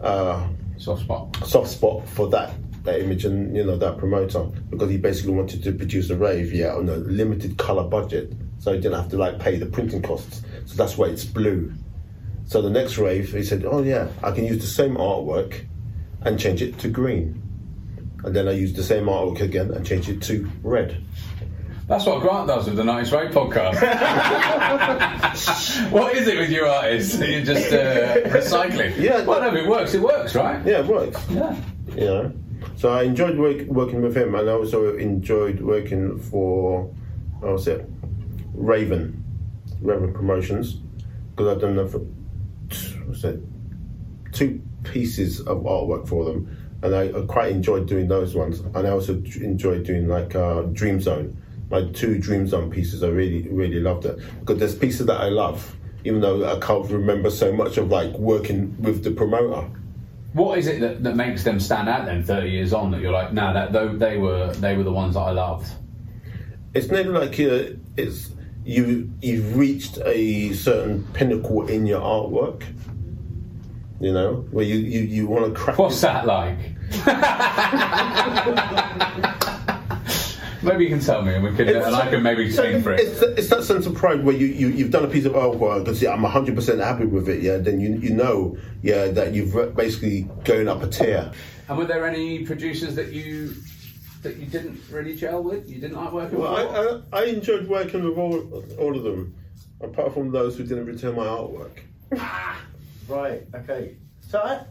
uh, 0.00 0.48
Soft 0.78 1.02
spot. 1.02 1.36
soft 1.44 1.70
spot 1.70 2.08
for 2.08 2.28
that 2.28 2.54
that 2.84 3.00
image 3.00 3.24
and 3.24 3.56
you 3.56 3.64
know 3.64 3.76
that 3.76 3.98
promoter 3.98 4.44
because 4.70 4.88
he 4.88 4.96
basically 4.96 5.32
wanted 5.32 5.60
to 5.64 5.72
produce 5.72 6.08
a 6.10 6.16
rave 6.16 6.52
yeah 6.52 6.72
on 6.72 6.88
a 6.88 6.94
limited 6.98 7.58
color 7.58 7.82
budget 7.82 8.32
so 8.60 8.72
he 8.72 8.78
didn't 8.78 8.96
have 8.96 9.10
to 9.10 9.16
like 9.16 9.40
pay 9.40 9.56
the 9.56 9.66
printing 9.66 10.00
costs 10.00 10.42
so 10.66 10.76
that's 10.76 10.96
why 10.96 11.06
it's 11.06 11.24
blue 11.24 11.72
so 12.46 12.62
the 12.62 12.70
next 12.70 12.96
rave 12.96 13.32
he 13.32 13.42
said 13.42 13.64
oh 13.64 13.82
yeah 13.82 14.06
i 14.22 14.30
can 14.30 14.44
use 14.44 14.60
the 14.60 14.68
same 14.68 14.94
artwork 14.94 15.66
and 16.22 16.38
change 16.38 16.62
it 16.62 16.78
to 16.78 16.88
green 16.88 17.40
and 18.24 18.34
then 18.34 18.48
i 18.48 18.52
use 18.52 18.72
the 18.74 18.82
same 18.82 19.04
artwork 19.06 19.40
again 19.40 19.70
and 19.72 19.86
change 19.86 20.08
it 20.08 20.20
to 20.22 20.48
red 20.62 21.02
That's 21.86 22.04
what 22.04 22.20
Grant 22.20 22.48
does 22.48 22.66
with 22.66 22.76
the 22.76 22.84
Nice 22.84 23.10
Rave 23.12 23.30
podcast. 23.30 23.80
what 25.90 26.14
is 26.14 26.28
it 26.28 26.36
with 26.38 26.50
you 26.50 26.66
artists? 26.66 27.18
You're 27.18 27.40
just 27.42 27.72
uh, 27.72 28.28
recycling. 28.28 28.94
Yeah, 28.98 29.24
Well, 29.24 29.40
no, 29.40 29.48
if 29.48 29.54
it 29.64 29.66
works, 29.66 29.94
it 29.94 30.02
works, 30.02 30.34
right? 30.34 30.60
yeah 30.66 30.80
it 30.80 30.86
works 30.86 31.18
Yeah. 31.30 31.56
you 31.96 32.04
know. 32.04 32.32
So 32.76 32.90
I 32.92 33.04
enjoyed 33.04 33.38
work, 33.38 33.62
working 33.68 34.02
with 34.02 34.14
him, 34.14 34.34
and 34.34 34.50
I 34.50 34.52
also 34.52 34.98
enjoyed 34.98 35.62
working 35.62 36.18
for, 36.18 36.82
what 37.40 37.52
was 37.52 37.66
it, 37.68 37.88
Raven, 38.52 39.24
Raven 39.80 40.12
Promotions, 40.12 40.74
because 41.30 41.54
I've 41.56 41.60
done 41.62 41.76
that 41.76 41.88
for, 41.90 42.00
what's 43.06 43.24
it, 43.24 43.40
two 44.32 44.60
pieces 44.84 45.40
of 45.40 45.58
artwork 45.58 46.08
for 46.08 46.24
them, 46.24 46.56
and 46.82 46.94
I, 46.94 47.08
I 47.08 47.22
quite 47.26 47.52
enjoyed 47.52 47.86
doing 47.86 48.08
those 48.08 48.34
ones. 48.34 48.60
And 48.60 48.86
I 48.86 48.90
also 48.90 49.14
enjoyed 49.14 49.84
doing 49.84 50.08
like 50.08 50.34
uh, 50.34 50.62
Dream 50.62 51.00
Zone, 51.00 51.36
my 51.70 51.84
two 51.92 52.18
Dream 52.18 52.46
Zone 52.46 52.70
pieces. 52.70 53.02
I 53.02 53.08
really, 53.08 53.48
really 53.48 53.80
loved 53.80 54.06
it 54.06 54.18
because 54.40 54.58
there's 54.58 54.74
pieces 54.74 55.06
that 55.06 55.20
I 55.20 55.28
love, 55.28 55.76
even 56.04 56.20
though 56.20 56.44
I 56.44 56.58
can't 56.60 56.88
remember 56.90 57.30
so 57.30 57.52
much 57.52 57.76
of 57.76 57.90
like 57.90 58.12
working 58.14 58.80
with 58.80 59.04
the 59.04 59.10
promoter. 59.10 59.70
What 60.34 60.58
is 60.58 60.66
it 60.66 60.80
that, 60.80 61.02
that 61.02 61.16
makes 61.16 61.42
them 61.42 61.58
stand 61.58 61.88
out 61.88 62.04
then, 62.04 62.22
30 62.22 62.50
years 62.50 62.72
on, 62.72 62.90
that 62.90 63.00
you're 63.00 63.12
like, 63.12 63.32
no, 63.32 63.52
that 63.52 63.72
they 63.98 64.18
were 64.18 64.52
they 64.54 64.76
were 64.76 64.84
the 64.84 64.92
ones 64.92 65.14
that 65.14 65.20
I 65.20 65.30
loved? 65.30 65.72
it's 66.74 66.90
nearly 66.90 67.10
like 67.10 67.40
uh, 67.40 67.76
it's 67.96 68.30
you 68.64 69.10
you've 69.20 69.56
reached 69.56 69.98
a 70.04 70.52
certain 70.52 71.04
pinnacle 71.12 71.66
in 71.68 71.86
your 71.86 72.00
artwork 72.00 72.64
you 74.00 74.12
know 74.12 74.46
where 74.50 74.64
you 74.64 74.76
you, 74.76 75.00
you 75.00 75.26
want 75.26 75.46
to 75.46 75.60
craft 75.60 75.78
What's 75.78 76.00
that 76.02 76.26
like? 76.26 76.58
maybe 80.62 80.84
you 80.84 80.90
can 80.90 81.00
tell 81.00 81.22
me, 81.22 81.34
and 81.34 81.44
we 81.44 81.54
can, 81.54 81.68
and 81.68 81.94
I 81.94 82.08
can 82.10 82.22
maybe 82.22 82.44
aim 82.58 82.82
for 82.82 82.92
it. 82.92 83.00
it's, 83.00 83.22
it's 83.22 83.48
that 83.48 83.64
sense 83.64 83.86
of 83.86 83.94
pride 83.94 84.24
where 84.24 84.34
you, 84.34 84.46
you 84.46 84.68
you've 84.68 84.90
done 84.90 85.04
a 85.04 85.08
piece 85.08 85.24
of 85.24 85.32
artwork 85.32 85.86
and 85.86 85.96
say 85.96 86.06
I'm 86.08 86.22
100 86.22 86.54
percent 86.54 86.80
happy 86.80 87.06
with 87.06 87.28
it 87.28 87.42
yeah 87.42 87.58
then 87.58 87.80
you 87.80 87.94
you 87.96 88.10
know 88.10 88.56
yeah 88.82 89.08
that 89.08 89.34
you've 89.34 89.74
basically 89.76 90.22
going 90.44 90.68
up 90.68 90.82
a 90.82 90.88
tier 90.88 91.30
And 91.68 91.78
were 91.78 91.84
there 91.84 92.06
any 92.06 92.44
producers 92.44 92.94
that 92.96 93.12
you 93.12 93.54
that 94.22 94.36
you 94.36 94.46
didn't 94.46 94.80
really 94.90 95.14
gel 95.14 95.42
with? 95.44 95.68
You 95.68 95.80
didn't 95.80 95.96
like 95.96 96.12
working 96.12 96.38
well 96.38 96.54
with? 96.54 97.04
I, 97.12 97.18
I, 97.18 97.22
I 97.22 97.24
enjoyed 97.26 97.68
working 97.68 98.02
with 98.04 98.18
all 98.18 98.64
all 98.78 98.96
of 98.96 99.02
them 99.04 99.34
apart 99.80 100.12
from 100.14 100.30
those 100.32 100.56
who 100.56 100.64
didn't 100.64 100.86
return 100.86 101.14
my 101.14 101.26
artwork 101.26 101.78
Right. 103.08 103.46
Okay. 103.54 103.96
So, 104.20 104.38
I, 104.40 104.64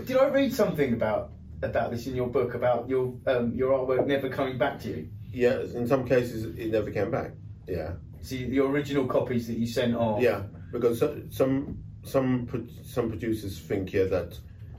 did 0.00 0.16
I 0.16 0.26
read 0.28 0.52
something 0.54 0.92
about 0.92 1.32
about 1.62 1.90
this 1.90 2.06
in 2.06 2.14
your 2.14 2.26
book 2.28 2.54
about 2.54 2.88
your 2.88 3.14
um, 3.26 3.52
your 3.54 3.72
artwork 3.72 4.06
never 4.06 4.28
coming 4.28 4.58
back 4.58 4.78
to 4.80 4.88
you? 4.88 5.08
yeah 5.32 5.58
in 5.74 5.86
some 5.86 6.06
cases 6.06 6.44
it 6.56 6.70
never 6.70 6.90
came 6.90 7.10
back 7.10 7.32
yeah 7.66 7.92
See, 8.26 8.44
the 8.44 8.58
original 8.58 9.06
copies 9.06 9.46
that 9.46 9.56
you 9.56 9.68
sent 9.68 9.94
off. 9.94 10.20
Yeah, 10.20 10.42
because 10.72 10.98
some 11.30 11.78
some 12.02 12.48
some 12.82 13.08
producers 13.08 13.60
think 13.60 13.92
yeah 13.92 14.06
that 14.06 14.36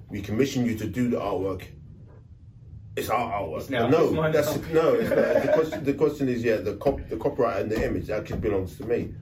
we 0.09 0.21
commission 0.21 0.65
you 0.65 0.77
to 0.77 0.85
do 0.85 1.07
the 1.09 1.15
artwork. 1.17 1.63
It's 2.97 3.09
our 3.09 3.31
artwork. 3.41 3.59
It's 3.61 3.69
now- 3.69 3.87
no, 3.87 4.23
it's 4.25 4.35
that's 4.35 4.57
now. 4.67 4.73
no. 4.73 4.93
It's 4.95 5.09
not. 5.09 5.17
The 5.45 5.51
question, 5.53 5.83
the 5.85 5.93
question 5.93 6.27
is 6.27 6.43
yeah, 6.43 6.57
the 6.57 6.75
cop, 6.75 6.99
the 7.07 7.15
copyright 7.15 7.61
and 7.61 7.71
the 7.71 7.85
image 7.85 8.09
actually 8.09 8.39
belongs 8.39 8.75
to 8.79 8.85
me. 8.85 9.13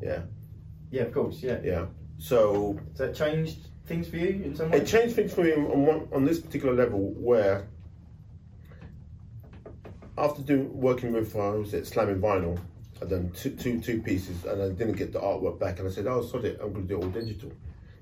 Yeah, 0.00 0.20
Yeah, 0.92 1.02
of 1.02 1.12
course. 1.12 1.42
Yeah. 1.42 1.58
yeah. 1.64 1.86
So 2.22 2.78
Has 2.90 2.98
that 2.98 3.14
changed 3.16 3.58
things 3.86 4.06
for 4.08 4.16
you 4.16 4.28
in 4.44 4.54
some 4.54 4.70
way? 4.70 4.78
it 4.78 4.86
changed 4.86 5.16
things 5.16 5.34
for 5.34 5.42
me 5.42 5.52
on 5.54 5.84
one 5.84 6.08
on 6.12 6.24
this 6.24 6.38
particular 6.38 6.72
level 6.72 7.12
where 7.18 7.66
after 10.16 10.40
doing 10.42 10.72
working 10.80 11.12
with 11.12 11.34
uh, 11.34 11.52
was 11.58 11.74
it 11.74 11.84
Slammin' 11.84 12.20
Vinyl, 12.20 12.60
I 13.00 13.06
done 13.06 13.32
two, 13.34 13.50
two 13.50 13.80
two 13.80 14.00
pieces 14.00 14.44
and 14.44 14.62
I 14.62 14.68
didn't 14.68 14.92
get 14.96 15.12
the 15.12 15.18
artwork 15.18 15.58
back 15.58 15.80
and 15.80 15.88
I 15.88 15.90
said, 15.90 16.06
oh, 16.06 16.22
sod 16.22 16.44
it, 16.44 16.60
I'm 16.62 16.72
going 16.72 16.86
to 16.86 16.94
do 16.94 17.00
it 17.00 17.04
all 17.04 17.10
digital. 17.10 17.50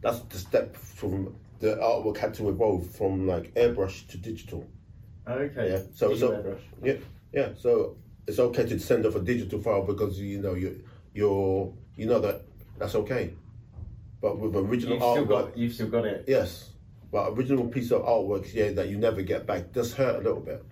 That's 0.03 0.19
the 0.21 0.37
step 0.39 0.77
from 0.77 1.35
the 1.61 1.77
artwork 1.77 2.19
had 2.19 2.35
to 2.35 2.51
evolve 2.51 2.87
from 2.91 3.27
like 3.27 3.55
airbrush 3.55 4.07
to 4.09 4.19
digital. 4.19 4.67
Okay. 5.27 5.71
Yeah. 5.71 5.81
So 5.95 6.09
Digital 6.11 6.29
so 6.31 6.37
airbrush. 6.43 6.61
yeah 6.83 6.95
yeah. 7.33 7.49
So 7.59 7.97
it's 8.27 8.39
okay 8.39 8.67
to 8.67 8.79
send 8.79 9.07
off 9.07 9.15
a 9.15 9.21
digital 9.21 9.61
file 9.63 9.83
because 9.83 10.21
you 10.21 10.41
know 10.43 10.53
you 10.55 10.85
you're 11.15 11.73
you 11.97 12.05
know 12.05 12.19
that 12.21 12.43
that's 12.79 12.95
okay. 12.97 13.33
But 14.21 14.39
with 14.39 14.55
original 14.55 14.95
You've 14.95 15.03
still 15.03 15.25
artwork, 15.27 15.29
got. 15.29 15.57
You've 15.59 15.73
still 15.73 15.89
got 15.89 16.05
it. 16.05 16.25
Yes, 16.29 16.71
but 17.11 17.31
original 17.31 17.67
piece 17.69 17.91
of 17.91 18.03
artwork, 18.03 18.53
yeah, 18.53 18.71
that 18.73 18.89
you 18.89 18.99
never 18.99 19.23
get 19.23 19.47
back 19.47 19.73
does 19.73 19.95
hurt 19.95 20.17
a 20.17 20.19
little 20.19 20.41
bit. 20.41 20.63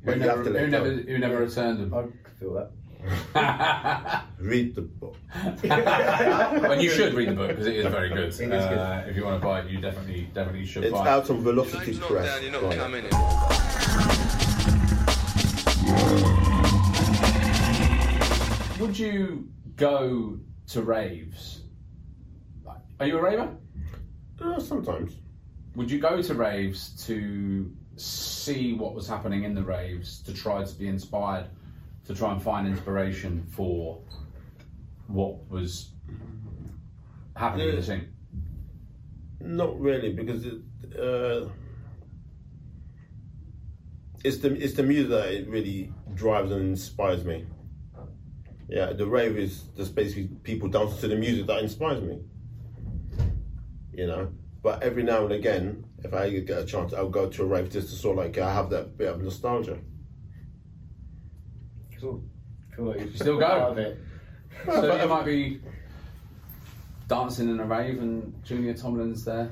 who 0.00 0.06
But 0.06 0.14
you 0.16 0.20
never, 0.20 0.36
have 0.36 0.44
to 0.46 0.50
let 0.50 0.64
who 0.64 0.70
go. 0.70 0.78
never, 0.78 0.90
who 1.02 1.18
never 1.18 1.36
returned 1.38 1.80
them? 1.80 1.94
I 1.94 2.02
can 2.02 2.12
feel 2.40 2.54
that. 2.54 2.70
Read 4.38 4.74
the 4.74 4.80
book. 4.80 5.16
and 5.34 6.80
you 6.82 6.88
should 6.88 7.12
read 7.12 7.28
the 7.28 7.34
book 7.34 7.48
because 7.48 7.66
it 7.66 7.76
is 7.76 7.86
very 7.86 8.08
good. 8.08 8.18
It 8.20 8.28
is 8.28 8.38
good. 8.38 8.50
Uh, 8.78 9.02
if 9.06 9.14
you 9.16 9.24
want 9.24 9.38
to 9.40 9.46
buy 9.46 9.60
it, 9.60 9.68
you 9.70 9.78
definitely, 9.78 10.26
definitely 10.32 10.64
should 10.64 10.84
It's 10.84 10.92
buy 10.92 11.00
it. 11.00 11.02
It's 11.02 11.28
out 11.30 11.36
on 11.36 11.42
Velocity 11.42 11.92
Lights 11.92 12.06
Press. 12.06 12.26
down, 12.26 12.42
you're 12.42 12.52
not 12.52 12.62
Right. 12.62 12.78
coming 12.78 13.04
in. 13.04 13.10
Would 18.80 18.98
you 18.98 19.48
go 19.76 20.38
to 20.68 20.82
raves? 20.82 21.60
Are 23.00 23.06
you 23.06 23.18
a 23.18 23.22
raver? 23.22 23.48
Uh, 24.40 24.60
sometimes. 24.60 25.16
Would 25.74 25.90
you 25.90 25.98
go 25.98 26.22
to 26.22 26.34
raves 26.34 27.06
to 27.06 27.70
see 27.96 28.72
what 28.72 28.94
was 28.94 29.08
happening 29.08 29.44
in 29.44 29.54
the 29.54 29.62
raves, 29.62 30.20
to 30.22 30.32
try 30.32 30.62
to 30.62 30.74
be 30.74 30.86
inspired, 30.86 31.46
to 32.06 32.14
try 32.14 32.32
and 32.32 32.40
find 32.40 32.68
inspiration 32.68 33.44
for 33.50 34.00
what 35.08 35.48
was 35.50 35.90
happening 37.36 37.70
in 37.70 37.76
the 37.76 37.82
scene? 37.82 38.12
Not 39.40 39.78
really, 39.80 40.12
because 40.12 40.44
it, 40.46 40.54
uh, 40.96 41.48
it's 44.22 44.38
the 44.38 44.54
it's 44.54 44.74
the 44.74 44.84
music 44.84 45.10
that 45.10 45.32
it 45.32 45.48
really 45.48 45.92
drives 46.14 46.52
and 46.52 46.62
inspires 46.62 47.24
me. 47.24 47.44
Yeah, 48.68 48.92
the 48.92 49.06
rave 49.06 49.36
is 49.36 49.64
just 49.76 49.94
basically 49.94 50.28
people 50.42 50.68
dancing 50.68 51.00
to 51.00 51.08
the 51.08 51.16
music 51.16 51.46
that 51.48 51.58
inspires 51.58 52.00
me. 52.00 52.20
You 53.96 54.06
know, 54.06 54.32
but 54.62 54.82
every 54.82 55.02
now 55.02 55.24
and 55.24 55.32
again, 55.32 55.84
if 56.02 56.12
I 56.14 56.30
get 56.30 56.58
a 56.58 56.64
chance, 56.64 56.92
I'll 56.92 57.08
go 57.08 57.28
to 57.28 57.42
a 57.42 57.46
rave 57.46 57.70
just 57.70 57.88
to 57.90 57.94
sort 57.94 58.18
of 58.18 58.24
like 58.24 58.38
I 58.38 58.52
have 58.52 58.70
that 58.70 58.96
bit 58.98 59.08
of 59.08 59.22
nostalgia. 59.22 59.78
Cool. 62.00 62.22
Feel 62.76 62.84
like 62.86 63.00
you 63.00 63.12
Still 63.14 63.38
go? 63.38 63.46
Part 63.46 63.72
of 63.72 63.78
it. 63.78 63.98
So 64.66 65.02
you 65.02 65.08
might 65.08 65.24
be 65.24 65.60
dancing 67.08 67.48
in 67.48 67.60
a 67.60 67.64
rave 67.64 67.98
and 68.00 68.34
Junior 68.44 68.74
Tomlin's 68.74 69.24
there 69.24 69.50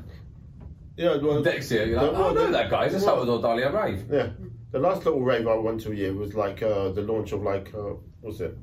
Yeah, 0.96 1.16
well, 1.16 1.40
next 1.40 1.68
to 1.68 1.74
you. 1.76 1.92
You're 1.92 2.02
like, 2.02 2.12
well, 2.12 2.22
oh, 2.22 2.30
I 2.30 2.34
know 2.34 2.46
the- 2.46 2.52
that 2.52 2.70
guy. 2.70 2.84
He's 2.84 2.94
a 2.94 3.06
well, 3.06 3.24
Salvador 3.26 3.40
Dali 3.40 3.66
at 3.66 3.74
rave. 3.74 4.04
Yeah, 4.10 4.30
the 4.70 4.78
last 4.78 5.04
little 5.04 5.22
rave 5.22 5.46
I 5.46 5.54
went 5.56 5.80
to 5.82 5.92
a 5.92 5.94
year 5.94 6.14
was 6.14 6.34
like 6.34 6.62
uh, 6.62 6.90
the 6.90 7.02
launch 7.02 7.32
of 7.32 7.42
like 7.42 7.72
uh, 7.74 7.94
what's 8.20 8.40
it, 8.40 8.56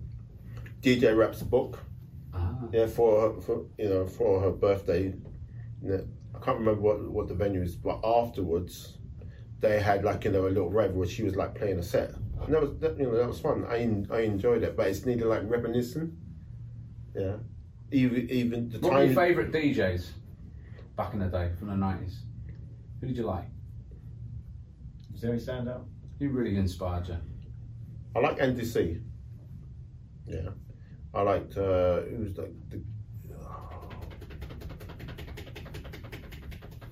DJ 0.81 1.15
Rap's 1.15 1.41
book. 1.43 1.79
Ah. 2.33 2.55
Yeah, 2.71 2.87
for 2.87 3.21
her, 3.33 3.41
for 3.41 3.65
you 3.77 3.89
know 3.89 4.07
for 4.07 4.39
her 4.41 4.51
birthday. 4.51 5.13
Yeah, 5.81 6.01
I 6.35 6.39
can't 6.39 6.59
remember 6.59 6.81
what 6.81 7.09
what 7.09 7.27
the 7.27 7.33
venue 7.33 7.61
is, 7.61 7.75
but 7.75 7.99
afterwards 8.03 8.97
they 9.59 9.79
had 9.79 10.03
like 10.03 10.25
you 10.25 10.31
know 10.31 10.47
a 10.47 10.49
little 10.49 10.69
rev 10.69 10.93
where 10.93 11.07
she 11.07 11.23
was 11.23 11.35
like 11.35 11.55
playing 11.55 11.79
a 11.79 11.83
set, 11.83 12.11
and 12.41 12.53
that 12.53 12.61
was 12.61 12.77
that, 12.79 12.97
you 12.97 13.05
know 13.05 13.17
that 13.17 13.27
was 13.27 13.39
fun. 13.39 13.65
I 13.65 13.77
I 14.13 14.21
enjoyed 14.21 14.63
it, 14.63 14.75
but 14.75 14.87
it's 14.87 15.05
needed 15.05 15.25
like 15.25 15.41
reminiscing. 15.45 16.17
Yeah, 17.15 17.37
even 17.91 18.29
even 18.29 18.69
the 18.69 18.79
What 18.79 18.93
were 18.93 19.03
your 19.05 19.15
favourite 19.15 19.51
DJs 19.51 20.07
back 20.95 21.13
in 21.13 21.19
the 21.19 21.27
day 21.27 21.51
from 21.57 21.69
the 21.69 21.73
90s? 21.75 22.15
Who 22.99 23.07
did 23.07 23.17
you 23.17 23.23
like? 23.23 23.45
Is 25.13 25.21
there 25.21 25.31
any 25.31 25.41
standout? 25.41 25.85
Who 26.19 26.29
really 26.29 26.57
inspired 26.57 27.07
you? 27.07 27.17
I 28.15 28.19
like 28.19 28.37
NDC. 28.37 29.01
Yeah, 30.25 30.49
I 31.13 31.21
liked 31.21 31.57
uh, 31.57 32.01
who 32.01 32.23
was 32.23 32.37
like 32.37 32.53
the. 32.69 32.81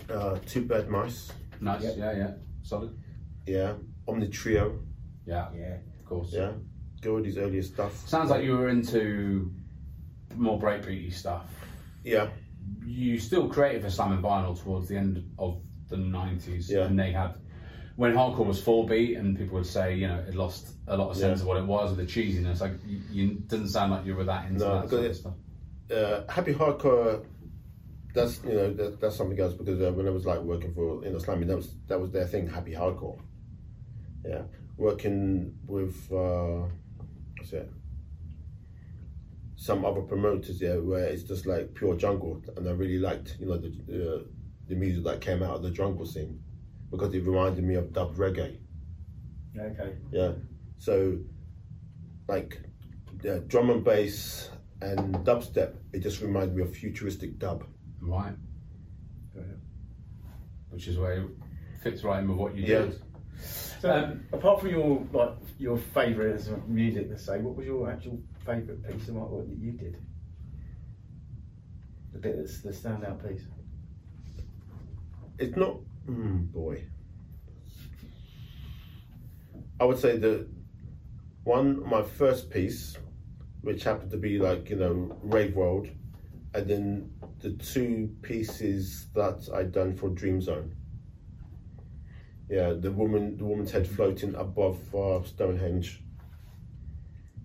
Uh, 0.09 0.37
Two 0.45 0.65
Bad 0.65 0.89
Mice, 0.89 1.31
Nice, 1.59 1.83
Yep. 1.83 1.95
yeah, 1.97 2.17
yeah. 2.17 2.31
Solid. 2.61 2.97
yeah. 3.45 3.73
Omni 4.07 4.29
Trio, 4.29 4.79
Yeah, 5.25 5.49
Yeah. 5.53 5.77
of 5.99 6.05
course. 6.05 6.31
yeah. 6.31 6.51
Goldie's 7.01 7.37
earlier 7.37 7.61
stuff. 7.61 7.93
Sounds 8.07 8.29
like 8.29 8.43
you 8.43 8.57
were 8.57 8.69
into 8.69 9.51
more 10.35 10.59
breakbeaty 10.59 11.11
stuff. 11.11 11.45
Yeah, 12.03 12.29
You 12.85 13.17
still 13.19 13.47
created 13.49 13.81
for 13.83 13.89
Slammin' 13.89 14.21
Vinyl 14.21 14.57
towards 14.61 14.87
the 14.89 14.97
end 14.97 15.23
of 15.39 15.61
the 15.89 15.97
nineties, 15.97 16.69
Yeah. 16.71 16.85
and 16.85 16.97
they 16.99 17.11
had 17.11 17.35
when 17.95 18.13
hardcore 18.13 18.45
was 18.45 18.61
four 18.61 18.85
beat, 18.87 19.15
and 19.17 19.37
people 19.37 19.55
would 19.55 19.65
say 19.65 19.95
you 19.95 20.07
know 20.07 20.19
it 20.19 20.35
lost 20.35 20.75
a 20.87 20.95
lot 20.97 21.09
of 21.09 21.17
sense 21.17 21.39
Yeah. 21.39 21.43
of 21.43 21.47
what 21.47 21.57
it 21.57 21.65
was 21.65 21.95
with 21.95 21.99
the 21.99 22.05
cheesiness. 22.13 22.59
Like 22.61 22.73
you, 22.85 22.99
you 23.11 23.33
didn't 23.47 23.69
sound 23.69 23.91
like 23.91 24.05
you 24.05 24.15
were 24.15 24.25
that 24.25 24.47
into 24.49 24.59
No, 24.65 24.81
that 24.81 24.89
sort 24.89 25.05
of 25.05 25.15
stuff. 25.15 25.33
uh, 25.91 26.21
happy 26.31 26.53
hardcore. 26.53 27.23
That's 28.17 28.43
you 28.43 28.55
know 28.55 28.73
that, 28.73 28.99
that's 28.99 29.15
something 29.15 29.39
else 29.39 29.53
because 29.53 29.79
uh, 29.79 29.91
when 29.91 30.07
I 30.07 30.09
was 30.09 30.25
like 30.25 30.39
working 30.39 30.73
for 30.73 31.05
you 31.05 31.11
know 31.11 31.19
Slammin', 31.19 31.47
that 31.49 31.55
was 31.55 31.75
that 31.87 32.01
was 32.01 32.09
their 32.09 32.25
thing. 32.25 32.47
Happy 32.47 32.71
hardcore. 32.71 33.19
Yeah, 34.25 34.41
working 34.75 35.53
with 35.67 36.11
uh, 36.11 36.67
what's 37.37 37.53
it? 37.53 37.69
Some 39.55 39.85
other 39.85 40.01
promoters, 40.01 40.59
yeah, 40.59 40.77
where 40.77 41.05
it's 41.05 41.23
just 41.23 41.45
like 41.45 41.75
pure 41.75 41.95
jungle, 41.95 42.41
and 42.55 42.67
I 42.67 42.71
really 42.71 42.97
liked 42.97 43.37
you 43.39 43.45
know 43.45 43.57
the 43.57 43.67
uh, 43.67 44.23
the 44.67 44.73
music 44.73 45.03
that 45.03 45.21
came 45.21 45.43
out 45.43 45.57
of 45.57 45.61
the 45.61 45.69
jungle 45.69 46.07
scene 46.07 46.39
because 46.89 47.13
it 47.13 47.23
reminded 47.23 47.63
me 47.63 47.75
of 47.75 47.93
dub 47.93 48.15
reggae. 48.15 48.57
Okay. 49.59 49.93
Yeah. 50.11 50.31
So, 50.79 51.19
like, 52.27 52.61
yeah, 53.23 53.39
drum 53.45 53.69
and 53.69 53.83
bass 53.83 54.49
and 54.81 55.15
dubstep, 55.17 55.75
it 55.93 55.99
just 55.99 56.21
reminded 56.21 56.55
me 56.55 56.63
of 56.63 56.75
futuristic 56.75 57.37
dub. 57.37 57.63
Right, 58.01 58.35
Brilliant. 59.33 59.59
which 60.69 60.87
is 60.87 60.97
where 60.97 61.13
it 61.21 61.27
fits 61.81 62.03
right 62.03 62.19
in 62.21 62.27
with 62.29 62.37
what 62.37 62.55
you 62.55 62.63
Yeah. 62.65 62.85
did. 62.85 63.01
So, 63.81 63.91
Um, 63.91 64.23
apart 64.31 64.59
from 64.61 64.69
your 64.69 65.05
like 65.13 65.35
your 65.59 65.77
favourite 65.77 66.35
of 66.47 66.67
music, 66.67 67.07
let's 67.09 67.23
say, 67.25 67.39
what 67.39 67.55
was 67.55 67.65
your 67.65 67.89
actual 67.89 68.19
favourite 68.45 68.83
piece 68.87 69.07
of 69.09 69.15
artwork 69.15 69.47
that 69.49 69.57
you 69.57 69.71
did? 69.73 69.97
The 72.13 72.19
bit 72.19 72.37
that's 72.37 72.61
the 72.61 72.71
standout 72.71 73.27
piece. 73.27 73.45
It's 75.37 75.55
not, 75.55 75.79
mm, 76.07 76.51
boy. 76.51 76.83
I 79.79 79.85
would 79.85 79.99
say 79.99 80.17
the 80.17 80.47
one, 81.43 81.87
my 81.87 82.01
first 82.01 82.49
piece, 82.49 82.97
which 83.61 83.83
happened 83.83 84.09
to 84.11 84.17
be 84.17 84.39
like, 84.39 84.69
you 84.71 84.77
know, 84.77 85.15
Rave 85.21 85.55
World, 85.55 85.87
and 86.57 86.67
then 86.67 87.11
the 87.39 87.51
two 87.51 88.09
pieces 88.23 89.07
that 89.13 89.47
I'd 89.53 89.71
done 89.71 89.95
for 89.95 90.09
Dream 90.09 90.41
Zone. 90.41 90.73
Yeah, 92.49 92.73
the 92.73 92.91
woman, 92.91 93.37
the 93.37 93.45
woman's 93.45 93.71
head 93.71 93.87
floating 93.87 94.33
above 94.35 94.79
uh, 94.95 95.23
Stonehenge. 95.23 96.01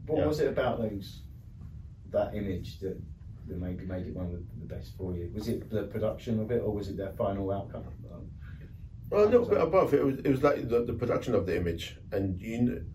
What 0.07 0.21
Yeah. 0.21 0.27
was 0.27 0.41
it 0.41 0.49
about 0.49 0.79
those 0.81 1.23
that 2.11 2.35
image 2.35 2.81
that, 2.81 2.97
that 3.49 3.59
maybe 3.61 3.85
made 3.85 4.07
it 4.07 4.15
one 4.15 4.27
of 4.27 4.33
the 4.33 4.75
best 4.75 4.97
for 4.97 5.15
you? 5.15 5.31
Was 5.35 5.49
it 5.49 5.69
the 5.69 5.83
production 5.85 6.41
of 6.41 6.51
it, 6.51 6.63
or 6.63 6.73
was 6.73 6.89
it 6.89 6.97
their 6.97 7.13
final 7.13 7.51
outcome? 7.53 7.85
Well, 9.11 9.25
a 9.25 9.29
little 9.29 9.47
bit 9.47 9.61
above. 9.61 9.93
It 9.93 10.03
was 10.03 10.19
it 10.21 10.31
was 10.31 10.43
like 10.43 10.69
the, 10.71 10.85
the 10.85 10.95
production 10.95 11.35
of 11.35 11.45
the 11.45 11.55
image, 11.55 11.99
and 12.13 12.41
you, 12.41 12.57
kn- 12.57 12.95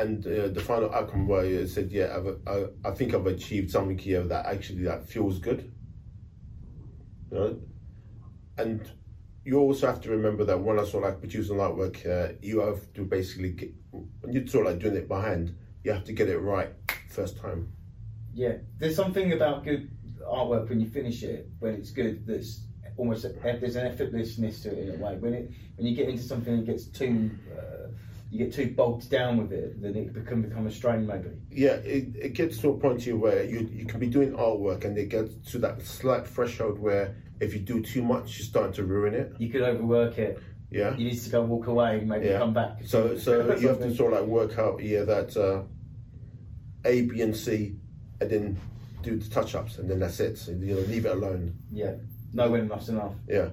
and 0.00 0.26
uh, 0.26 0.48
the 0.48 0.60
final 0.60 0.92
outcome 0.94 1.28
where 1.28 1.44
it 1.44 1.68
said, 1.68 1.90
"Yeah, 1.90 2.16
I've, 2.16 2.38
I, 2.46 2.88
I 2.88 2.92
think 2.92 3.14
I've 3.14 3.26
achieved 3.26 3.70
something 3.70 3.98
here 3.98 4.22
that 4.22 4.46
actually 4.46 4.84
that 4.84 5.06
feels 5.06 5.38
good." 5.38 5.72
You 7.30 7.38
know, 7.38 7.60
and 8.56 8.90
you 9.44 9.58
also 9.58 9.86
have 9.86 10.00
to 10.02 10.10
remember 10.10 10.44
that 10.44 10.58
when 10.58 10.78
I 10.78 10.82
of 10.82 10.94
like 10.94 11.20
producing 11.20 11.56
artwork, 11.56 12.06
uh, 12.06 12.34
you 12.40 12.60
have 12.60 12.92
to 12.94 13.04
basically 13.04 13.52
get 13.52 13.74
you're 14.28 14.46
sort 14.46 14.66
of 14.66 14.72
like 14.72 14.82
doing 14.82 14.96
it 14.96 15.08
by 15.08 15.28
hand, 15.28 15.54
you 15.84 15.92
have 15.92 16.04
to 16.04 16.12
get 16.12 16.28
it 16.28 16.38
right 16.38 16.70
first 17.08 17.38
time. 17.38 17.72
Yeah, 18.32 18.58
there's 18.78 18.96
something 18.96 19.32
about 19.32 19.64
good 19.64 19.90
artwork 20.22 20.68
when 20.68 20.80
you 20.80 20.88
finish 20.88 21.22
it, 21.22 21.48
when 21.58 21.74
it's 21.74 21.90
good, 21.90 22.26
that's 22.26 22.60
almost 22.96 23.26
there's 23.42 23.76
an 23.76 23.96
effortlessness 23.96 24.62
to 24.62 24.70
it 24.70 24.88
in 24.88 25.00
a 25.00 25.04
way. 25.04 25.16
When 25.16 25.34
it 25.34 25.50
when 25.76 25.86
you 25.86 25.94
get 25.94 26.08
into 26.08 26.22
something 26.22 26.56
that 26.56 26.66
gets 26.66 26.84
too 26.86 27.30
uh, 27.56 27.88
you 28.30 28.38
get 28.38 28.52
too 28.54 28.72
bogged 28.76 29.10
down 29.10 29.36
with 29.38 29.52
it, 29.52 29.80
then 29.82 29.96
it 29.96 30.26
can 30.26 30.42
become 30.42 30.66
a 30.66 30.70
strain 30.70 31.06
maybe. 31.06 31.30
Yeah, 31.50 31.74
it, 31.74 32.14
it 32.14 32.32
gets 32.34 32.58
to 32.58 32.70
a 32.70 32.78
point 32.78 33.02
here 33.02 33.16
where 33.16 33.44
you 33.44 33.68
you 33.72 33.84
can 33.86 33.98
be 34.00 34.06
doing 34.06 34.32
artwork, 34.32 34.84
and 34.84 34.96
it 34.96 35.08
gets 35.08 35.34
to 35.52 35.58
that 35.58 35.82
slight 35.82 36.26
threshold 36.26 36.78
where 36.78 37.16
if 37.40 37.54
you 37.54 37.60
do 37.60 37.82
too 37.82 38.02
much, 38.02 38.38
you're 38.38 38.46
starting 38.46 38.72
to 38.74 38.84
ruin 38.84 39.14
it. 39.14 39.32
You 39.38 39.48
could 39.50 39.62
overwork 39.62 40.18
it. 40.18 40.38
Yeah. 40.70 40.96
You 40.96 41.06
need 41.08 41.20
to 41.20 41.30
go 41.30 41.42
walk 41.42 41.66
away, 41.66 41.98
and 41.98 42.08
maybe 42.08 42.26
Yeah. 42.26 42.38
come 42.38 42.54
back. 42.54 42.78
So 42.84 43.16
so 43.18 43.54
you 43.60 43.68
have 43.68 43.80
to 43.80 43.94
sort 43.94 44.12
of 44.12 44.20
like 44.20 44.28
work 44.28 44.58
out 44.58 44.80
yeah 44.82 45.02
that 45.04 45.36
uh, 45.36 45.62
A, 46.84 47.02
B, 47.02 47.20
and 47.22 47.36
C, 47.36 47.74
and 48.20 48.30
then 48.30 48.60
do 49.02 49.16
the 49.16 49.28
touch 49.30 49.54
ups, 49.54 49.78
and 49.78 49.90
then 49.90 49.98
that's 49.98 50.20
it. 50.20 50.38
So, 50.38 50.52
you 50.52 50.74
know, 50.74 50.80
leave 50.82 51.06
it 51.06 51.12
alone. 51.12 51.54
yeah, 51.72 51.94
No 52.32 52.50
when 52.50 52.60
enough's 52.60 52.88
enough. 52.90 53.14
Yeah. 53.28 53.48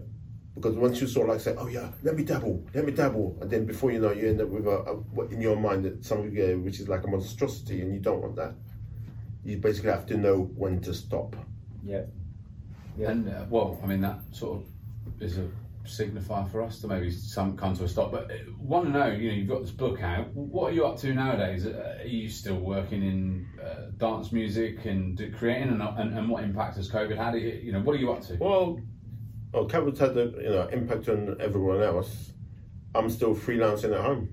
Because 0.58 0.76
once 0.76 0.99
you 1.01 1.08
sort 1.08 1.30
of 1.30 1.36
like 1.36 1.41
say, 1.41 1.55
oh 1.58 1.68
yeah, 1.68 1.89
let 2.03 2.16
me 2.16 2.24
dabble, 2.24 2.66
let 2.74 2.86
me 2.86 2.91
dabble, 2.91 3.38
and 3.41 3.49
then 3.49 3.66
before 3.66 3.91
you 3.91 3.99
know, 3.99 4.12
you 4.12 4.28
end 4.30 4.41
up 4.41 4.49
with 4.49 4.68
a, 4.68 4.78
a 5.18 5.22
in 5.28 5.41
your 5.41 5.55
mind 5.55 5.86
that 5.86 6.03
something 6.03 6.36
yeah, 6.36 6.53
which 6.55 6.80
is 6.80 6.88
like 6.88 7.03
a 7.03 7.08
monstrosity, 7.08 7.82
and 7.82 7.93
you 7.93 7.99
don't 7.99 8.22
want 8.22 8.36
that. 8.36 8.53
You 9.43 9.58
basically 9.58 9.91
have 9.91 10.05
to 10.08 10.18
know 10.18 10.41
when 10.55 10.82
to 10.82 10.93
stop. 10.93 11.36
Yeah, 11.84 12.03
yeah. 12.97 13.12
And 13.12 13.30
uh, 13.30 13.45
well, 13.49 13.80
I 13.84 13.88
mean 13.88 14.01
that 14.01 14.20
sort 14.32 14.62
of 14.62 15.22
is 15.22 15.38
a 15.38 15.49
signifier 15.88 16.49
for 16.51 16.62
us 16.62 16.80
to 16.82 16.88
maybe 16.88 17.10
some 17.10 17.55
come 17.58 17.76
to 17.78 17.86
a 17.86 17.88
stop. 17.88 18.12
But 18.12 18.30
uh, 18.32 18.36
want 18.60 18.86
to 18.86 18.91
know, 18.91 19.08
you 19.08 19.30
know, 19.30 19.36
you've 19.36 19.47
got 19.47 19.62
this 19.62 19.72
book 19.72 20.01
out. 20.01 20.34
What 20.34 20.72
are 20.72 20.74
you 20.74 20.86
up 20.86 20.97
to 20.99 21.14
nowadays? 21.14 21.66
Uh, 21.66 21.99
are 22.01 22.08
you 22.08 22.30
still 22.30 22.58
working 22.58 23.03
in 23.03 23.47
uh, 23.64 23.91
dance 23.97 24.32
music 24.32 24.86
and 24.86 25.18
creating, 25.38 25.70
and, 25.70 25.82
and, 25.82 26.18
and 26.18 26.30
what 26.30 26.43
impact 26.43 26.76
has 26.78 26.89
COVID 26.89 27.18
had? 27.18 27.36
You 27.36 27.72
know, 27.72 27.80
what 27.80 27.95
are 27.95 27.99
you 27.99 28.12
up 28.12 28.22
to? 28.24 28.36
Well, 28.36 28.82
oh, 29.58 29.68
COVID's 29.68 29.99
had 29.99 30.14
the 30.14 30.26
you 30.41 30.49
know 30.49 30.68
impact 30.68 31.10
on 31.10 31.36
everyone 31.39 31.82
else. 31.82 32.32
I'm 32.95 33.10
still 33.10 33.36
freelancing 33.36 33.93
at 33.93 34.01
home. 34.01 34.30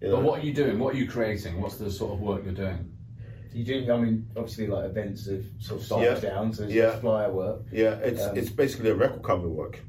You 0.00 0.08
know, 0.08 0.16
But 0.16 0.24
what 0.24 0.40
are 0.40 0.46
you 0.46 0.54
doing? 0.54 0.78
What 0.78 0.94
are 0.94 0.98
you 0.98 1.08
creating? 1.08 1.60
What's 1.60 1.76
the 1.76 1.90
sort 1.90 2.12
of 2.12 2.20
work 2.20 2.44
you're 2.44 2.54
doing? 2.54 2.90
You 3.52 3.64
do, 3.64 3.92
I 3.92 3.96
mean, 3.98 4.28
obviously, 4.36 4.66
like 4.68 4.84
events 4.84 5.26
have 5.28 5.44
sort 5.58 5.80
of 5.80 5.86
stopped 5.86 6.04
Yeah. 6.04 6.20
down, 6.20 6.52
so 6.52 6.62
there's 6.62 6.74
Yeah. 6.74 6.96
flyer 7.00 7.32
work. 7.32 7.62
yeah, 7.72 7.96
it's 7.96 8.22
Um, 8.22 8.36
it's 8.38 8.48
basically 8.50 8.90
a 8.90 8.94
record 8.94 9.22
cover 9.22 9.48
work. 9.48 9.80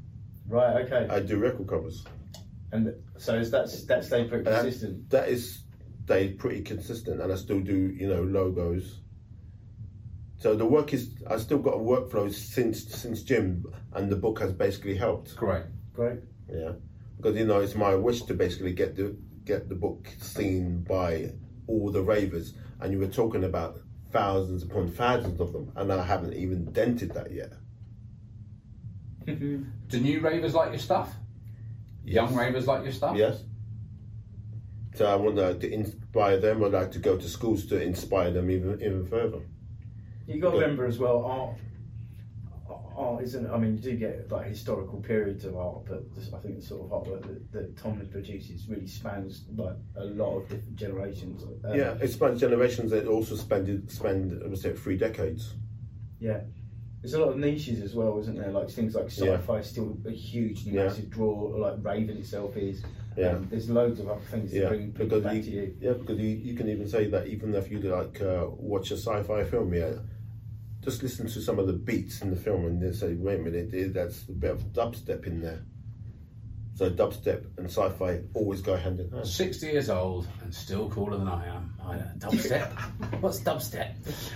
Right, 0.48 0.84
okay. 0.84 1.06
I 1.08 1.20
do 1.20 1.38
record 1.38 1.66
covers. 1.68 2.04
and 2.72 2.92
so 3.18 3.34
is 3.34 3.50
that 3.50 3.68
that 3.86 4.02
stayed 4.04 4.28
pretty 4.30 4.46
And 4.46 4.46
that- 4.46 4.62
consistent? 4.62 5.10
that 5.10 5.28
is 5.28 5.62
stayed 6.04 6.38
pretty 6.38 6.62
consistent, 6.62 7.20
and 7.20 7.30
I 7.32 7.36
still 7.36 7.60
do 7.60 7.78
you 8.00 8.08
know 8.08 8.22
logos. 8.22 9.01
So 10.42 10.56
the 10.56 10.66
work 10.66 10.92
is 10.92 11.14
I 11.30 11.36
still 11.36 11.58
got 11.58 11.74
a 11.74 11.78
workflow 11.78 12.28
since 12.32 12.84
since 12.84 13.22
gym, 13.22 13.64
and 13.92 14.10
the 14.10 14.16
book 14.16 14.40
has 14.40 14.52
basically 14.52 14.96
helped. 14.96 15.36
Great. 15.36 15.66
Great. 15.92 16.18
Yeah, 16.52 16.72
because 17.16 17.36
you 17.36 17.46
know 17.46 17.60
it's 17.60 17.76
my 17.76 17.94
wish 17.94 18.22
to 18.22 18.34
basically 18.34 18.72
get 18.72 18.96
the 18.96 19.16
get 19.44 19.68
the 19.68 19.76
book 19.76 20.08
seen 20.18 20.82
by 20.82 21.30
all 21.68 21.92
the 21.92 22.02
ravers, 22.02 22.54
and 22.80 22.92
you 22.92 22.98
were 22.98 23.06
talking 23.06 23.44
about 23.44 23.78
thousands 24.10 24.64
upon 24.64 24.90
thousands 24.90 25.40
of 25.40 25.52
them, 25.52 25.70
and 25.76 25.92
I 25.92 26.04
haven't 26.04 26.34
even 26.34 26.72
dented 26.72 27.14
that 27.14 27.32
yet. 27.32 27.52
Mm-hmm. 29.24 29.62
Do 29.86 30.00
new 30.00 30.18
ravers 30.18 30.56
like 30.56 30.70
your 30.70 30.80
stuff? 30.80 31.14
Young 32.04 32.34
ravers 32.34 32.66
like 32.66 32.82
your 32.82 32.92
stuff? 32.92 33.16
Yes. 33.16 33.44
So 34.96 35.06
I 35.06 35.14
want 35.14 35.36
to, 35.36 35.54
to 35.54 35.72
inspire 35.72 36.40
them. 36.40 36.64
I'd 36.64 36.72
like 36.72 36.90
to 36.90 36.98
go 36.98 37.16
to 37.16 37.28
schools 37.28 37.64
to 37.66 37.80
inspire 37.80 38.32
them 38.32 38.50
even 38.50 38.82
even 38.82 39.06
further. 39.06 39.42
You 40.32 40.40
got 40.40 40.52
to 40.52 40.58
remember 40.58 40.86
as 40.86 40.98
well, 40.98 41.24
art. 41.24 41.56
Art 42.96 43.22
isn't. 43.24 43.50
I 43.50 43.56
mean, 43.58 43.74
you 43.76 43.82
do 43.82 43.96
get 43.96 44.30
like 44.30 44.46
historical 44.46 45.00
periods 45.00 45.44
of 45.44 45.56
art, 45.56 45.84
but 45.88 46.14
this, 46.14 46.32
I 46.32 46.38
think 46.38 46.56
the 46.56 46.62
sort 46.62 46.82
of 46.82 46.90
artwork 46.90 47.22
that, 47.22 47.52
that 47.52 47.76
Tom 47.76 47.98
has 47.98 48.08
produced 48.08 48.50
is 48.50 48.68
really 48.68 48.86
spans 48.86 49.44
like 49.56 49.76
a 49.96 50.04
lot 50.04 50.36
of 50.36 50.42
different 50.48 50.76
generations. 50.76 51.42
Um, 51.64 51.74
Yeah, 51.74 51.94
it 52.00 52.08
spans 52.08 52.40
generations. 52.40 52.92
It 52.92 53.06
also 53.06 53.34
spend 53.36 53.68
I 54.44 54.46
would 54.46 54.58
say 54.58 54.72
three 54.74 54.96
decades. 54.96 55.54
yeah. 56.20 56.40
There's 57.00 57.14
a 57.14 57.18
lot 57.20 57.30
of 57.30 57.38
niches 57.38 57.80
as 57.82 57.96
well, 57.96 58.16
isn't 58.20 58.36
there? 58.36 58.52
Like 58.52 58.70
things 58.70 58.94
like 58.94 59.06
sci-fi 59.06 59.56
is 59.58 59.66
still 59.66 59.98
a 60.06 60.10
huge, 60.12 60.62
Yeah. 60.62 60.84
massive 60.84 61.10
draw. 61.10 61.32
Like 61.58 61.84
Raven 61.84 62.16
itself 62.18 62.56
is. 62.56 62.84
Yeah. 63.16 63.30
Um, 63.30 63.48
there's 63.50 63.68
loads 63.68 63.98
of 63.98 64.08
other 64.08 64.20
things 64.30 64.52
to 64.52 64.60
Yeah, 64.60 64.68
bring 64.68 64.92
people 64.92 65.06
because 65.06 65.24
back 65.24 65.34
you, 65.34 65.42
to 65.42 65.50
you. 65.50 65.76
yeah, 65.80 65.92
because 65.94 66.18
you, 66.20 66.28
you 66.28 66.54
can 66.54 66.68
even 66.68 66.86
say 66.88 67.06
that 67.08 67.26
even 67.26 67.54
if 67.56 67.72
you 67.72 67.80
like 67.80 68.20
uh, 68.22 68.46
watch 68.50 68.92
a 68.92 68.96
sci-fi 68.96 69.42
film, 69.42 69.74
yeah, 69.74 69.94
just 70.82 71.02
listen 71.02 71.26
to 71.28 71.40
some 71.40 71.58
of 71.58 71.66
the 71.66 71.72
beats 71.72 72.22
in 72.22 72.30
the 72.30 72.36
film 72.36 72.66
and 72.66 72.82
then 72.82 72.92
say, 72.92 73.14
wait 73.14 73.38
a 73.40 73.42
minute, 73.42 73.92
that's 73.94 74.24
a 74.28 74.32
bit 74.32 74.50
of 74.50 74.60
dubstep 74.72 75.26
in 75.26 75.40
there. 75.40 75.62
So 76.74 76.90
dubstep 76.90 77.44
and 77.58 77.66
sci-fi 77.66 78.20
always 78.34 78.62
go 78.62 78.74
hand 78.76 78.98
in 78.98 79.10
hand. 79.10 79.26
60 79.28 79.66
years 79.66 79.90
old 79.90 80.26
and 80.42 80.52
still 80.52 80.88
cooler 80.88 81.18
than 81.18 81.28
I 81.28 81.46
am. 81.46 81.74
I, 81.84 81.96
uh, 81.96 82.02
dubstep? 82.18 82.70
What's 83.20 83.40
dubstep? 83.40 83.92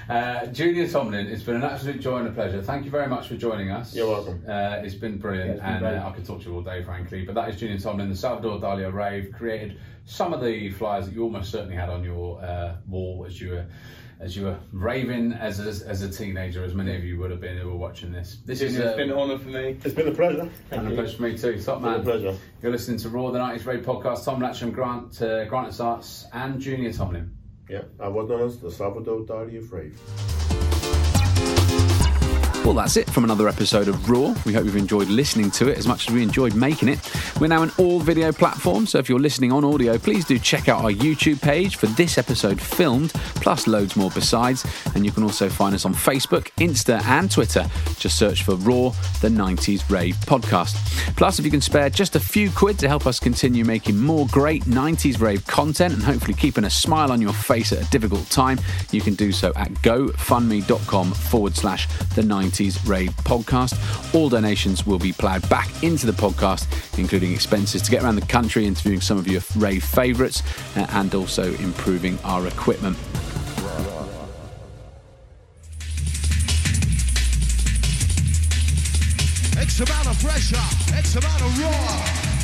Uh, 0.09 0.47
Junior 0.49 0.87
Tomlin, 0.87 1.27
it's 1.29 1.43
been 1.43 1.57
an 1.57 1.65
absolute 1.65 2.01
joy 2.01 2.19
and 2.19 2.29
a 2.29 2.33
pleasure. 2.33 2.63
Thank 2.63 2.85
you 2.85 2.91
very 2.91 3.09
much 3.09 3.29
for 3.29 3.37
joining 3.37 3.71
us. 3.71 3.95
You're 3.95 4.09
welcome. 4.09 4.45
Uh, 4.47 4.83
it's 4.85 4.95
been 4.95 5.17
brilliant, 5.19 5.47
Yeah, 5.49 5.53
it's 5.55 5.63
been 5.63 5.73
and 5.73 5.81
great. 5.81 5.95
uh, 5.97 6.09
I 6.09 6.13
could 6.13 6.27
talk 6.27 6.43
to 6.43 6.49
you 6.51 6.55
all 6.57 6.63
day, 6.63 6.83
frankly. 6.85 7.25
But 7.25 7.35
that 7.37 7.49
is 7.49 7.57
Junior 7.57 7.79
Tomlin, 7.79 8.11
the 8.11 8.17
Salvador 8.17 8.61
Dali 8.61 8.93
rave, 8.93 9.33
created 9.33 9.79
some 10.05 10.35
of 10.35 10.45
the 10.45 10.71
flyers 10.71 11.07
that 11.07 11.15
you 11.15 11.23
almost 11.23 11.51
certainly 11.51 11.75
had 11.75 11.89
on 11.89 12.05
your 12.05 12.41
uh, 12.45 12.77
wall 12.87 13.25
as 13.27 13.41
you 13.41 13.53
were 13.53 13.67
as 14.19 14.37
you 14.37 14.45
were 14.45 14.59
raving 14.73 15.33
as 15.33 15.61
a, 15.61 15.89
as 15.89 16.03
a 16.03 16.11
teenager, 16.11 16.64
as 16.64 16.75
many 16.75 16.97
of 16.97 17.05
you 17.05 17.19
would 17.19 17.31
have 17.31 17.41
been 17.41 17.59
who 17.59 17.69
were 17.69 17.77
watching 17.77 18.12
this. 18.12 18.39
This 18.47 18.61
is 18.62 18.77
It's 18.77 18.87
uh, 18.87 18.97
been 18.97 19.11
an 19.11 19.17
honour 19.19 19.39
for 19.39 19.49
me. 19.49 19.79
It's 19.85 19.95
been 19.95 20.09
a 20.09 20.12
pleasure. 20.14 20.51
and 20.71 20.89
a 20.89 20.95
pleasure 20.95 21.17
for 21.17 21.23
me 21.23 21.37
too. 21.37 21.61
Top 21.62 21.83
been 21.83 21.93
a 21.93 21.97
man. 21.97 22.03
pleasure. 22.05 22.35
You're 22.62 22.73
listening 22.73 22.99
to 22.99 23.09
Raw 23.11 23.31
the 23.31 23.39
90s 23.39 23.67
Rave 23.67 23.85
podcast. 23.85 24.25
Tom 24.25 24.41
Latchem, 24.41 24.73
Grant, 24.73 25.21
uh, 25.21 25.45
Grant 25.45 25.75
Sarts, 25.75 26.27
and 26.33 26.61
Junior 26.61 26.93
Tomlin. 26.93 27.37
Yeah, 27.69 27.83
I 28.01 28.09
was 28.09 28.29
known 28.29 28.43
as 28.47 28.59
the 28.59 28.71
Salvador 28.71 29.21
Dali 29.21 29.59
of 29.59 29.73
Rave. 29.73 30.01
Well, 32.67 32.75
that's 32.75 32.97
it 32.97 33.09
from 33.09 33.23
another 33.23 33.49
episode 33.49 33.87
of 33.87 34.11
Raw. 34.11 34.35
We 34.45 34.53
hope 34.53 34.64
you've 34.64 34.75
enjoyed 34.75 35.07
listening 35.07 35.53
to 35.53 35.69
it 35.69 35.79
as 35.79 35.87
much 35.87 36.09
as 36.09 36.12
we 36.12 36.21
enjoyed 36.21 36.57
making 36.57 36.89
it. 36.89 36.99
We're 37.41 37.47
now 37.47 37.62
an 37.62 37.71
all 37.79 38.01
video 38.01 38.33
platform, 38.33 38.89
so 38.89 38.99
if 38.99 39.09
you're 39.09 39.21
listening 39.21 39.53
on 39.53 39.64
audio, 39.64 39.99
please 39.99 40.25
do 40.25 40.37
check 40.37 40.69
out 40.69 40.83
our 40.83 40.91
YouTube 40.91 41.41
page 41.41 41.77
for 41.77 41.87
this 41.87 42.19
episode 42.19 42.61
filmed, 42.61 43.12
plus 43.37 43.69
loads 43.69 43.95
more 43.95 44.11
besides. 44.11 44.67
And 44.97 45.05
you 45.05 45.12
can 45.12 45.23
also 45.23 45.49
find 45.49 45.77
us 45.77 45.85
on 45.85 45.95
Facebook, 45.95 46.51
Insta, 46.57 47.01
and 47.05 47.31
Twitter. 47.31 47.71
Just 48.01 48.19
search 48.19 48.43
for 48.43 48.57
Raw, 48.57 48.89
the 49.21 49.29
90s 49.29 49.89
Rave 49.89 50.17
podcast. 50.27 50.75
Plus, 51.17 51.39
if 51.39 51.45
you 51.45 51.53
can 51.53 51.61
spare 51.61 51.89
just 51.89 52.17
a 52.17 52.21
few 52.21 52.51
quid 52.51 52.81
to 52.81 52.89
help 52.89 53.07
us 53.07 53.21
continue 53.21 53.64
making 53.64 53.97
more 53.97 54.27
great 54.33 54.64
90s 54.64 55.21
Rave 55.21 55.47
content 55.47 55.95
and 55.95 56.03
hopefully 56.03 56.35
keeping 56.35 56.64
a 56.64 56.71
smile 56.71 57.12
on 57.12 57.23
your 57.23 57.33
face 57.33 57.73
at 57.73 57.87
a 57.87 57.91
difficult 57.91 58.29
time, 58.29 58.59
you 58.91 59.01
can 59.01 59.14
do 59.14 59.31
so 59.31 59.53
at 59.55 59.71
gofundme.com 59.85 61.12
forward 61.12 61.55
slash 61.55 61.87
the 62.17 62.23
90s 62.23 62.56
Rave 62.87 63.11
podcast. 63.19 63.75
All 64.15 64.29
donations 64.31 64.87
will 64.87 64.99
be 64.99 65.13
ploughed 65.13 65.47
back 65.51 65.69
into 65.83 66.07
the 66.07 66.13
podcast, 66.13 66.67
including 66.99 67.33
expenses 67.33 67.83
to 67.83 67.91
get 67.91 68.03
around 68.03 68.17
the 68.17 68.27
country 68.27 68.67
interviewing 68.67 69.01
some 69.01 69.19
of 69.19 69.29
your 69.29 69.43
rave 69.57 69.85
favourites 69.85 70.43
uh, 70.77 70.87
and 70.91 71.15
also 71.15 71.53
improving 71.57 72.19
our 72.25 72.47
equipment. 72.47 72.97
X 79.59 79.81
amount 79.81 80.09
of 80.09 80.19
pressure, 80.23 80.97
X 80.97 81.17
amount 81.17 81.43
of 81.43 81.61
raw. 81.61 82.36